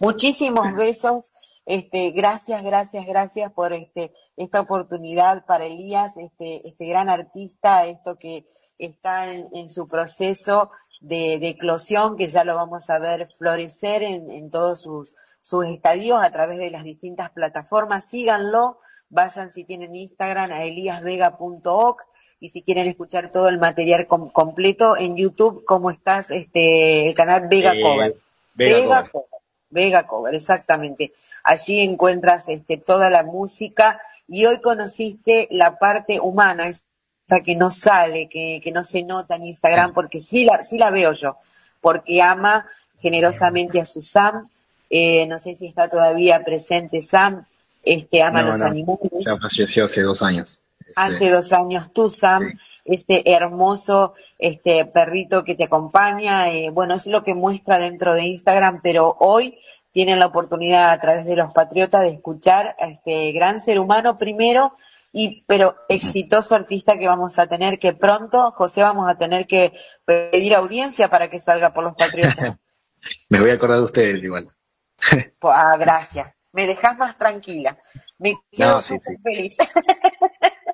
Muchísimos 0.00 0.74
besos 0.74 1.30
este, 1.66 2.12
gracias, 2.12 2.62
gracias, 2.62 3.04
gracias 3.06 3.52
por 3.52 3.72
este, 3.72 4.12
esta 4.36 4.60
oportunidad 4.60 5.44
para 5.44 5.66
Elías, 5.66 6.16
este, 6.16 6.66
este 6.66 6.86
gran 6.86 7.08
artista, 7.08 7.86
esto 7.86 8.16
que 8.16 8.46
está 8.78 9.32
en, 9.32 9.68
su 9.68 9.88
proceso 9.88 10.70
de, 11.00 11.38
de, 11.40 11.48
eclosión, 11.48 12.16
que 12.16 12.28
ya 12.28 12.44
lo 12.44 12.54
vamos 12.54 12.88
a 12.88 12.98
ver 13.00 13.26
florecer 13.26 14.04
en, 14.04 14.30
en 14.30 14.50
todos 14.50 14.82
sus, 14.82 15.14
sus 15.40 15.66
estadios 15.66 16.22
a 16.22 16.30
través 16.30 16.58
de 16.58 16.70
las 16.70 16.84
distintas 16.84 17.30
plataformas. 17.30 18.04
Síganlo, 18.04 18.78
vayan 19.08 19.50
si 19.50 19.64
tienen 19.64 19.94
Instagram 19.94 20.52
a 20.52 20.64
eliasvega.oc 20.64 22.02
y 22.38 22.48
si 22.50 22.62
quieren 22.62 22.86
escuchar 22.86 23.30
todo 23.32 23.48
el 23.48 23.58
material 23.58 24.06
completo 24.06 24.96
en 24.96 25.16
YouTube, 25.16 25.64
¿cómo 25.64 25.90
estás? 25.90 26.30
Este, 26.30 27.08
el 27.08 27.14
canal 27.14 27.48
Vega 27.48 27.72
eh, 27.72 27.80
Cover. 27.80 28.16
Vega, 28.54 29.08
Cover. 29.10 29.35
Vega 29.70 30.06
Cover, 30.06 30.34
exactamente. 30.34 31.12
Allí 31.42 31.80
encuentras 31.80 32.48
este, 32.48 32.76
toda 32.76 33.10
la 33.10 33.22
música 33.22 34.00
y 34.28 34.46
hoy 34.46 34.60
conociste 34.60 35.48
la 35.50 35.78
parte 35.78 36.20
humana, 36.20 36.68
esa 36.68 37.40
que 37.44 37.56
no 37.56 37.70
sale, 37.70 38.28
que, 38.28 38.60
que 38.62 38.72
no 38.72 38.84
se 38.84 39.02
nota 39.02 39.36
en 39.36 39.46
Instagram, 39.46 39.92
porque 39.92 40.20
sí 40.20 40.44
la, 40.44 40.62
sí 40.62 40.78
la 40.78 40.90
veo 40.90 41.12
yo, 41.12 41.36
porque 41.80 42.22
ama 42.22 42.66
generosamente 43.00 43.80
a 43.80 43.84
su 43.84 44.02
Sam, 44.02 44.48
eh, 44.90 45.26
no 45.26 45.38
sé 45.38 45.56
si 45.56 45.66
está 45.66 45.88
todavía 45.88 46.44
presente 46.44 47.02
Sam, 47.02 47.44
este, 47.82 48.22
ama 48.22 48.40
a 48.40 48.42
los 48.42 48.60
animales. 48.60 49.10
Ya 49.24 49.36
falleció 49.36 49.84
hace 49.84 50.02
dos 50.02 50.22
años. 50.22 50.60
Hace 50.94 51.30
dos 51.30 51.52
años 51.52 51.92
tú, 51.92 52.08
Sam, 52.08 52.58
este 52.84 53.32
hermoso 53.32 54.14
este 54.38 54.84
perrito 54.86 55.44
que 55.44 55.54
te 55.54 55.64
acompaña. 55.64 56.50
Eh, 56.50 56.70
bueno, 56.70 56.94
es 56.94 57.06
lo 57.06 57.24
que 57.24 57.34
muestra 57.34 57.78
dentro 57.78 58.14
de 58.14 58.24
Instagram, 58.24 58.80
pero 58.82 59.16
hoy 59.20 59.58
tienen 59.92 60.18
la 60.18 60.26
oportunidad 60.26 60.90
a 60.90 61.00
través 61.00 61.24
de 61.24 61.36
los 61.36 61.52
patriotas 61.52 62.02
de 62.02 62.10
escuchar 62.10 62.74
a 62.78 62.88
este 62.88 63.32
gran 63.32 63.60
ser 63.60 63.78
humano 63.78 64.18
primero 64.18 64.76
y 65.12 65.44
pero 65.46 65.76
exitoso 65.88 66.54
artista 66.54 66.98
que 66.98 67.08
vamos 67.08 67.38
a 67.38 67.46
tener 67.46 67.78
que 67.78 67.94
pronto, 67.94 68.50
José, 68.52 68.82
vamos 68.82 69.08
a 69.08 69.16
tener 69.16 69.46
que 69.46 69.72
pedir 70.04 70.54
audiencia 70.54 71.08
para 71.08 71.30
que 71.30 71.40
salga 71.40 71.72
por 71.72 71.84
los 71.84 71.94
patriotas. 71.94 72.58
Me 73.30 73.40
voy 73.40 73.50
a 73.50 73.54
acordar 73.54 73.78
de 73.78 73.84
ustedes 73.84 74.22
igual. 74.22 74.50
ah, 75.42 75.76
gracias. 75.78 76.32
Me 76.52 76.66
dejas 76.66 76.98
más 76.98 77.16
tranquila. 77.16 77.78
Me 78.18 78.36
quedo 78.50 78.80
feliz. 78.82 79.56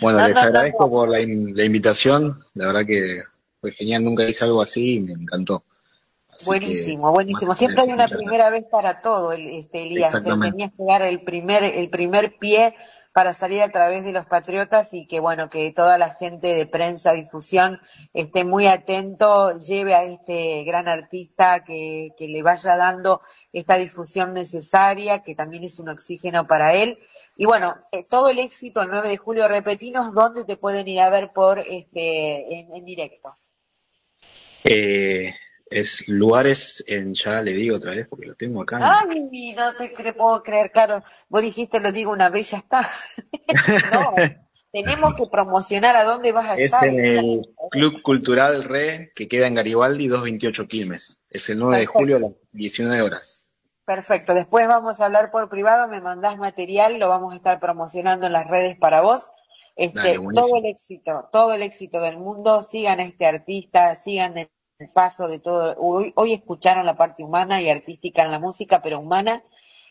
Bueno, 0.00 0.26
les 0.26 0.36
agradezco 0.36 0.90
por 0.90 1.08
la, 1.08 1.20
invitación. 1.20 2.44
La 2.54 2.66
verdad 2.66 2.86
que 2.86 3.22
fue 3.60 3.72
genial. 3.72 4.04
Nunca 4.04 4.24
hice 4.24 4.44
algo 4.44 4.62
así 4.62 4.96
y 4.96 5.00
me 5.00 5.12
encantó. 5.12 5.64
buenísimo, 6.46 7.12
buenísimo. 7.12 7.54
Siempre 7.54 7.82
hay 7.82 7.92
una 7.92 8.08
primera 8.08 8.50
vez 8.50 8.64
para 8.70 9.00
todo, 9.00 9.32
este, 9.32 9.84
Elías. 9.84 10.12
Tenías 10.12 10.72
que 10.76 10.84
dar 10.84 11.02
el 11.02 11.22
primer, 11.22 11.62
el 11.62 11.90
primer 11.90 12.36
pie 12.38 12.74
para 13.14 13.32
salir 13.32 13.62
a 13.62 13.70
través 13.70 14.02
de 14.02 14.10
los 14.10 14.26
patriotas 14.26 14.92
y 14.92 15.06
que 15.06 15.20
bueno, 15.20 15.48
que 15.48 15.70
toda 15.70 15.98
la 15.98 16.10
gente 16.10 16.48
de 16.48 16.66
prensa, 16.66 17.12
difusión 17.12 17.78
esté 18.12 18.42
muy 18.42 18.66
atento, 18.66 19.56
lleve 19.56 19.94
a 19.94 20.02
este 20.02 20.64
gran 20.64 20.88
artista 20.88 21.62
que, 21.62 22.08
que 22.18 22.26
le 22.26 22.42
vaya 22.42 22.76
dando 22.76 23.20
esta 23.52 23.76
difusión 23.76 24.34
necesaria, 24.34 25.22
que 25.22 25.36
también 25.36 25.62
es 25.62 25.78
un 25.78 25.90
oxígeno 25.90 26.44
para 26.48 26.74
él. 26.74 26.98
Y 27.36 27.46
bueno, 27.46 27.76
eh, 27.92 28.02
todo 28.10 28.30
el 28.30 28.40
éxito 28.40 28.82
el 28.82 28.90
9 28.90 29.08
de 29.08 29.16
julio, 29.16 29.46
repetinos 29.46 30.12
dónde 30.12 30.44
te 30.44 30.56
pueden 30.56 30.88
ir 30.88 30.98
a 30.98 31.08
ver 31.08 31.30
por 31.32 31.60
este 31.60 32.58
en, 32.58 32.74
en 32.74 32.84
directo. 32.84 33.38
Eh, 34.64 35.32
es 35.74 36.06
lugares 36.06 36.84
en, 36.86 37.14
ya 37.14 37.42
le 37.42 37.52
digo 37.52 37.76
otra 37.76 37.90
vez 37.90 38.06
porque 38.08 38.26
lo 38.26 38.36
tengo 38.36 38.62
acá. 38.62 38.78
Ay, 38.80 39.54
no 39.56 39.74
te 39.74 39.92
cre 39.92 40.12
puedo 40.12 40.40
creer, 40.40 40.70
claro. 40.70 41.02
Vos 41.28 41.42
dijiste, 41.42 41.80
lo 41.80 41.90
digo 41.90 42.12
una 42.12 42.30
vez, 42.30 42.52
ya 42.52 42.58
está. 42.58 42.88
no, 43.92 44.14
tenemos 44.72 45.14
que 45.14 45.26
promocionar 45.26 45.96
a 45.96 46.04
dónde 46.04 46.30
vas 46.30 46.50
a 46.50 46.54
es 46.54 46.66
estar. 46.66 46.86
en 46.86 47.04
el 47.04 47.54
Club 47.72 48.02
Cultural 48.02 48.62
Re, 48.62 49.10
que 49.16 49.26
queda 49.26 49.48
en 49.48 49.54
Garibaldi 49.54 50.06
228 50.06 50.68
Quilmes. 50.68 51.20
Es 51.28 51.48
el 51.48 51.58
9 51.58 51.78
de 51.78 51.86
julio 51.86 52.16
a 52.18 52.20
las 52.20 52.32
19 52.52 53.02
horas. 53.02 53.56
Perfecto, 53.84 54.32
después 54.32 54.68
vamos 54.68 55.00
a 55.00 55.06
hablar 55.06 55.32
por 55.32 55.48
privado, 55.48 55.88
me 55.88 56.00
mandás 56.00 56.38
material, 56.38 57.00
lo 57.00 57.08
vamos 57.08 57.32
a 57.32 57.36
estar 57.36 57.58
promocionando 57.58 58.26
en 58.26 58.32
las 58.32 58.46
redes 58.46 58.76
para 58.76 59.00
vos. 59.00 59.32
Este, 59.74 59.98
Dale, 59.98 60.20
todo 60.32 60.56
el 60.56 60.66
éxito, 60.66 61.28
todo 61.32 61.52
el 61.52 61.62
éxito 61.62 62.00
del 62.00 62.16
mundo, 62.16 62.62
sigan 62.62 63.00
a 63.00 63.04
este 63.04 63.26
artista, 63.26 63.96
sigan 63.96 64.38
el 64.78 64.90
paso 64.90 65.28
de 65.28 65.38
todo. 65.38 65.74
Hoy, 65.78 66.12
hoy 66.16 66.32
escucharon 66.32 66.86
la 66.86 66.96
parte 66.96 67.22
humana 67.22 67.60
y 67.62 67.68
artística 67.70 68.22
en 68.24 68.30
la 68.30 68.38
música, 68.38 68.80
pero 68.82 69.00
humana, 69.00 69.42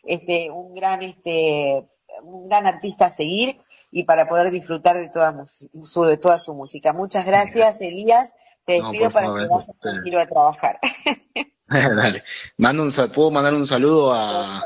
este, 0.04 0.52
un 0.52 0.76
gran, 0.76 1.02
este, 1.02 1.88
un 2.24 2.48
gran 2.50 2.66
artista 2.68 3.06
a 3.08 3.10
seguir 3.10 3.60
y 3.92 4.04
para 4.04 4.28
poder 4.28 4.52
disfrutar 4.52 4.98
de 4.98 5.10
toda 5.10 5.46
su, 5.46 6.04
de 6.04 6.18
toda 6.18 6.38
su 6.38 6.54
música. 6.54 6.94
Muchas 6.94 7.26
gracias, 7.26 7.80
Elías. 7.82 8.36
Te 8.66 8.80
No, 8.80 8.92
despido 8.92 9.10
por 9.10 9.14
para 9.14 9.26
favor, 9.28 9.42
que 9.42 9.48
vayas 9.48 9.72
tranquilo 9.80 10.20
a 10.22 10.28
trabajar. 10.28 10.80
Dale. 11.68 12.24
Mando 12.58 12.84
un, 12.84 12.92
¿Puedo 13.12 13.32
mandar 13.32 13.54
un 13.54 13.66
saludo 13.66 14.14
a, 14.14 14.64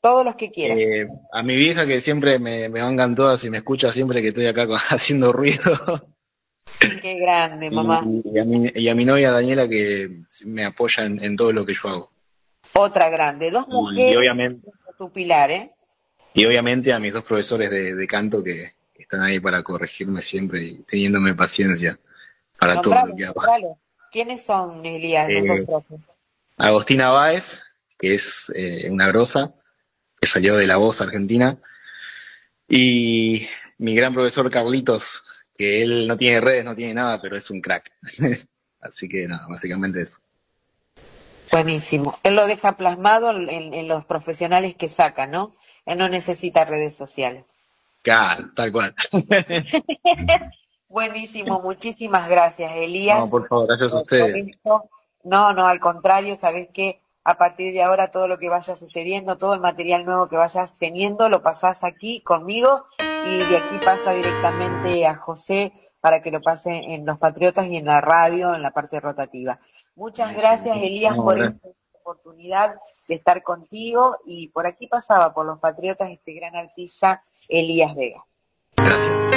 todos 0.00 0.24
los 0.24 0.36
que 0.36 0.50
quieras. 0.50 0.78
eh, 0.78 1.06
a 1.32 1.42
mi 1.42 1.56
vieja 1.56 1.86
que 1.86 2.00
siempre 2.00 2.38
me, 2.38 2.68
me 2.68 2.82
bancan 2.82 3.14
todas 3.14 3.44
y 3.44 3.50
me 3.50 3.58
escucha 3.58 3.92
siempre 3.92 4.20
que 4.22 4.28
estoy 4.28 4.46
acá 4.46 4.66
haciendo 4.90 5.32
ruido? 5.32 6.11
Qué 7.00 7.14
grande, 7.14 7.70
mamá. 7.70 8.02
Y, 8.04 8.22
y 8.34 8.38
a 8.38 8.44
mi, 8.44 8.70
y 8.74 8.88
a 8.88 8.94
mi 8.94 9.04
novia 9.04 9.30
Daniela 9.30 9.68
que 9.68 10.22
me 10.46 10.64
apoya 10.64 11.04
en, 11.04 11.22
en 11.22 11.36
todo 11.36 11.52
lo 11.52 11.64
que 11.66 11.72
yo 11.74 11.88
hago. 11.88 12.12
Otra 12.74 13.08
grande. 13.08 13.50
Dos 13.50 13.66
Y 13.68 13.72
mujeres. 13.72 14.16
obviamente- 14.16 14.70
Tu 14.98 15.10
pilar, 15.12 15.50
¿eh? 15.50 15.72
Y 16.34 16.44
obviamente 16.44 16.92
a 16.92 16.98
mis 16.98 17.12
dos 17.12 17.24
profesores 17.24 17.70
de, 17.70 17.94
de 17.94 18.06
canto 18.06 18.42
que, 18.42 18.72
están 18.94 19.22
ahí 19.22 19.40
para 19.40 19.62
corregirme 19.64 20.22
siempre 20.22 20.62
y 20.62 20.78
teniéndome 20.84 21.34
paciencia 21.34 21.98
para 22.58 22.80
todo 22.80 22.94
lo 23.06 23.16
que 23.16 23.26
hago. 23.26 23.42
¿Quiénes 24.12 24.44
son, 24.46 24.86
Elías, 24.86 25.28
los 25.28 25.44
Eh, 25.44 25.48
dos 25.48 25.60
profes? 25.66 26.06
Agostina 26.56 27.10
Báez, 27.10 27.62
que 27.98 28.14
es 28.14 28.50
eh, 28.54 28.88
una 28.90 29.08
grosa, 29.08 29.52
que 30.20 30.26
salió 30.28 30.56
de 30.56 30.66
La 30.68 30.76
Voz 30.76 31.00
Argentina, 31.00 31.58
y 32.68 33.46
mi 33.78 33.94
gran 33.94 34.14
profesor 34.14 34.48
Carlitos, 34.50 35.22
que 35.56 35.82
él 35.82 36.06
no 36.08 36.16
tiene 36.16 36.40
redes, 36.40 36.64
no 36.64 36.74
tiene 36.74 36.94
nada, 36.94 37.20
pero 37.20 37.36
es 37.36 37.50
un 37.50 37.60
crack. 37.60 37.92
Así 38.80 39.08
que 39.08 39.28
nada, 39.28 39.46
básicamente 39.48 40.00
eso. 40.00 40.18
Buenísimo. 41.50 42.18
Él 42.22 42.34
lo 42.34 42.46
deja 42.46 42.76
plasmado 42.76 43.30
en, 43.30 43.74
en 43.74 43.88
los 43.88 44.04
profesionales 44.04 44.74
que 44.74 44.88
saca, 44.88 45.26
¿no? 45.26 45.52
Él 45.84 45.98
no 45.98 46.08
necesita 46.08 46.64
redes 46.64 46.96
sociales. 46.96 47.44
Claro, 48.02 48.46
tal 48.54 48.72
cual. 48.72 48.94
Buenísimo, 50.88 51.60
muchísimas 51.62 52.28
gracias, 52.28 52.72
Elías. 52.74 53.18
No, 53.18 53.30
por 53.30 53.48
favor, 53.48 53.66
gracias 53.68 53.94
a 53.94 54.02
ustedes. 54.02 54.58
No, 55.24 55.52
no, 55.52 55.66
al 55.66 55.80
contrario, 55.80 56.36
sabes 56.36 56.68
que 56.72 57.00
a 57.24 57.34
partir 57.36 57.72
de 57.72 57.82
ahora 57.82 58.10
todo 58.10 58.28
lo 58.28 58.38
que 58.38 58.48
vaya 58.48 58.74
sucediendo, 58.74 59.38
todo 59.38 59.54
el 59.54 59.60
material 59.60 60.04
nuevo 60.04 60.28
que 60.28 60.36
vayas 60.36 60.76
teniendo, 60.78 61.28
lo 61.28 61.42
pasás 61.42 61.84
aquí 61.84 62.20
conmigo 62.22 62.84
y 63.26 63.38
de 63.38 63.56
aquí 63.56 63.78
pasa 63.84 64.12
directamente 64.12 65.06
a 65.06 65.14
José 65.14 65.72
para 66.00 66.20
que 66.20 66.32
lo 66.32 66.40
pase 66.40 66.70
en 66.88 67.06
Los 67.06 67.18
Patriotas 67.18 67.66
y 67.68 67.76
en 67.76 67.84
la 67.84 68.00
radio, 68.00 68.54
en 68.54 68.62
la 68.62 68.72
parte 68.72 68.98
rotativa. 68.98 69.60
Muchas 69.94 70.34
gracias, 70.34 70.76
Elías, 70.76 71.14
por 71.14 71.40
esta 71.40 71.68
oportunidad 72.00 72.74
de 73.06 73.14
estar 73.14 73.42
contigo 73.44 74.16
y 74.26 74.48
por 74.48 74.66
aquí 74.66 74.88
pasaba 74.88 75.32
por 75.32 75.46
Los 75.46 75.60
Patriotas 75.60 76.10
este 76.10 76.32
gran 76.32 76.56
artista, 76.56 77.20
Elías 77.48 77.94
Vega. 77.94 78.24
Gracias. 78.76 79.31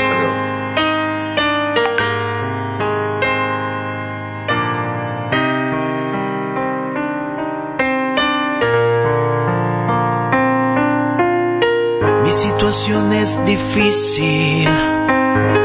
Situación 12.36 13.14
es 13.14 13.44
difícil. 13.46 14.68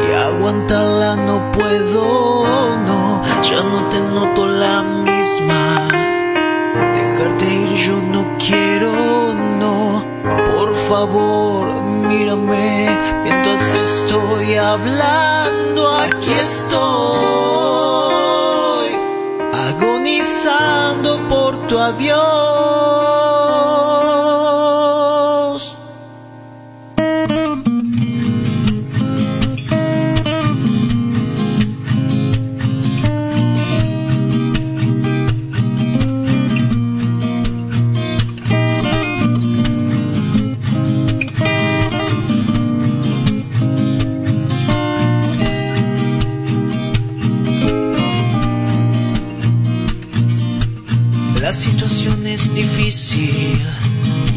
Y 0.06 0.12
aguantarla 0.28 1.16
no 1.16 1.52
puedo, 1.52 2.44
no, 2.88 3.22
ya 3.42 3.60
no 3.62 3.88
te 3.90 4.00
noto 4.00 4.46
la 4.46 4.82
misma. 4.82 5.88
Dejarte 6.94 7.44
ir 7.46 7.74
yo 7.74 7.96
no 8.14 8.22
quiero, 8.38 8.92
no, 9.60 10.04
por 10.52 10.74
favor 10.88 11.82
mírame. 12.08 12.88
Mientras 13.24 13.74
estoy 13.74 14.54
hablando, 14.54 15.96
aquí 15.96 16.32
estoy, 16.32 16.80
agonizando 19.68 21.28
por 21.28 21.66
tu 21.66 21.78
adiós. 21.78 23.09
La 51.50 51.56
situación 51.56 52.28
es 52.28 52.54
difícil 52.54 53.60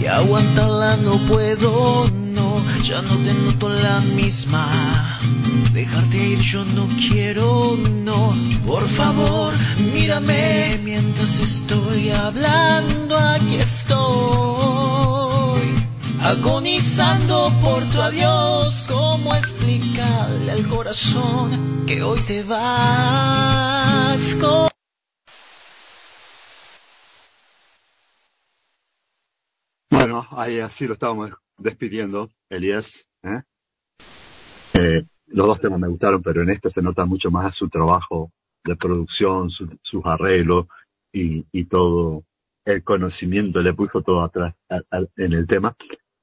y 0.01 0.07
aguantarla 0.07 0.97
no 0.97 1.19
puedo, 1.27 2.09
no, 2.09 2.59
ya 2.83 3.03
no 3.03 3.15
te 3.17 3.35
noto 3.35 3.69
la 3.69 3.99
misma. 3.99 5.19
Dejarte 5.73 6.17
ir 6.17 6.39
yo 6.39 6.65
no 6.65 6.87
quiero, 6.97 7.77
no, 8.03 8.33
por 8.65 8.89
favor, 8.89 9.53
mírame 9.93 10.79
mientras 10.83 11.37
estoy 11.37 12.09
hablando, 12.09 13.15
aquí 13.15 13.57
estoy. 13.57 13.91
Agonizando 16.19 17.53
por 17.61 17.83
tu 17.91 18.01
adiós, 18.01 18.85
¿cómo 18.87 19.35
explicarle 19.35 20.51
al 20.51 20.67
corazón 20.67 21.83
que 21.85 22.01
hoy 22.01 22.19
te 22.21 22.41
vas? 22.41 22.65
con- 24.41 24.73
Bueno, 29.89 30.22
ahí 30.37 30.59
así 30.59 30.87
lo 30.87 30.93
estábamos 30.93 31.31
despidiendo, 31.57 32.29
Elías. 32.49 33.07
¿eh? 33.23 33.41
Eh, 34.75 35.03
los 35.27 35.47
dos 35.47 35.59
temas 35.61 35.79
me 35.79 35.87
gustaron, 35.87 36.21
pero 36.21 36.41
en 36.41 36.49
este 36.49 36.69
se 36.69 36.81
nota 36.81 37.05
mucho 37.05 37.31
más 37.31 37.55
su 37.55 37.69
trabajo 37.69 38.31
de 38.63 38.75
producción, 38.75 39.49
su- 39.49 39.77
sus 39.81 40.05
arreglos 40.05 40.67
y, 41.11 41.45
y 41.51 41.65
todo 41.65 42.23
el 42.65 42.83
conocimiento, 42.83 43.61
le 43.61 43.73
puso 43.73 44.01
todo 44.01 44.21
atrás 44.23 44.55
a- 44.69 44.81
a- 44.97 45.03
en 45.17 45.33
el 45.33 45.45
tema. 45.47 45.75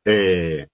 Eh, 0.04 0.66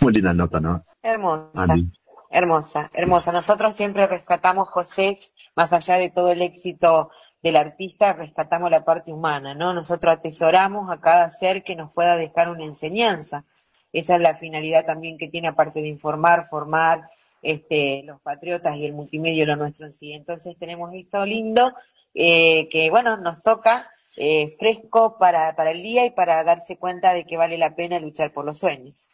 muy 0.00 0.12
linda 0.12 0.32
nota, 0.32 0.60
¿no? 0.60 0.82
Hermosa. 1.02 1.62
Andy? 1.72 1.90
Hermosa, 2.32 2.90
hermosa. 2.94 3.32
Nosotros 3.32 3.76
siempre 3.76 4.06
rescatamos, 4.06 4.68
José, 4.68 5.16
más 5.56 5.72
allá 5.72 5.96
de 5.96 6.10
todo 6.10 6.30
el 6.30 6.42
éxito 6.42 7.10
del 7.42 7.56
artista, 7.56 8.12
rescatamos 8.12 8.70
la 8.70 8.84
parte 8.84 9.12
humana, 9.12 9.54
¿no? 9.54 9.72
Nosotros 9.72 10.16
atesoramos 10.18 10.90
a 10.90 11.00
cada 11.00 11.28
ser 11.30 11.62
que 11.64 11.76
nos 11.76 11.92
pueda 11.92 12.16
dejar 12.16 12.50
una 12.50 12.64
enseñanza. 12.64 13.44
Esa 13.92 14.16
es 14.16 14.20
la 14.20 14.34
finalidad 14.34 14.84
también 14.84 15.16
que 15.18 15.28
tiene, 15.28 15.48
aparte 15.48 15.80
de 15.80 15.88
informar, 15.88 16.46
formar, 16.46 17.10
este, 17.42 18.02
los 18.04 18.20
patriotas 18.20 18.76
y 18.76 18.84
el 18.84 18.92
multimedia, 18.92 19.46
lo 19.46 19.56
nuestro 19.56 19.86
en 19.86 19.92
sí. 19.92 20.12
Entonces 20.12 20.56
tenemos 20.58 20.92
esto 20.94 21.24
lindo, 21.24 21.72
eh, 22.14 22.68
que 22.68 22.90
bueno, 22.90 23.16
nos 23.16 23.42
toca 23.42 23.88
eh, 24.16 24.48
fresco 24.58 25.16
para, 25.18 25.54
para 25.56 25.70
el 25.70 25.82
día 25.82 26.04
y 26.04 26.10
para 26.10 26.44
darse 26.44 26.76
cuenta 26.76 27.12
de 27.12 27.24
que 27.24 27.36
vale 27.36 27.56
la 27.56 27.74
pena 27.74 27.98
luchar 27.98 28.32
por 28.32 28.44
los 28.44 28.58
sueños. 28.58 29.08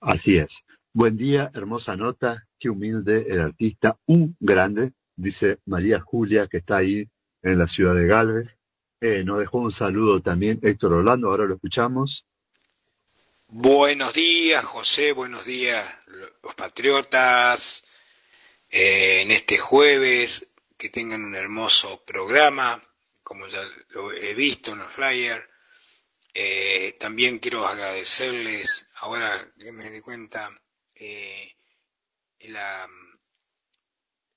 Así 0.00 0.36
es. 0.36 0.64
Buen 0.92 1.16
día, 1.16 1.50
hermosa 1.54 1.96
nota, 1.96 2.44
qué 2.58 2.70
humilde 2.70 3.26
el 3.28 3.40
artista, 3.40 3.98
un 4.06 4.36
grande, 4.40 4.92
dice 5.14 5.58
María 5.66 6.00
Julia, 6.00 6.48
que 6.48 6.58
está 6.58 6.78
ahí 6.78 7.08
en 7.42 7.58
la 7.58 7.66
ciudad 7.66 7.94
de 7.94 8.06
Galvez. 8.06 8.58
Eh, 9.00 9.22
nos 9.24 9.38
dejó 9.38 9.58
un 9.58 9.70
saludo 9.70 10.20
también 10.20 10.58
Héctor 10.62 10.92
Orlando, 10.92 11.28
ahora 11.28 11.44
lo 11.44 11.54
escuchamos. 11.54 12.26
Buenos 13.46 14.12
días, 14.12 14.64
José, 14.64 15.12
buenos 15.12 15.44
días, 15.44 15.86
los 16.42 16.54
patriotas. 16.54 17.84
Eh, 18.70 19.22
en 19.22 19.30
este 19.30 19.56
jueves, 19.56 20.48
que 20.76 20.90
tengan 20.90 21.24
un 21.24 21.34
hermoso 21.34 22.04
programa, 22.04 22.82
como 23.22 23.46
ya 23.46 23.60
lo 23.90 24.12
he 24.12 24.34
visto 24.34 24.72
en 24.72 24.80
el 24.80 24.88
flyer. 24.88 25.48
Eh, 26.34 26.94
también 26.98 27.38
quiero 27.38 27.66
agradecerles, 27.66 28.86
ahora 28.96 29.32
que 29.58 29.72
me 29.72 29.90
di 29.90 30.00
cuenta, 30.00 30.52
la, 32.40 32.88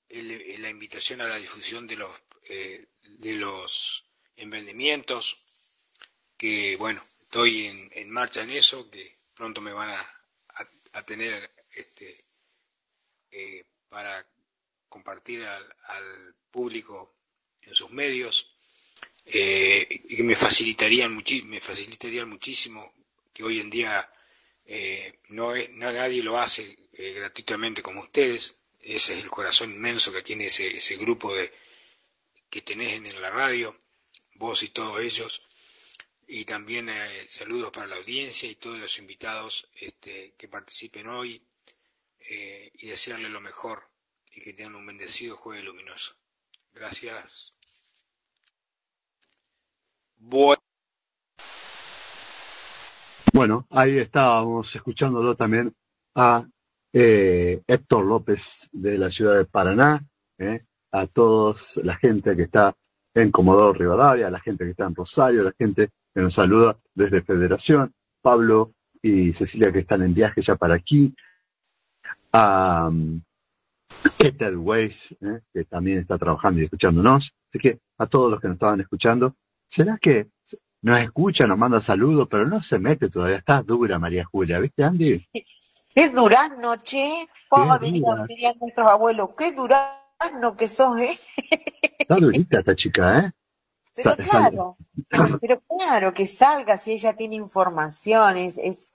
la, 0.08 0.70
invitación 0.70 1.20
a 1.20 1.28
la 1.28 1.36
difusión 1.36 1.86
de 1.86 1.96
los, 1.96 2.10
eh, 2.48 2.86
de 3.22 3.34
los 3.34 4.04
emprendimientos, 4.36 5.44
que 6.36 6.76
bueno, 6.76 7.00
estoy 7.22 7.66
en, 7.66 7.90
en, 7.94 8.10
marcha 8.10 8.42
en 8.42 8.50
eso, 8.50 8.90
que 8.90 9.16
pronto 9.36 9.60
me 9.60 9.72
van 9.72 9.90
a, 9.90 10.06
a, 10.94 11.02
tener 11.04 11.50
este, 11.72 12.24
eh, 13.30 13.64
para 13.88 14.26
compartir 14.88 15.44
al, 15.44 15.74
al, 15.86 16.34
público 16.50 17.14
en 17.62 17.72
sus 17.72 17.90
medios 17.92 18.54
eh, 19.24 19.86
y 19.88 20.16
que 20.16 20.22
me 20.24 20.34
facilitarían, 20.36 21.16
me 21.46 21.60
facilitarían 21.60 22.28
muchísimo 22.28 22.92
que 23.32 23.44
hoy 23.44 23.60
en 23.60 23.70
día 23.70 24.12
eh, 24.66 25.20
no, 25.28 25.54
es, 25.54 25.70
no 25.70 25.90
nadie 25.92 26.22
lo 26.22 26.38
hace 26.38 26.76
eh, 26.92 27.12
gratuitamente 27.12 27.82
como 27.82 28.00
ustedes. 28.00 28.56
Ese 28.80 29.14
es 29.14 29.22
el 29.22 29.30
corazón 29.30 29.70
inmenso 29.70 30.12
que 30.12 30.22
tiene 30.22 30.46
ese, 30.46 30.76
ese 30.76 30.96
grupo 30.96 31.32
de 31.34 31.52
que 32.52 32.60
tenés 32.60 32.92
en 32.96 33.22
la 33.22 33.30
radio, 33.30 33.74
vos 34.34 34.62
y 34.62 34.68
todos 34.68 35.00
ellos. 35.00 35.40
Y 36.28 36.44
también 36.44 36.90
eh, 36.90 37.24
saludos 37.26 37.70
para 37.72 37.86
la 37.86 37.96
audiencia 37.96 38.46
y 38.46 38.56
todos 38.56 38.78
los 38.78 38.98
invitados 38.98 39.70
este, 39.74 40.34
que 40.36 40.48
participen 40.48 41.06
hoy 41.08 41.42
eh, 42.30 42.70
y 42.74 42.88
desearles 42.88 43.30
lo 43.30 43.40
mejor 43.40 43.88
y 44.30 44.42
que 44.42 44.52
tengan 44.52 44.74
un 44.74 44.86
bendecido 44.86 45.34
jueves 45.34 45.64
luminoso. 45.64 46.14
Gracias. 46.74 47.54
Bueno. 50.18 50.62
Bueno, 53.32 53.66
ahí 53.70 53.96
estábamos 53.96 54.74
escuchándolo 54.74 55.34
también 55.36 55.74
a 56.14 56.46
eh, 56.92 57.62
Héctor 57.66 58.04
López 58.04 58.68
de 58.72 58.98
la 58.98 59.08
ciudad 59.08 59.38
de 59.38 59.46
Paraná, 59.46 60.06
eh, 60.36 60.66
a 60.92 61.06
todos 61.06 61.80
la 61.82 61.96
gente 61.96 62.36
que 62.36 62.42
está 62.42 62.74
en 63.14 63.30
Comodoro 63.30 63.72
Rivadavia, 63.72 64.30
la 64.30 64.40
gente 64.40 64.64
que 64.64 64.70
está 64.70 64.84
en 64.84 64.94
Rosario, 64.94 65.42
la 65.42 65.54
gente 65.58 65.90
que 66.14 66.20
nos 66.20 66.34
saluda 66.34 66.78
desde 66.94 67.22
Federación, 67.22 67.92
Pablo 68.20 68.74
y 69.00 69.32
Cecilia 69.32 69.72
que 69.72 69.80
están 69.80 70.02
en 70.02 70.14
viaje 70.14 70.40
ya 70.40 70.56
para 70.56 70.74
aquí, 70.74 71.14
a 72.32 72.88
um, 72.88 73.20
Ethel 74.18 74.56
Weiss, 74.56 75.12
eh, 75.20 75.40
que 75.52 75.64
también 75.64 75.98
está 75.98 76.16
trabajando 76.16 76.60
y 76.60 76.64
escuchándonos, 76.64 77.34
así 77.48 77.58
que 77.58 77.80
a 77.98 78.06
todos 78.06 78.30
los 78.30 78.40
que 78.40 78.48
nos 78.48 78.54
estaban 78.54 78.80
escuchando, 78.80 79.36
¿será 79.66 79.98
que 79.98 80.30
nos 80.82 81.00
escucha, 81.00 81.46
nos 81.46 81.58
manda 81.58 81.80
saludos, 81.80 82.26
pero 82.28 82.46
no 82.46 82.60
se 82.60 82.78
mete 82.78 83.08
todavía. 83.08 83.36
Está 83.36 83.62
dura 83.62 84.00
María 84.00 84.24
Julia, 84.24 84.58
¿viste, 84.58 84.82
Andy? 84.82 85.28
Qué 85.94 86.10
durano, 86.10 86.76
che. 86.82 87.28
¿Cómo 87.48 87.78
dirían, 87.78 88.26
dirían, 88.26 88.54
nuestros 88.60 88.88
abuelos? 88.88 89.30
Qué 89.38 89.52
durano 90.24 90.56
que 90.56 90.68
sos, 90.68 91.00
¿eh? 91.00 91.18
Está 91.98 92.16
durita 92.16 92.58
esta 92.60 92.74
chica, 92.74 93.18
¿eh? 93.18 93.30
Pero 93.94 94.16
claro, 94.16 94.76
pero 95.40 95.62
claro, 95.78 96.14
que 96.14 96.26
salga 96.26 96.78
si 96.78 96.92
ella 96.92 97.14
tiene 97.14 97.36
información. 97.36 98.38
Es, 98.38 98.58
es, 98.58 98.94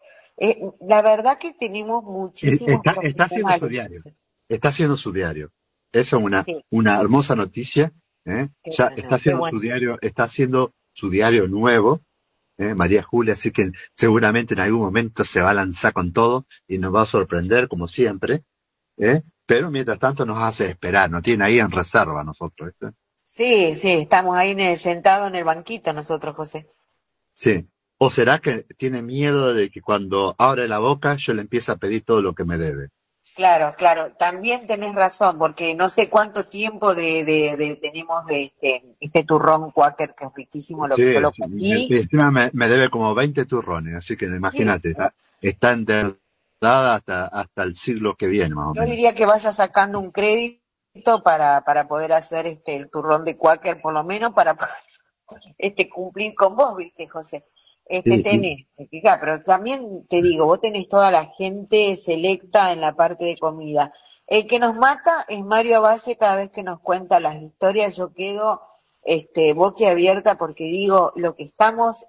la 0.81 1.01
verdad 1.01 1.37
que 1.37 1.53
tenemos 1.53 2.03
muchísimos 2.03 2.81
está, 2.83 3.01
está 3.01 3.23
haciendo 3.25 3.59
su 3.59 3.67
diario. 3.67 4.01
Está 4.49 4.69
haciendo 4.69 4.97
su 4.97 5.11
diario. 5.11 5.51
Eso 5.91 6.17
es 6.17 6.23
una, 6.23 6.45
una 6.71 6.99
hermosa 6.99 7.35
noticia. 7.35 7.93
¿eh? 8.25 8.49
Ya 8.65 8.87
está 8.87 9.15
haciendo 9.15 9.49
su 9.49 9.59
diario, 9.59 9.97
está 10.01 10.23
haciendo 10.23 10.73
su 10.93 11.09
diario 11.09 11.47
nuevo, 11.47 12.01
¿eh? 12.57 12.73
María 12.73 13.03
Julia, 13.03 13.33
así 13.33 13.51
que 13.51 13.71
seguramente 13.93 14.53
en 14.53 14.61
algún 14.61 14.81
momento 14.81 15.23
se 15.23 15.41
va 15.41 15.51
a 15.51 15.55
lanzar 15.55 15.93
con 15.93 16.11
todo 16.11 16.45
y 16.67 16.79
nos 16.79 16.93
va 16.93 17.03
a 17.03 17.05
sorprender 17.05 17.67
como 17.67 17.87
siempre, 17.87 18.43
¿eh? 18.97 19.21
pero 19.47 19.71
mientras 19.71 19.97
tanto 19.97 20.25
nos 20.25 20.37
hace 20.39 20.65
esperar, 20.65 21.09
nos 21.09 21.23
tiene 21.23 21.45
ahí 21.45 21.59
en 21.59 21.71
reserva 21.71 22.23
nosotros. 22.23 22.73
Sí, 23.23 23.73
sí, 23.75 23.91
estamos 23.93 24.35
ahí 24.35 24.51
en 24.51 24.59
el, 24.59 24.77
sentados 24.77 25.29
en 25.29 25.35
el 25.35 25.45
banquito 25.45 25.93
nosotros, 25.93 26.35
José. 26.35 26.67
Sí. 27.33 27.67
¿O 27.97 28.11
será 28.11 28.39
que 28.39 28.65
tiene 28.77 29.01
miedo 29.01 29.53
de 29.53 29.71
que 29.71 29.81
cuando 29.81 30.35
abre 30.37 30.67
la 30.67 30.79
boca 30.79 31.15
yo 31.15 31.33
le 31.33 31.41
empiece 31.41 31.71
a 31.71 31.77
pedir 31.77 32.03
todo 32.03 32.21
lo 32.21 32.35
que 32.35 32.45
me 32.45 32.57
debe? 32.57 32.89
Claro, 33.35 33.73
claro, 33.77 34.13
también 34.17 34.65
tenés 34.65 34.93
razón, 34.95 35.37
porque 35.37 35.75
no 35.75 35.89
sé 35.89 36.09
cuánto 36.09 36.45
tiempo 36.45 36.95
de, 36.95 37.23
de, 37.23 37.55
de 37.55 37.75
tenemos 37.75 38.25
de 38.25 38.45
este, 38.45 38.83
este 38.99 39.23
turrón 39.23 39.71
Quaker, 39.71 40.13
que 40.17 40.25
es 40.25 40.31
riquísimo 40.35 40.87
lo 40.87 40.95
que 40.95 41.13
yo 41.13 41.19
lo 41.19 41.31
comí. 41.31 41.87
encima 41.91 42.31
me, 42.31 42.49
me, 42.53 42.67
debe 42.67 42.89
como 42.89 43.13
20 43.13 43.45
turrones, 43.45 43.93
así 43.93 44.17
que 44.17 44.25
imagínate, 44.25 44.93
sí. 44.93 44.99
está, 45.41 45.77
endeudada 46.61 46.95
hasta, 46.95 47.27
hasta 47.27 47.63
el 47.63 47.75
siglo 47.75 48.15
que 48.15 48.27
viene, 48.27 48.55
más 48.55 48.65
o 48.65 48.73
menos. 48.73 48.89
Yo 48.89 48.95
diría 48.95 49.13
que 49.13 49.25
vaya 49.25 49.51
sacando 49.51 49.99
un 49.99 50.11
crédito 50.11 51.23
para, 51.23 51.61
para 51.61 51.87
poder 51.87 52.13
hacer 52.13 52.47
este 52.47 52.75
el 52.75 52.89
turrón 52.89 53.23
de 53.23 53.37
Quaker, 53.37 53.81
por 53.81 53.93
lo 53.93 54.03
menos 54.03 54.33
para 54.33 54.55
este 55.57 55.89
cumplir 55.89 56.33
con 56.35 56.55
vos, 56.55 56.75
viste, 56.77 57.07
José. 57.07 57.43
Este 57.85 58.15
sí, 58.15 58.23
tenés, 58.23 58.67
sí. 58.77 59.01
pero 59.01 59.41
también 59.43 60.05
te 60.09 60.21
digo, 60.21 60.45
vos 60.45 60.59
tenés 60.59 60.89
toda 60.89 61.09
la 61.09 61.25
gente 61.25 61.95
selecta 61.95 62.73
en 62.73 62.81
la 62.81 62.95
parte 62.95 63.23
de 63.23 63.37
comida. 63.37 63.93
El 64.25 64.45
que 64.45 64.59
nos 64.59 64.75
mata 64.75 65.25
es 65.29 65.41
Mario 65.45 65.81
Valle, 65.81 66.17
cada 66.17 66.35
vez 66.35 66.49
que 66.49 66.63
nos 66.63 66.81
cuenta 66.81 67.21
las 67.21 67.41
historias 67.41 67.95
yo 67.95 68.13
quedo 68.13 68.61
este 69.03 69.53
boquiabierta 69.53 70.37
porque 70.37 70.65
digo 70.65 71.13
lo 71.15 71.33
que 71.33 71.43
estamos 71.43 72.07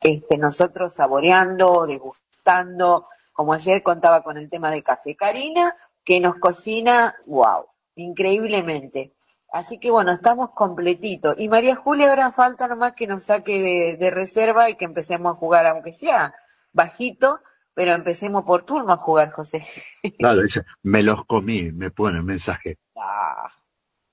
este 0.00 0.36
nosotros 0.36 0.92
saboreando, 0.92 1.86
degustando, 1.86 3.06
como 3.34 3.52
ayer 3.52 3.82
contaba 3.82 4.22
con 4.22 4.38
el 4.38 4.48
tema 4.48 4.70
de 4.70 4.82
Café 4.82 5.14
Karina, 5.14 5.76
que 6.04 6.20
nos 6.20 6.36
cocina, 6.36 7.16
wow, 7.26 7.66
increíblemente. 7.96 9.12
Así 9.52 9.78
que 9.78 9.90
bueno, 9.90 10.12
estamos 10.12 10.50
completitos. 10.50 11.36
Y 11.38 11.48
María 11.48 11.74
Julia 11.74 12.10
ahora 12.10 12.32
falta 12.32 12.68
nomás 12.68 12.92
que 12.94 13.06
nos 13.06 13.24
saque 13.24 13.60
de, 13.60 13.96
de, 13.96 14.10
reserva 14.10 14.70
y 14.70 14.76
que 14.76 14.84
empecemos 14.84 15.34
a 15.34 15.38
jugar, 15.38 15.66
aunque 15.66 15.92
sea 15.92 16.34
bajito, 16.72 17.40
pero 17.74 17.92
empecemos 17.92 18.44
por 18.44 18.62
turno 18.62 18.92
a 18.92 18.96
jugar, 18.96 19.30
José. 19.30 19.66
Claro, 20.18 20.42
dice, 20.42 20.62
me 20.82 21.02
los 21.02 21.24
comí, 21.26 21.72
me 21.72 21.90
pone 21.90 22.18
el 22.18 22.24
mensaje. 22.24 22.78
Ah, 22.96 23.48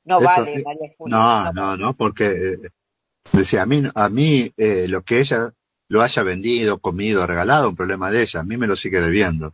no 0.03 0.17
Eso, 0.17 0.25
vale, 0.25 0.63
María 0.63 0.93
Julia. 0.97 1.17
No, 1.17 1.43
no, 1.43 1.51
no, 1.53 1.77
no 1.77 1.93
porque 1.95 2.25
eh, 2.25 2.57
decía, 3.31 3.61
a 3.61 3.65
mí, 3.67 3.83
a 3.93 4.09
mí 4.09 4.51
eh, 4.57 4.87
lo 4.87 5.03
que 5.03 5.19
ella 5.19 5.51
lo 5.91 6.01
haya 6.01 6.23
vendido, 6.23 6.79
comido, 6.79 7.27
regalado, 7.27 7.67
un 7.67 7.75
problema 7.75 8.09
de 8.09 8.21
ella, 8.21 8.39
a 8.39 8.43
mí 8.43 8.55
me 8.55 8.65
lo 8.65 8.77
sigue 8.77 9.01
debiendo. 9.01 9.53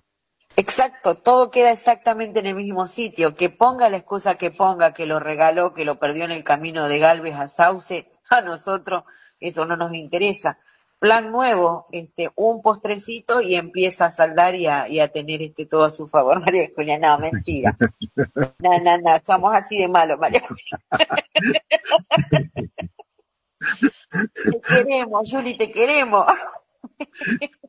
Exacto, 0.55 1.15
todo 1.15 1.49
queda 1.49 1.71
exactamente 1.71 2.41
en 2.41 2.45
el 2.45 2.55
mismo 2.55 2.85
sitio. 2.85 3.33
Que 3.33 3.49
ponga 3.49 3.89
la 3.89 3.97
excusa 3.97 4.35
que 4.35 4.51
ponga, 4.51 4.93
que 4.93 5.07
lo 5.07 5.19
regaló, 5.19 5.73
que 5.73 5.83
lo 5.83 5.97
perdió 5.97 6.25
en 6.25 6.31
el 6.31 6.43
camino 6.43 6.87
de 6.87 6.99
Galvez 6.99 7.33
a 7.33 7.47
Sauce, 7.47 8.11
a 8.29 8.41
nosotros 8.41 9.03
eso 9.39 9.65
no 9.65 9.77
nos 9.77 9.95
interesa. 9.95 10.59
Plan 10.99 11.31
nuevo, 11.31 11.87
este, 11.91 12.29
un 12.35 12.61
postrecito 12.61 13.41
y 13.41 13.55
empieza 13.55 14.05
a 14.05 14.11
saldar 14.11 14.53
y 14.53 14.67
a, 14.67 14.87
y 14.87 14.99
a 14.99 15.07
tener 15.07 15.41
este 15.41 15.65
todo 15.65 15.85
a 15.85 15.91
su 15.91 16.07
favor, 16.07 16.39
María 16.45 16.69
Julia. 16.75 16.99
No, 16.99 17.17
mentira. 17.17 17.75
No, 18.59 18.79
no, 18.79 18.97
no, 18.97 19.19
somos 19.25 19.55
así 19.55 19.79
de 19.79 19.87
malos, 19.87 20.19
María 20.19 20.41
Julia. 20.41 20.79
Te 24.09 24.61
queremos, 24.61 25.29
Juli, 25.29 25.57
te 25.57 25.71
queremos. 25.71 26.25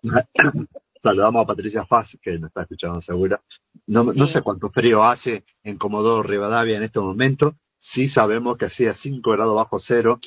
Saludamos 1.02 1.42
a 1.42 1.46
Patricia 1.46 1.86
Faz, 1.86 2.18
que 2.20 2.38
nos 2.38 2.48
está 2.48 2.62
escuchando 2.62 3.00
segura. 3.00 3.42
No, 3.86 4.12
sí. 4.12 4.18
no 4.18 4.26
sé 4.26 4.42
cuánto 4.42 4.70
frío 4.70 5.04
hace 5.04 5.44
en 5.62 5.76
Comodoro 5.78 6.22
Rivadavia 6.22 6.76
en 6.76 6.82
este 6.82 6.98
momento. 7.00 7.56
Sí 7.78 8.08
sabemos 8.08 8.58
que 8.58 8.64
hacía 8.64 8.92
5 8.94 9.30
grados 9.30 9.54
bajo 9.54 9.78
cero 9.78 10.18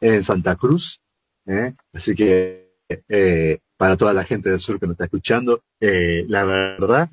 en 0.00 0.22
Santa 0.22 0.56
Cruz. 0.56 1.02
¿eh? 1.46 1.74
Así 1.92 2.14
que 2.14 2.76
eh, 3.08 3.58
para 3.76 3.96
toda 3.96 4.12
la 4.12 4.24
gente 4.24 4.50
del 4.50 4.60
sur 4.60 4.78
que 4.78 4.86
nos 4.86 4.94
está 4.94 5.04
escuchando, 5.04 5.64
eh, 5.80 6.24
la 6.28 6.44
verdad, 6.44 7.10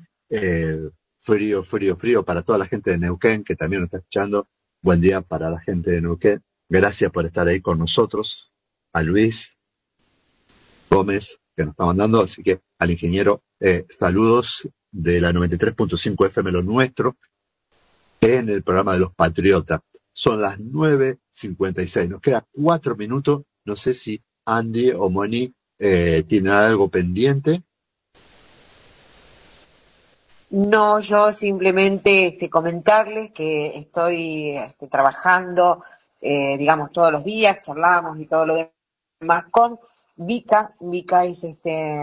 frío, 1.18 1.64
frío, 1.64 1.96
frío 1.96 2.24
para 2.24 2.42
toda 2.42 2.58
la 2.58 2.66
gente 2.66 2.90
de 2.90 2.98
Neuquén 2.98 3.42
que 3.42 3.56
también 3.56 3.82
nos 3.82 3.88
está 3.88 3.98
escuchando. 3.98 4.48
Buen 4.80 5.00
día 5.00 5.22
para 5.22 5.50
la 5.50 5.60
gente 5.60 5.90
de 5.90 6.00
Neuquén. 6.00 6.42
Gracias 6.68 7.10
por 7.10 7.24
estar 7.24 7.48
ahí 7.48 7.60
con 7.60 7.78
nosotros. 7.78 8.52
A 8.92 9.02
Luis 9.02 9.56
Gómez, 10.90 11.38
que 11.56 11.64
nos 11.64 11.72
está 11.72 11.86
mandando, 11.86 12.22
así 12.22 12.42
que 12.42 12.60
al 12.78 12.90
ingeniero, 12.90 13.42
eh, 13.60 13.86
saludos 13.88 14.68
de 14.90 15.20
la 15.20 15.32
93.5 15.32 16.26
FM 16.26 16.52
Lo 16.52 16.62
Nuestro 16.62 17.16
en 18.20 18.48
el 18.48 18.62
programa 18.62 18.94
de 18.94 19.00
los 19.00 19.14
Patriotas. 19.14 19.80
Son 20.12 20.40
las 20.40 20.58
9.56. 20.58 22.08
Nos 22.08 22.20
queda 22.20 22.44
cuatro 22.50 22.96
minutos. 22.96 23.42
No 23.64 23.76
sé 23.76 23.94
si 23.94 24.20
Andy 24.44 24.90
o 24.90 25.08
Moni 25.10 25.54
eh, 25.78 26.24
tienen 26.26 26.52
algo 26.52 26.88
pendiente. 26.88 27.62
No, 30.50 30.98
yo 31.00 31.30
simplemente 31.30 32.28
este, 32.28 32.48
comentarles 32.48 33.32
que 33.32 33.78
estoy 33.78 34.56
este, 34.56 34.88
trabajando, 34.88 35.84
eh, 36.20 36.56
digamos, 36.58 36.90
todos 36.90 37.12
los 37.12 37.24
días, 37.24 37.60
charlamos 37.60 38.18
y 38.18 38.26
todo 38.26 38.46
lo 38.46 38.70
demás 39.20 39.44
con 39.50 39.78
Vika. 40.16 40.74
Vika 40.80 41.24
es 41.24 41.44
este, 41.44 41.98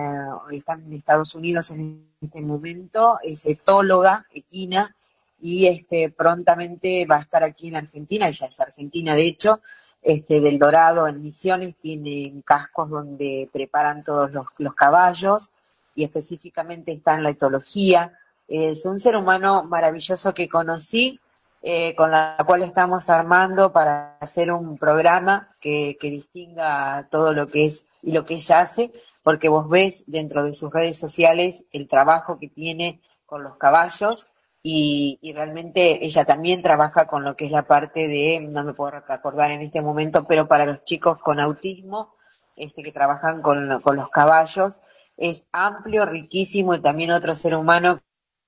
está 0.52 0.74
en 0.74 0.94
Estados 0.94 1.36
Unidos 1.36 1.72
en 1.72 2.10
este 2.22 2.42
momento, 2.44 3.20
es 3.24 3.46
etóloga, 3.46 4.26
equina, 4.32 4.96
y 5.42 5.68
este, 5.68 6.12
prontamente 6.12 7.06
va 7.06 7.18
a 7.18 7.22
estar 7.22 7.44
aquí 7.44 7.68
en 7.68 7.76
Argentina, 7.76 8.28
ella 8.28 8.48
es 8.48 8.60
argentina 8.60 9.16
de 9.16 9.28
hecho, 9.28 9.62
este, 10.02 10.40
del 10.40 10.60
Dorado 10.60 11.08
en 11.08 11.22
Misiones, 11.22 11.76
tienen 11.78 12.42
cascos 12.42 12.90
donde 12.90 13.50
preparan 13.52 14.04
todos 14.04 14.32
los, 14.32 14.48
los 14.58 14.74
caballos 14.76 15.52
y 15.94 16.04
específicamente 16.04 16.92
está 16.92 17.16
en 17.16 17.24
la 17.24 17.32
etología 17.32 18.14
es 18.48 18.86
un 18.86 19.00
ser 19.00 19.16
humano 19.16 19.64
maravilloso 19.64 20.34
que 20.34 20.48
conocí, 20.48 21.20
eh, 21.68 21.96
con 21.96 22.12
la 22.12 22.38
cual 22.46 22.62
estamos 22.62 23.10
armando 23.10 23.74
para 23.74 24.18
hacer 24.20 24.52
un 24.52 24.78
programa 24.78 25.56
que, 25.60 25.98
que 26.00 26.12
distinga 26.12 27.08
todo 27.10 27.34
lo 27.34 27.48
que 27.48 27.66
es 27.66 27.88
y 28.04 28.12
lo 28.12 28.24
que 28.24 28.36
ella 28.36 28.60
hace, 28.60 28.92
porque 29.24 29.50
vos 29.50 29.68
ves 29.68 30.04
dentro 30.06 30.44
de 30.44 30.54
sus 30.54 30.72
redes 30.72 31.00
sociales 31.00 31.66
el 31.72 31.88
trabajo 31.88 32.38
que 32.38 32.50
tiene 32.50 33.02
con 33.26 33.42
los 33.42 33.58
caballos 33.58 34.28
y, 34.62 35.18
y, 35.24 35.34
realmente 35.34 36.06
ella 36.06 36.24
también 36.24 36.62
trabaja 36.62 37.08
con 37.08 37.24
lo 37.24 37.36
que 37.36 37.46
es 37.46 37.52
la 37.52 37.64
parte 37.64 38.08
de, 38.08 38.48
no 38.52 38.64
me 38.64 38.76
puedo 38.76 38.92
acordar 39.08 39.50
en 39.50 39.62
este 39.62 39.82
momento, 39.82 40.28
pero 40.28 40.48
para 40.48 40.68
los 40.68 40.84
chicos 40.84 41.18
con 41.18 41.40
autismo, 41.40 42.14
este, 42.56 42.84
que 42.84 42.92
trabajan 42.92 43.42
con, 43.42 43.82
con 43.82 43.96
los 43.96 44.10
caballos, 44.10 44.84
es 45.18 45.48
amplio, 45.52 46.06
riquísimo 46.06 46.76
y 46.76 46.80
también 46.80 47.10
otro 47.10 47.34
ser 47.34 47.56
humano 47.56 48.02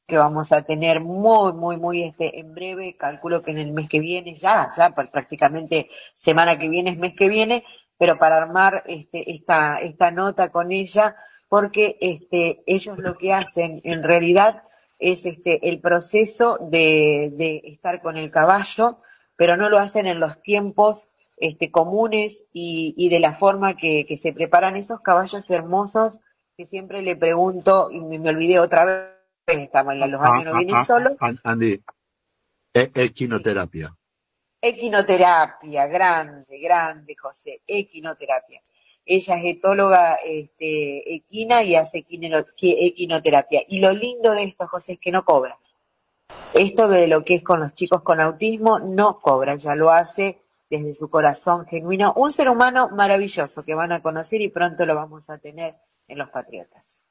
que 0.08 0.18
vamos 0.18 0.54
a 0.54 0.62
tener 0.62 1.02
muy, 1.02 1.52
muy, 1.52 1.76
muy 1.76 2.04
este, 2.04 2.40
en 2.40 2.54
breve, 2.54 2.96
calculo 2.98 3.44
que 3.44 3.52
en 3.52 3.58
el 3.58 3.74
mes 3.74 3.90
que 3.90 4.00
viene, 4.00 4.36
ya, 4.36 4.70
ya 4.76 4.96
prácticamente 4.96 5.90
semana 6.14 6.58
que 6.58 6.70
viene 6.70 6.92
es 6.92 6.98
mes 6.98 7.14
que 7.14 7.28
viene, 7.28 7.66
pero 7.98 8.18
para 8.18 8.38
armar 8.38 8.84
este, 8.86 9.30
esta, 9.30 9.80
esta 9.80 10.10
nota 10.12 10.50
con 10.50 10.72
ella, 10.72 11.18
porque 11.50 11.98
este, 12.00 12.64
ellos 12.68 12.98
lo 13.00 13.18
que 13.18 13.34
hacen 13.34 13.82
en 13.84 14.02
realidad 14.02 14.64
es 14.98 15.26
este, 15.26 15.68
el 15.68 15.82
proceso 15.82 16.58
de, 16.62 17.34
de 17.36 17.62
estar 17.66 18.02
con 18.02 18.18
el 18.18 18.32
caballo, 18.32 19.00
pero 19.36 19.58
no 19.58 19.70
lo 19.70 19.78
hacen 19.78 20.06
en 20.06 20.20
los 20.20 20.42
tiempos 20.42 21.10
este, 21.36 21.70
comunes 21.70 22.48
y, 22.54 22.94
y 22.96 23.10
de 23.10 23.20
la 23.20 23.34
forma 23.34 23.76
que, 23.76 24.06
que 24.06 24.16
se 24.16 24.32
preparan 24.32 24.78
esos 24.78 25.02
caballos 25.02 25.50
hermosos 25.50 26.22
que 26.56 26.66
siempre 26.66 27.02
le 27.02 27.18
pregunto, 27.18 27.90
y 27.92 28.00
me, 28.00 28.20
me 28.20 28.30
olvidé 28.30 28.60
otra 28.60 28.86
vez, 28.86 29.17
estamos 29.48 29.94
en 29.94 30.12
los 30.12 30.22
años 30.22 30.46
no 30.46 30.56
vienen 30.56 30.84
solos. 30.84 31.14
Andy, 31.44 31.82
equinoterapia. 32.74 33.96
Equinoterapia, 34.62 35.88
grande, 35.88 36.60
grande, 36.60 37.16
José, 37.20 37.62
equinoterapia. 37.66 38.62
Ella 39.06 39.38
es 39.38 39.46
etóloga 39.46 40.16
este, 40.26 41.16
equina 41.16 41.64
y 41.64 41.76
hace 41.76 42.00
equino- 42.00 42.46
equinoterapia. 42.62 43.62
Y 43.68 43.80
lo 43.80 43.92
lindo 43.92 44.32
de 44.34 44.44
esto, 44.44 44.68
José, 44.68 44.94
es 44.94 45.00
que 45.00 45.12
no 45.12 45.24
cobra. 45.24 45.58
Esto 46.54 46.90
de 46.90 47.08
lo 47.08 47.24
que 47.24 47.36
es 47.36 47.44
con 47.44 47.62
los 47.62 47.72
chicos 47.74 48.02
con 48.02 48.20
autismo 48.20 48.80
no 48.80 49.20
cobra, 49.22 49.56
ya 49.56 49.76
lo 49.76 49.92
hace 49.92 50.42
desde 50.70 50.94
su 50.94 51.10
corazón 51.10 51.66
genuino. 51.66 52.14
Un 52.18 52.32
ser 52.32 52.50
humano 52.50 52.90
maravilloso 52.90 53.64
que 53.64 53.76
van 53.76 53.94
a 53.94 54.02
conocer 54.02 54.42
y 54.42 54.50
pronto 54.50 54.86
lo 54.86 54.96
vamos 54.96 55.30
a 55.30 55.38
tener 55.38 55.78
en 56.10 56.18
Los 56.18 56.30
Patriotas. 56.30 57.04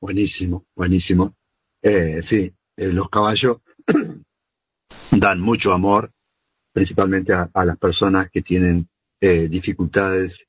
Buenísimo, 0.00 0.64
buenísimo. 0.74 1.34
Eh, 1.82 2.22
sí, 2.22 2.52
eh, 2.76 2.88
los 2.92 3.08
caballos 3.08 3.58
dan 5.10 5.40
mucho 5.40 5.72
amor, 5.72 6.12
principalmente 6.72 7.32
a, 7.32 7.50
las 7.64 7.76
personas 7.76 8.30
que 8.30 8.42
tienen 8.42 8.88
eh, 9.20 9.48
dificultades 9.48 10.40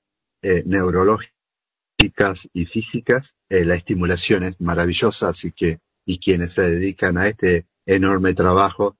eh, 0.41 0.63
neurológicas 0.65 2.49
y 2.53 2.65
físicas. 2.65 3.35
Eh, 3.49 3.65
la 3.65 3.75
estimulación 3.75 4.43
es 4.43 4.59
maravillosa, 4.61 5.29
así 5.29 5.51
que, 5.51 5.79
y 6.05 6.19
quienes 6.19 6.53
se 6.53 6.63
dedican 6.63 7.17
a 7.17 7.27
este 7.27 7.67
enorme 7.85 8.33
trabajo, 8.33 8.97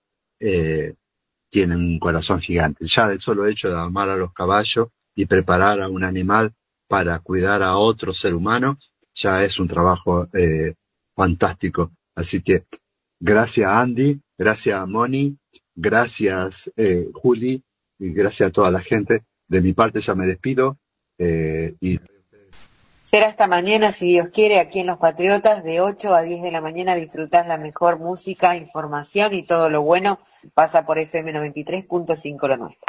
tienen 1.49 1.79
un 1.79 1.99
corazón 1.99 2.39
gigante. 2.39 2.85
Ya 2.85 3.11
el 3.11 3.19
solo 3.19 3.45
hecho 3.45 3.69
de 3.69 3.77
amar 3.77 4.09
a 4.09 4.15
los 4.15 4.31
caballos 4.31 4.87
y 5.13 5.25
preparar 5.25 5.81
a 5.81 5.89
un 5.89 6.05
animal 6.05 6.53
para 6.87 7.19
cuidar 7.19 7.61
a 7.61 7.75
otro 7.75 8.13
ser 8.13 8.33
humano, 8.33 8.79
ya 9.13 9.43
es 9.43 9.59
un 9.59 9.67
trabajo 9.67 10.29
fantástico. 11.13 11.91
Así 12.19 12.41
que 12.41 12.65
gracias 13.17 13.71
Andy, 13.71 14.19
gracias 14.37 14.85
Moni, 14.85 15.37
gracias 15.73 16.69
eh, 16.75 17.07
Juli 17.13 17.63
y 17.97 18.11
gracias 18.11 18.49
a 18.49 18.51
toda 18.51 18.69
la 18.69 18.81
gente. 18.81 19.23
De 19.47 19.61
mi 19.61 19.71
parte 19.71 20.01
ya 20.01 20.15
me 20.15 20.27
despido 20.27 20.77
eh, 21.17 21.75
y 21.79 21.97
Será 23.01 23.27
hasta 23.27 23.47
mañana, 23.47 23.91
si 23.91 24.07
Dios 24.07 24.27
quiere, 24.31 24.59
aquí 24.59 24.81
en 24.81 24.87
Los 24.87 24.97
Patriotas, 24.97 25.63
de 25.63 25.81
8 25.81 26.13
a 26.13 26.21
10 26.21 26.43
de 26.43 26.51
la 26.51 26.61
mañana, 26.61 26.93
disfrutar 26.93 27.47
la 27.47 27.57
mejor 27.57 27.97
música, 27.97 28.55
información 28.55 29.33
y 29.33 29.43
todo 29.43 29.69
lo 29.69 29.81
bueno 29.81 30.19
pasa 30.53 30.85
por 30.85 30.99
FM 30.99 31.33
93.5 31.33 32.47
lo 32.49 32.57
nuestro. 32.57 32.85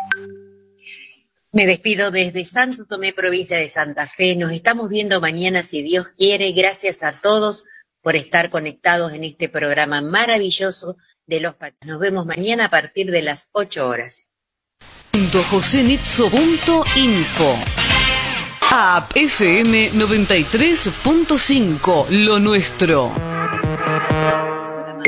Me 1.53 1.67
despido 1.67 2.11
desde 2.11 2.45
Santo 2.45 2.85
Tomé, 2.85 3.13
provincia 3.13 3.57
de 3.57 3.69
Santa 3.69 4.09
Fe. 4.09 4.37
Nos 4.37 4.53
estamos 4.53 4.91
viendo 4.91 5.21
mañana, 5.21 5.63
si 5.63 5.83
Dios 5.83 6.09
quiere. 6.09 6.53
Gracias 6.53 7.03
a 7.03 7.21
todos 7.21 7.65
por 8.03 8.17
estar 8.17 8.51
conectados 8.51 9.13
en 9.13 9.23
este 9.25 9.49
programa 9.49 10.01
maravilloso 10.01 10.97
de 11.27 11.41
los 11.41 11.55
Patriotas. 11.55 11.89
Nos 11.89 12.01
vemos 12.01 12.27
mañana 12.27 12.65
a 12.67 12.71
partir 12.71 13.11
de 13.11 13.23
las 13.23 13.49
8 13.53 13.89
horas. 13.89 14.27
josenitzo.info 15.51 17.59
App 18.73 19.17
FM 19.17 19.91
93.5 19.93 22.09
Lo 22.11 22.39
nuestro. 22.39 23.11